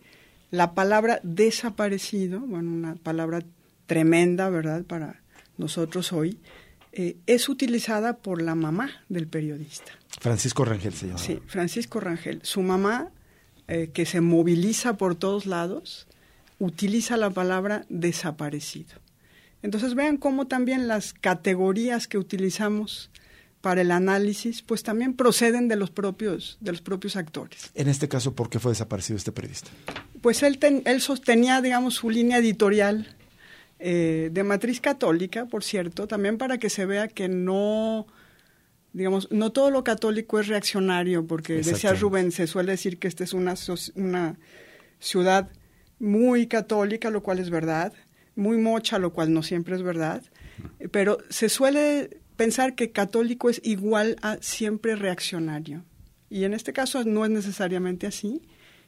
la 0.52 0.74
palabra 0.74 1.20
desaparecido, 1.24 2.40
bueno, 2.42 2.72
una 2.72 2.96
palabra 2.96 3.44
tremenda, 3.86 4.50
¿verdad?, 4.50 4.84
para 4.84 5.22
nosotros 5.58 6.14
hoy, 6.14 6.38
eh, 6.92 7.18
es 7.26 7.50
utilizada 7.50 8.18
por 8.18 8.42
la 8.42 8.54
mamá 8.54 8.92
del 9.10 9.28
periodista. 9.28 9.94
Francisco 10.20 10.64
Rangel 10.64 10.94
se 10.94 11.08
llama. 11.08 11.20
Sí, 11.20 11.40
Francisco 11.48 12.00
Rangel. 12.00 12.40
Su 12.44 12.62
mamá 12.62 13.10
eh, 13.74 13.90
que 13.92 14.06
se 14.06 14.22
moviliza 14.22 14.98
por 14.98 15.16
todos 15.16 15.48
lados, 15.48 16.06
utiliza 16.60 17.18
la 17.18 17.32
palabra 17.32 17.88
desaparecido. 17.90 19.00
Entonces 19.64 19.96
vean 19.96 20.18
cómo 20.18 20.46
también 20.46 20.88
las 20.88 21.14
categorías 21.14 22.08
que 22.08 22.20
utilizamos 22.20 23.10
para 23.62 23.82
el 23.82 23.90
análisis, 23.90 24.62
pues 24.62 24.84
también 24.84 25.16
proceden 25.16 25.70
de 25.70 25.76
los 25.76 25.90
propios, 25.90 26.58
de 26.62 26.72
los 26.72 26.82
propios 26.82 27.16
actores. 27.16 27.72
En 27.74 27.88
este 27.88 28.08
caso, 28.08 28.36
¿por 28.36 28.52
qué 28.52 28.60
fue 28.60 28.74
desaparecido 28.74 29.18
este 29.18 29.32
periodista? 29.32 29.72
Pues 30.22 30.44
él, 30.44 30.60
él 30.86 31.02
sostenía, 31.02 31.60
digamos, 31.60 31.96
su 31.96 32.12
línea 32.12 32.38
editorial 32.38 33.16
eh, 33.80 34.30
de 34.32 34.44
matriz 34.44 34.82
católica, 34.82 35.46
por 35.46 35.64
cierto, 35.64 36.08
también 36.08 36.38
para 36.38 36.60
que 36.60 36.70
se 36.70 36.86
vea 36.86 37.08
que 37.08 37.28
no, 37.28 38.06
digamos, 38.94 39.28
no 39.32 39.52
todo 39.52 39.72
lo 39.72 39.84
católico 39.84 40.40
es 40.40 40.48
reaccionario, 40.48 41.26
porque 41.26 41.56
decía 41.56 41.94
Rubén, 41.94 42.32
se 42.32 42.48
suele 42.48 42.72
decir 42.72 43.00
que 43.00 43.08
esta 43.08 43.24
es 43.24 43.34
una, 43.34 43.56
una 43.96 44.40
ciudad 45.00 45.50
muy 46.00 46.48
católica, 46.48 47.10
lo 47.10 47.24
cual 47.24 47.40
es 47.40 47.50
verdad, 47.50 47.92
muy 48.36 48.58
mocha, 48.58 49.00
lo 49.00 49.12
cual 49.12 49.34
no 49.34 49.42
siempre 49.42 49.76
es 49.76 49.82
verdad, 49.82 50.24
pero 50.92 51.18
se 51.30 51.50
suele 51.50 52.22
pensar 52.36 52.76
que 52.76 52.92
católico 52.92 53.50
es 53.50 53.62
igual 53.64 54.16
a 54.22 54.38
siempre 54.42 54.96
reaccionario. 54.96 55.84
Y 56.30 56.46
en 56.46 56.54
este 56.54 56.74
caso 56.74 57.04
no 57.04 57.26
es 57.26 57.32
necesariamente 57.32 58.08
así. 58.08 58.42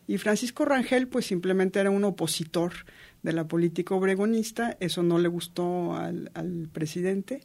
Y 0.07 0.17
Francisco 0.17 0.65
Rangel, 0.65 1.07
pues 1.07 1.25
simplemente 1.27 1.79
era 1.79 1.91
un 1.91 2.03
opositor 2.03 2.73
de 3.23 3.33
la 3.33 3.47
política 3.47 3.95
obregonista, 3.95 4.77
eso 4.79 5.03
no 5.03 5.17
le 5.17 5.27
gustó 5.27 5.95
al, 5.95 6.31
al 6.35 6.69
presidente 6.71 7.41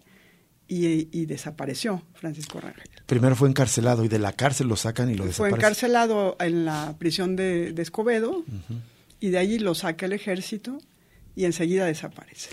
y, 0.70 1.26
desapareció 1.26 2.02
Francisco 2.14 2.60
Rangel. 2.60 2.88
Primero 3.06 3.34
fue 3.34 3.48
encarcelado 3.48 4.04
y 4.04 4.08
de 4.08 4.20
la 4.20 4.32
cárcel 4.32 4.68
lo 4.68 4.76
sacan 4.76 5.10
y 5.10 5.14
lo 5.14 5.24
desaparecen. 5.24 5.50
Fue 5.50 5.58
encarcelado 5.58 6.36
en 6.38 6.64
la 6.64 6.94
prisión 6.98 7.34
de, 7.34 7.74
Escobedo 7.76 8.44
y 9.18 9.30
de 9.30 9.38
allí 9.38 9.58
lo 9.58 9.74
saca 9.74 10.06
el 10.06 10.12
ejército 10.12 10.78
y 11.34 11.44
enseguida 11.44 11.86
desaparece. 11.86 12.50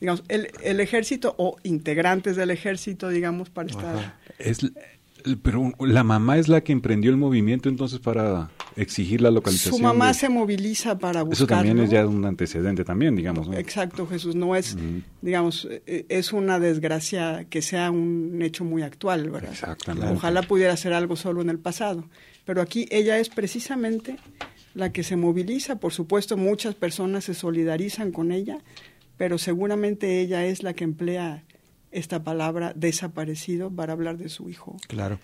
Digamos, 0.00 0.22
el, 0.28 0.50
el, 0.62 0.80
ejército 0.80 1.34
o 1.38 1.56
integrantes 1.62 2.36
del 2.36 2.50
ejército, 2.50 3.08
digamos, 3.08 3.48
para 3.50 3.68
estar... 3.68 4.18
Es, 4.38 4.60
pero 5.42 5.72
la 5.80 6.04
mamá 6.04 6.38
es 6.38 6.48
la 6.48 6.62
que 6.62 6.72
emprendió 6.72 7.10
el 7.10 7.16
movimiento 7.16 7.68
entonces 7.68 7.98
para 7.98 8.50
exigir 8.76 9.20
la 9.20 9.30
localización. 9.30 9.76
Su 9.76 9.82
mamá 9.82 10.14
se 10.14 10.28
moviliza 10.28 10.98
para 10.98 11.22
buscarlo. 11.22 11.32
Eso 11.32 11.46
también 11.46 11.78
es 11.78 11.90
ya 11.90 12.06
un 12.06 12.24
antecedente 12.24 12.84
también, 12.84 13.16
digamos. 13.16 13.48
¿no? 13.48 13.56
Exacto, 13.56 14.06
Jesús. 14.06 14.34
No 14.34 14.56
es, 14.56 14.76
digamos, 15.22 15.68
eh, 15.70 16.06
es 16.08 16.32
una 16.32 16.58
desgracia 16.58 17.46
que 17.48 17.62
sea 17.62 17.90
un 17.90 18.40
hecho 18.42 18.64
muy 18.64 18.82
actual, 18.82 19.30
¿verdad? 19.30 19.52
Exactamente. 19.52 20.12
Ojalá 20.12 20.42
pudiera 20.42 20.76
ser 20.76 20.92
algo 20.92 21.16
solo 21.16 21.42
en 21.42 21.50
el 21.50 21.58
pasado. 21.58 22.04
Pero 22.44 22.62
aquí 22.62 22.86
ella 22.90 23.18
es 23.18 23.28
precisamente 23.28 24.16
la 24.74 24.92
que 24.92 25.02
se 25.02 25.16
moviliza. 25.16 25.76
Por 25.76 25.92
supuesto, 25.92 26.36
muchas 26.36 26.74
personas 26.74 27.24
se 27.24 27.34
solidarizan 27.34 28.12
con 28.12 28.32
ella, 28.32 28.58
pero 29.16 29.38
seguramente 29.38 30.20
ella 30.20 30.46
es 30.46 30.62
la 30.62 30.74
que 30.74 30.84
emplea 30.84 31.44
esta 31.92 32.22
palabra 32.22 32.72
desaparecido 32.74 33.70
para 33.70 33.92
hablar 33.92 34.16
de 34.16 34.28
su 34.28 34.48
hijo. 34.48 34.76
Claro. 34.86 35.18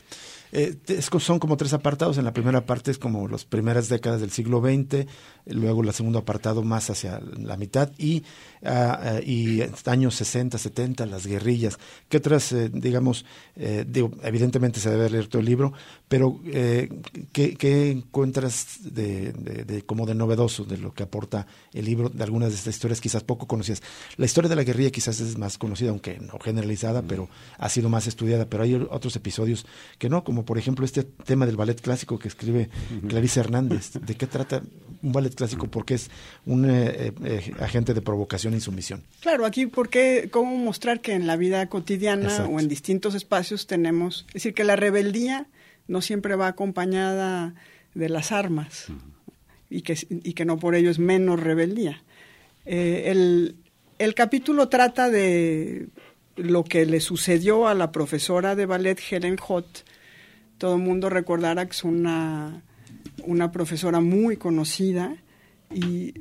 Eh, 0.53 0.77
son 1.19 1.39
como 1.39 1.57
tres 1.57 1.73
apartados. 1.73 2.19
En 2.19 2.25
la 2.25 2.33
primera 2.33 2.65
parte 2.67 2.91
es 2.91 2.99
como 2.99 3.29
las 3.29 3.45
primeras 3.45 3.89
décadas 3.89 4.21
del 4.21 4.31
siglo 4.31 4.61
XX, 4.61 5.07
luego 5.47 5.83
el 5.83 5.93
segundo 5.93 6.19
apartado 6.21 6.63
más 6.63 6.91
hacia 6.91 7.21
la 7.21 7.57
mitad 7.57 7.91
y, 7.99 8.23
uh, 8.63 9.21
y 9.23 9.63
años 9.87 10.15
60, 10.15 10.59
70, 10.59 11.07
las 11.07 11.27
guerrillas. 11.27 11.79
¿Qué 12.09 12.19
otras, 12.19 12.53
eh, 12.53 12.71
digamos, 12.73 13.25
eh, 13.57 13.85
digo, 13.87 14.13
evidentemente 14.23 14.81
se 14.81 14.91
debe 14.91 15.11
leer 15.11 15.29
todo 15.29 15.41
el 15.41 15.47
libro, 15.47 15.73
pero 16.09 16.41
eh, 16.47 16.89
¿qué, 17.33 17.57
¿qué, 17.57 17.91
encuentras 17.91 18.79
de, 18.83 19.33
de, 19.33 19.65
de, 19.65 19.83
como 19.83 20.07
de 20.07 20.15
novedoso 20.15 20.65
de 20.65 20.79
lo 20.79 20.95
que 20.95 21.03
aporta 21.03 21.47
el 21.73 21.85
libro, 21.85 22.09
de 22.09 22.23
algunas 22.23 22.51
de 22.51 22.57
estas 22.57 22.75
historias 22.75 23.01
quizás 23.01 23.25
poco 23.25 23.47
conocidas? 23.49 23.83
La 24.17 24.27
historia 24.27 24.49
de 24.49 24.55
la 24.55 24.63
guerrilla 24.63 24.91
quizás 24.91 25.19
es 25.19 25.37
más 25.37 25.59
conocida, 25.59 25.91
aunque 25.91 26.19
no 26.19 26.39
generalizada, 26.39 27.03
pero 27.03 27.29
ha 27.59 27.69
sido 27.69 27.89
más 27.89 28.07
estudiada, 28.07 28.47
pero 28.49 28.63
hay 28.63 28.75
otros 28.75 29.17
episodios 29.17 29.67
que 29.99 30.09
no, 30.09 30.23
como 30.23 30.45
por 30.45 30.59
ejemplo 30.59 30.85
este 30.85 31.03
tema 31.03 31.45
del 31.45 31.57
ballet 31.57 31.81
clásico 31.81 32.19
que 32.19 32.29
escribe 32.29 32.71
Clarice 33.09 33.41
Hernández. 33.41 33.93
¿De 34.01 34.15
qué 34.15 34.29
trata 34.29 34.63
un 35.03 35.13
ballet 35.13 35.35
clásico? 35.35 35.67
Porque 35.67 35.95
es 35.95 36.11
un 36.45 36.71
eh, 36.71 37.13
eh, 37.25 37.53
agente 37.59 37.95
de 37.95 38.01
provocación 38.01 38.55
y 38.55 38.61
sumisión. 38.61 39.03
Claro, 39.21 39.45
aquí 39.45 39.67
porque 39.67 40.29
cómo 40.31 40.57
mostrar 40.57 41.01
que 41.01 41.15
en 41.15 41.27
la 41.27 41.37
vida 41.37 41.69
cotidiana 41.69 42.29
Exacto. 42.29 42.53
o 42.53 42.61
en 42.61 42.69
distintos 42.69 43.15
espacios 43.17 43.67
tenemos, 43.67 44.25
es 44.29 44.35
decir, 44.35 44.55
que 44.55 44.63
la 44.63 44.77
rebeldía 44.77 45.49
no 45.89 46.01
siempre 46.01 46.37
va 46.37 46.49
acompañada 46.49 47.55
de 47.95 48.09
las 48.09 48.33
armas 48.33 48.87
y 49.71 49.83
que, 49.83 49.97
y 50.09 50.33
que 50.35 50.45
no 50.45 50.59
por 50.59 50.75
ello 50.75 50.91
es 50.91 50.99
menos 50.99 51.41
rebeldía. 51.41 52.03
Eh, 52.65 53.05
el, 53.07 53.57
el 53.99 54.15
capítulo 54.15 54.69
trata 54.69 55.11
de 55.11 55.89
lo 56.37 56.65
que 56.65 56.87
le 56.87 57.01
sucedió 57.01 57.67
a 57.67 57.75
la 57.75 57.93
profesora 57.93 58.55
de 58.55 58.67
ballet 58.67 58.99
Helen 59.11 59.37
Hott 59.47 59.85
todo 60.59 60.77
el 60.77 60.83
mundo 60.83 61.11
recordará 61.11 61.67
que 61.67 61.73
es 61.73 61.85
una 61.85 62.63
una 63.25 63.53
profesora 63.53 64.01
muy 64.01 64.37
conocida 64.37 65.17
y 65.75 66.15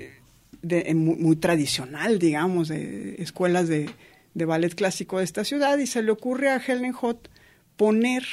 de, 0.61 0.93
muy, 0.95 1.35
tradicional, 1.35 2.17
digamos, 2.17 2.69
de 2.69 3.15
escuelas 3.19 3.67
de, 3.67 3.89
de, 4.33 4.45
ballet 4.45 4.73
clásico 4.73 5.19
de 5.19 5.23
esta 5.23 5.43
ciudad, 5.43 5.77
y 5.77 5.85
se 5.85 6.01
le 6.01 6.11
ocurre 6.11 6.49
a 6.49 6.57
Helen 6.57 6.93
Hot 6.93 7.29
poner 7.75 8.23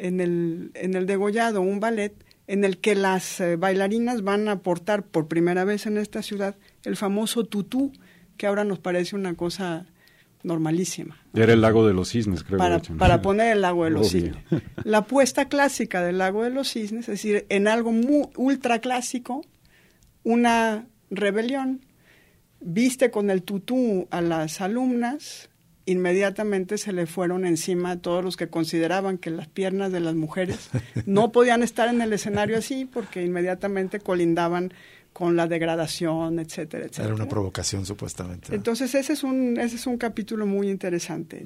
en 0.00 0.20
el, 0.20 0.70
en 0.74 0.94
el 0.94 1.06
degollado 1.06 1.60
un 1.60 1.80
ballet 1.80 2.14
en 2.46 2.64
el 2.64 2.78
que 2.78 2.94
las 2.94 3.40
eh, 3.40 3.56
bailarinas 3.56 4.22
van 4.22 4.48
a 4.48 4.52
aportar 4.52 5.04
por 5.04 5.28
primera 5.28 5.64
vez 5.64 5.86
en 5.86 5.98
esta 5.98 6.22
ciudad 6.22 6.56
el 6.84 6.96
famoso 6.96 7.44
tutú, 7.44 7.92
que 8.36 8.46
ahora 8.46 8.64
nos 8.64 8.80
parece 8.80 9.14
una 9.14 9.34
cosa 9.34 9.86
normalísima. 10.42 11.16
Era 11.34 11.52
el 11.52 11.60
lago 11.60 11.86
de 11.86 11.92
los 11.92 12.08
cisnes, 12.08 12.42
creo. 12.42 12.58
Para, 12.58 12.80
para 12.80 13.22
poner 13.22 13.52
el 13.52 13.60
lago 13.60 13.84
de 13.84 13.90
los 13.90 14.10
cisnes. 14.10 14.42
La 14.84 14.98
apuesta 14.98 15.48
clásica 15.48 16.02
del 16.02 16.18
lago 16.18 16.42
de 16.42 16.50
los 16.50 16.68
cisnes, 16.68 17.08
es 17.08 17.22
decir, 17.22 17.46
en 17.50 17.68
algo 17.68 17.92
muy 17.92 18.28
ultra 18.36 18.80
clásico, 18.80 19.44
una 20.24 20.86
rebelión, 21.10 21.84
viste 22.60 23.10
con 23.10 23.30
el 23.30 23.42
tutú 23.42 24.08
a 24.10 24.20
las 24.22 24.60
alumnas, 24.60 25.49
inmediatamente 25.90 26.78
se 26.78 26.92
le 26.92 27.06
fueron 27.06 27.44
encima 27.44 27.92
a 27.92 27.98
todos 27.98 28.24
los 28.24 28.36
que 28.36 28.48
consideraban 28.48 29.18
que 29.18 29.30
las 29.30 29.48
piernas 29.48 29.92
de 29.92 30.00
las 30.00 30.14
mujeres 30.14 30.70
no 31.06 31.32
podían 31.32 31.62
estar 31.62 31.88
en 31.88 32.00
el 32.00 32.12
escenario 32.12 32.58
así 32.58 32.84
porque 32.84 33.24
inmediatamente 33.24 34.00
colindaban 34.00 34.72
con 35.12 35.36
la 35.36 35.48
degradación, 35.48 36.38
etcétera, 36.38 36.84
etcétera. 36.84 37.06
Era 37.06 37.14
una 37.14 37.28
provocación 37.28 37.84
supuestamente. 37.84 38.54
Entonces 38.54 38.94
ese 38.94 39.12
es 39.12 39.24
un 39.24 39.58
ese 39.58 39.76
es 39.76 39.86
un 39.86 39.98
capítulo 39.98 40.46
muy 40.46 40.70
interesante 40.70 41.44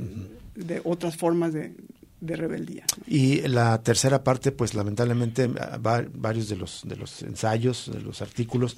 de 0.54 0.80
otras 0.84 1.16
formas 1.16 1.52
de, 1.52 1.72
rebeldía. 2.20 2.84
Y 3.06 3.42
la 3.48 3.82
tercera 3.82 4.24
parte, 4.24 4.50
pues 4.50 4.74
lamentablemente 4.74 5.48
varios 6.14 6.48
de 6.48 6.56
los 6.56 6.82
de 6.84 6.96
los 6.96 7.22
ensayos, 7.22 7.90
de 7.92 8.00
los 8.00 8.22
artículos 8.22 8.76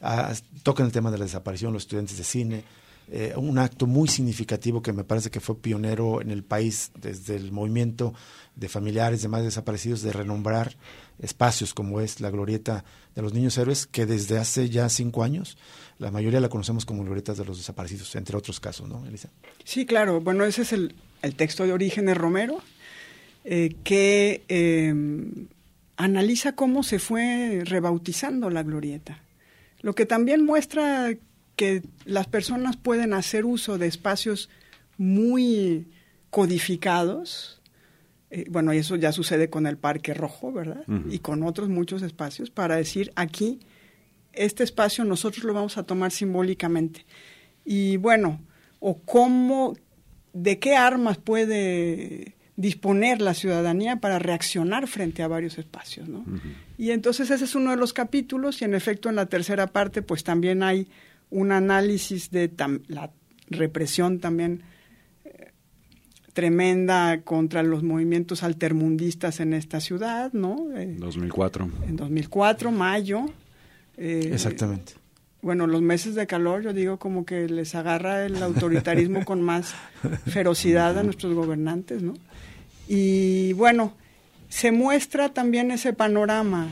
ah, 0.00 0.32
tocan 0.62 0.86
el 0.86 0.92
tema 0.92 1.10
de 1.10 1.18
la 1.18 1.24
desaparición, 1.24 1.72
los 1.72 1.84
estudiantes 1.84 2.16
de 2.16 2.24
cine, 2.24 2.64
eh, 3.10 3.34
un 3.36 3.58
acto 3.58 3.86
muy 3.86 4.08
significativo 4.08 4.82
que 4.82 4.92
me 4.92 5.04
parece 5.04 5.30
que 5.30 5.40
fue 5.40 5.58
pionero 5.58 6.20
en 6.20 6.30
el 6.30 6.44
país 6.44 6.92
desde 7.00 7.36
el 7.36 7.52
movimiento 7.52 8.14
de 8.56 8.68
familiares 8.68 9.22
de 9.22 9.28
más 9.28 9.42
desaparecidos 9.42 10.02
de 10.02 10.12
renombrar 10.12 10.76
espacios 11.18 11.74
como 11.74 12.00
es 12.00 12.20
la 12.20 12.30
glorieta 12.30 12.84
de 13.14 13.22
los 13.22 13.34
niños 13.34 13.56
héroes, 13.58 13.86
que 13.86 14.06
desde 14.06 14.38
hace 14.38 14.68
ya 14.68 14.88
cinco 14.88 15.22
años 15.22 15.56
la 15.98 16.10
mayoría 16.10 16.40
la 16.40 16.48
conocemos 16.48 16.84
como 16.84 17.04
glorietas 17.04 17.38
de 17.38 17.44
los 17.44 17.58
desaparecidos, 17.58 18.14
entre 18.16 18.36
otros 18.36 18.60
casos, 18.60 18.88
¿no, 18.88 19.06
Elisa? 19.06 19.30
Sí, 19.64 19.86
claro. 19.86 20.20
Bueno, 20.20 20.44
ese 20.44 20.62
es 20.62 20.72
el, 20.72 20.94
texto 21.36 21.64
de 21.64 21.72
Orígenes 21.72 22.16
Romero, 22.16 22.60
eh, 23.44 23.76
que 23.84 24.42
em, 24.48 25.46
analiza 25.96 26.56
cómo 26.56 26.82
se 26.82 26.98
fue 26.98 27.62
rebautizando 27.64 28.50
la 28.50 28.62
glorieta. 28.64 29.20
Lo 29.80 29.94
que 29.94 30.06
también 30.06 30.44
muestra 30.44 31.12
que 31.56 31.82
las 32.04 32.26
personas 32.26 32.76
pueden 32.76 33.12
hacer 33.12 33.44
uso 33.44 33.78
de 33.78 33.86
espacios 33.86 34.48
muy 34.98 35.88
codificados, 36.30 37.60
eh, 38.30 38.46
bueno, 38.48 38.72
eso 38.72 38.96
ya 38.96 39.12
sucede 39.12 39.50
con 39.50 39.66
el 39.66 39.76
Parque 39.76 40.14
Rojo, 40.14 40.52
¿verdad? 40.52 40.84
Y 41.10 41.18
con 41.18 41.42
otros 41.42 41.68
muchos 41.68 42.02
espacios, 42.02 42.50
para 42.50 42.76
decir 42.76 43.12
aquí, 43.14 43.60
este 44.32 44.64
espacio 44.64 45.04
nosotros 45.04 45.44
lo 45.44 45.52
vamos 45.52 45.76
a 45.76 45.82
tomar 45.82 46.10
simbólicamente. 46.10 47.04
Y 47.64 47.98
bueno, 47.98 48.40
o 48.80 48.98
cómo, 48.98 49.76
de 50.32 50.58
qué 50.58 50.74
armas 50.74 51.18
puede 51.18 52.34
disponer 52.56 53.20
la 53.20 53.34
ciudadanía 53.34 53.96
para 53.96 54.18
reaccionar 54.18 54.86
frente 54.86 55.22
a 55.22 55.28
varios 55.28 55.58
espacios, 55.58 56.08
¿no? 56.08 56.24
Y 56.78 56.90
entonces 56.90 57.30
ese 57.30 57.44
es 57.44 57.54
uno 57.54 57.70
de 57.70 57.76
los 57.76 57.92
capítulos 57.92 58.60
y 58.62 58.64
en 58.64 58.74
efecto 58.74 59.08
en 59.08 59.16
la 59.16 59.26
tercera 59.26 59.66
parte 59.68 60.02
pues 60.02 60.22
también 60.24 60.62
hay 60.62 60.88
un 61.32 61.50
análisis 61.50 62.30
de 62.30 62.50
la 62.88 63.10
represión 63.48 64.20
también 64.20 64.62
tremenda 66.32 67.22
contra 67.22 67.62
los 67.62 67.82
movimientos 67.82 68.42
altermundistas 68.42 69.40
en 69.40 69.52
esta 69.52 69.80
ciudad, 69.80 70.32
¿no? 70.32 70.74
En 70.76 70.98
2004. 70.98 71.70
En 71.88 71.96
2004, 71.96 72.70
mayo. 72.72 73.26
Eh, 73.96 74.30
Exactamente. 74.32 74.94
Bueno, 75.42 75.66
los 75.66 75.82
meses 75.82 76.14
de 76.14 76.26
calor, 76.26 76.62
yo 76.62 76.72
digo 76.72 76.98
como 76.98 77.26
que 77.26 77.48
les 77.48 77.74
agarra 77.74 78.24
el 78.24 78.40
autoritarismo 78.42 79.24
con 79.24 79.42
más 79.42 79.74
ferocidad 80.26 80.96
a 80.98 81.02
nuestros 81.02 81.34
gobernantes, 81.34 82.02
¿no? 82.02 82.14
Y 82.88 83.52
bueno, 83.54 83.94
se 84.48 84.72
muestra 84.72 85.30
también 85.30 85.70
ese 85.70 85.92
panorama 85.92 86.68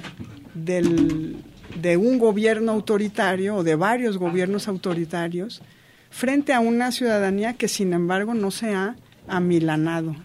del, 0.55 1.37
de 1.77 1.97
un 1.97 2.19
gobierno 2.19 2.73
autoritario 2.73 3.57
o 3.57 3.65
de 3.65 3.75
varios 3.75 4.19
gobiernos 4.19 4.69
autoritarios 4.69 5.63
frente 6.11 6.53
a 6.53 6.61
una 6.61 6.93
ciudadanía 6.93 7.55
que 7.55 7.69
sin 7.69 7.93
embargo 7.93 8.35
no 8.35 8.51
se 8.51 8.75
ha 8.75 8.97
amilanado. 9.29 10.17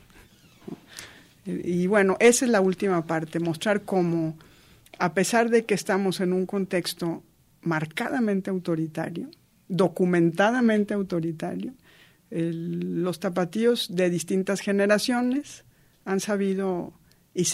Y 1.45 1.85
bueno, 1.85 2.17
esa 2.19 2.45
es 2.45 2.51
la 2.51 2.61
última 2.61 3.05
parte, 3.05 3.39
mostrar 3.39 3.83
cómo, 3.83 4.35
a 4.97 5.13
pesar 5.13 5.49
de 5.49 5.65
que 5.65 5.75
estamos 5.75 6.19
en 6.19 6.33
un 6.33 6.47
contexto 6.47 7.23
marcadamente 7.61 8.49
autoritario, 8.49 9.29
documentadamente 9.67 10.95
autoritario, 10.95 11.73
los 12.31 13.19
tapatíos 13.19 13.95
de 13.95 14.09
distintas 14.09 14.59
generaciones 14.61 15.63
han 16.03 16.19
sabido 16.19 16.93
y, 17.33 17.45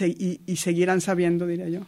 y 0.45 0.55
seguirán 0.55 1.01
sabiendo, 1.01 1.45
diría 1.45 1.67
yo, 1.67 1.81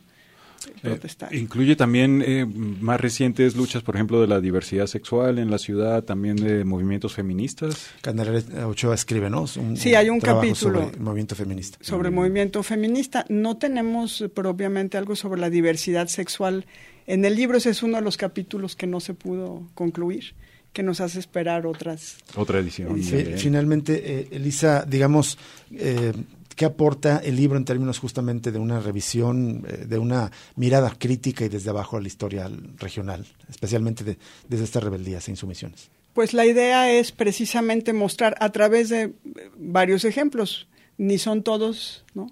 eh, 0.84 1.00
incluye 1.32 1.76
también 1.76 2.24
eh, 2.26 2.46
más 2.46 3.00
recientes 3.00 3.56
luchas, 3.56 3.84
por 3.84 3.96
ejemplo, 3.96 4.22
de 4.22 4.28
la 4.28 4.40
diversidad 4.42 4.88
sexual 4.88 5.40
en 5.40 5.50
la 5.50 5.58
ciudad, 5.58 6.04
también 6.04 6.36
de 6.36 6.64
movimientos 6.64 7.14
feministas. 7.14 7.92
Candelaria 8.02 8.68
Ochoa 8.68 8.96
escribe, 8.96 9.30
¿no? 9.30 9.48
sí, 9.48 9.96
hay 9.96 10.10
un 10.10 10.20
capítulo 10.20 10.56
sobre 10.56 10.96
el 10.96 11.00
movimiento 11.00 11.36
feminista. 11.36 11.78
Sobre 11.82 12.10
el 12.10 12.16
movimiento 12.16 12.64
feminista. 12.64 13.26
No 13.30 13.58
tenemos 13.58 14.24
propiamente 14.34 14.98
algo 14.98 15.16
sobre 15.16 15.42
la 15.42 15.50
diversidad 15.50 16.08
sexual. 16.08 16.66
En 17.08 17.26
el 17.26 17.36
libro 17.36 17.58
ese 17.58 17.70
es 17.70 17.84
uno 17.84 17.98
de 17.98 18.04
los 18.04 18.18
capítulos 18.18 18.76
que 18.76 18.88
no 18.88 19.00
se 19.00 19.14
pudo 19.14 19.68
concluir 19.76 20.34
que 20.74 20.84
nos 20.84 21.00
hace 21.00 21.20
esperar 21.20 21.68
otras. 21.68 22.18
Otra 22.36 22.60
edición. 22.60 23.00
finalmente, 23.38 24.02
eh, 24.04 24.28
Elisa, 24.32 24.84
digamos, 24.86 25.38
eh, 25.72 26.12
¿Qué 26.56 26.66
aporta 26.66 27.22
el 27.24 27.36
libro 27.36 27.58
en 27.58 27.66
términos 27.66 28.00
justamente 28.00 28.52
de 28.52 28.60
una 28.60 28.80
revisión, 28.80 29.66
eh, 29.68 29.86
de 29.86 29.98
una 29.98 30.32
mirada 30.56 30.94
crítica 30.98 31.46
y 31.46 31.50
desde 31.50 31.70
abajo 31.70 31.98
a 31.98 32.02
la 32.02 32.08
historia 32.08 32.50
regional, 32.78 33.26
especialmente 33.50 34.04
de, 34.04 34.18
desde 34.48 34.66
estas 34.66 34.84
rebeldías 34.84 35.28
e 35.28 35.32
insumisiones? 35.32 35.90
Pues 36.14 36.34
la 36.34 36.46
idea 36.46 36.92
es 36.92 37.12
precisamente 37.12 37.92
mostrar 37.94 38.36
a 38.40 38.52
través 38.52 38.90
de 38.90 39.02
eh, 39.02 39.14
varios 39.58 40.06
ejemplos, 40.06 40.68
ni 40.98 41.18
son 41.18 41.44
todos, 41.44 42.06
¿no? 42.14 42.32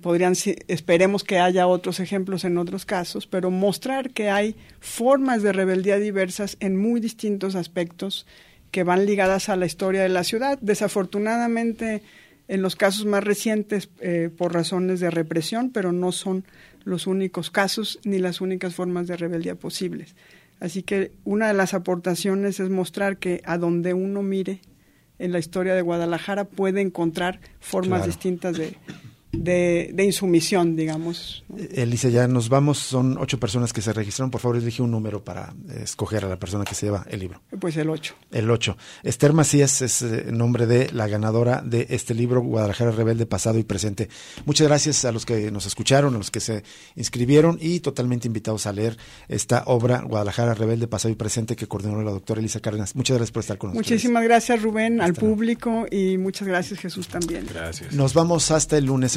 Podrían, 0.00 0.34
esperemos 0.68 1.24
que 1.24 1.38
haya 1.38 1.66
otros 1.66 1.98
ejemplos 1.98 2.44
en 2.44 2.56
otros 2.58 2.84
casos, 2.84 3.26
pero 3.26 3.50
mostrar 3.50 4.10
que 4.10 4.30
hay 4.30 4.54
formas 4.78 5.42
de 5.42 5.52
rebeldía 5.52 5.96
diversas 5.96 6.56
en 6.60 6.76
muy 6.76 7.00
distintos 7.00 7.56
aspectos 7.56 8.26
que 8.70 8.84
van 8.84 9.06
ligadas 9.06 9.48
a 9.48 9.56
la 9.56 9.66
historia 9.66 10.02
de 10.02 10.08
la 10.08 10.24
ciudad. 10.24 10.58
Desafortunadamente, 10.60 12.02
en 12.52 12.60
los 12.60 12.76
casos 12.76 13.06
más 13.06 13.24
recientes 13.24 13.88
eh, 14.00 14.28
por 14.36 14.52
razones 14.52 15.00
de 15.00 15.10
represión, 15.10 15.70
pero 15.70 15.90
no 15.90 16.12
son 16.12 16.44
los 16.84 17.06
únicos 17.06 17.50
casos 17.50 17.98
ni 18.04 18.18
las 18.18 18.42
únicas 18.42 18.74
formas 18.74 19.06
de 19.06 19.16
rebeldía 19.16 19.54
posibles. 19.54 20.14
Así 20.60 20.82
que 20.82 21.12
una 21.24 21.48
de 21.48 21.54
las 21.54 21.72
aportaciones 21.72 22.60
es 22.60 22.68
mostrar 22.68 23.16
que 23.16 23.40
a 23.46 23.56
donde 23.56 23.94
uno 23.94 24.22
mire 24.22 24.60
en 25.18 25.32
la 25.32 25.38
historia 25.38 25.74
de 25.74 25.80
Guadalajara 25.80 26.44
puede 26.44 26.82
encontrar 26.82 27.40
formas 27.58 28.04
distintas 28.04 28.58
de, 28.58 28.76
de, 29.32 29.90
de, 29.94 30.04
insumisión, 30.04 30.76
digamos. 30.76 31.44
Elisa, 31.74 32.08
ya 32.10 32.28
nos 32.28 32.48
vamos, 32.48 32.78
son 32.78 33.16
ocho 33.18 33.40
personas 33.40 33.72
que 33.72 33.80
se 33.80 33.92
registraron. 33.92 34.30
Por 34.30 34.40
favor, 34.40 34.58
elige 34.58 34.82
un 34.82 34.90
número 34.90 35.24
para 35.24 35.54
escoger 35.82 36.24
a 36.24 36.28
la 36.28 36.38
persona 36.38 36.64
que 36.64 36.74
se 36.74 36.86
lleva 36.86 37.06
el 37.08 37.20
libro. 37.20 37.40
Pues 37.58 37.76
el 37.76 37.88
ocho. 37.88 38.14
El 38.30 38.50
ocho. 38.50 38.76
Esther 39.02 39.32
Macías 39.32 39.80
es 39.82 40.02
el 40.02 40.28
eh, 40.28 40.32
nombre 40.32 40.66
de 40.66 40.90
la 40.92 41.08
ganadora 41.08 41.62
de 41.64 41.86
este 41.90 42.14
libro, 42.14 42.42
Guadalajara 42.42 42.90
Rebelde, 42.90 43.26
pasado 43.26 43.58
y 43.58 43.64
presente. 43.64 44.08
Muchas 44.44 44.68
gracias 44.68 45.04
a 45.04 45.12
los 45.12 45.24
que 45.24 45.50
nos 45.50 45.66
escucharon, 45.66 46.14
a 46.14 46.18
los 46.18 46.30
que 46.30 46.40
se 46.40 46.62
inscribieron 46.96 47.58
y 47.60 47.80
totalmente 47.80 48.26
invitados 48.26 48.66
a 48.66 48.72
leer 48.72 48.98
esta 49.28 49.64
obra, 49.66 50.02
Guadalajara 50.02 50.54
Rebelde, 50.54 50.88
pasado 50.88 51.12
y 51.12 51.16
presente, 51.16 51.56
que 51.56 51.66
coordinó 51.66 52.02
la 52.02 52.10
doctora 52.10 52.40
Elisa 52.40 52.60
Cárdenas. 52.60 52.94
Muchas 52.94 53.16
gracias 53.16 53.32
por 53.32 53.40
estar 53.40 53.58
con 53.58 53.70
nosotros. 53.70 53.90
Muchísimas 53.90 54.24
gracias, 54.24 54.62
Rubén, 54.62 55.00
al 55.00 55.14
público 55.14 55.86
y 55.90 56.18
muchas 56.18 56.46
gracias, 56.46 56.80
Jesús, 56.80 57.08
también. 57.08 57.46
Gracias. 57.48 57.94
Nos 57.94 58.12
vamos 58.12 58.50
hasta 58.50 58.76
el 58.76 58.86
lunes 58.86 59.16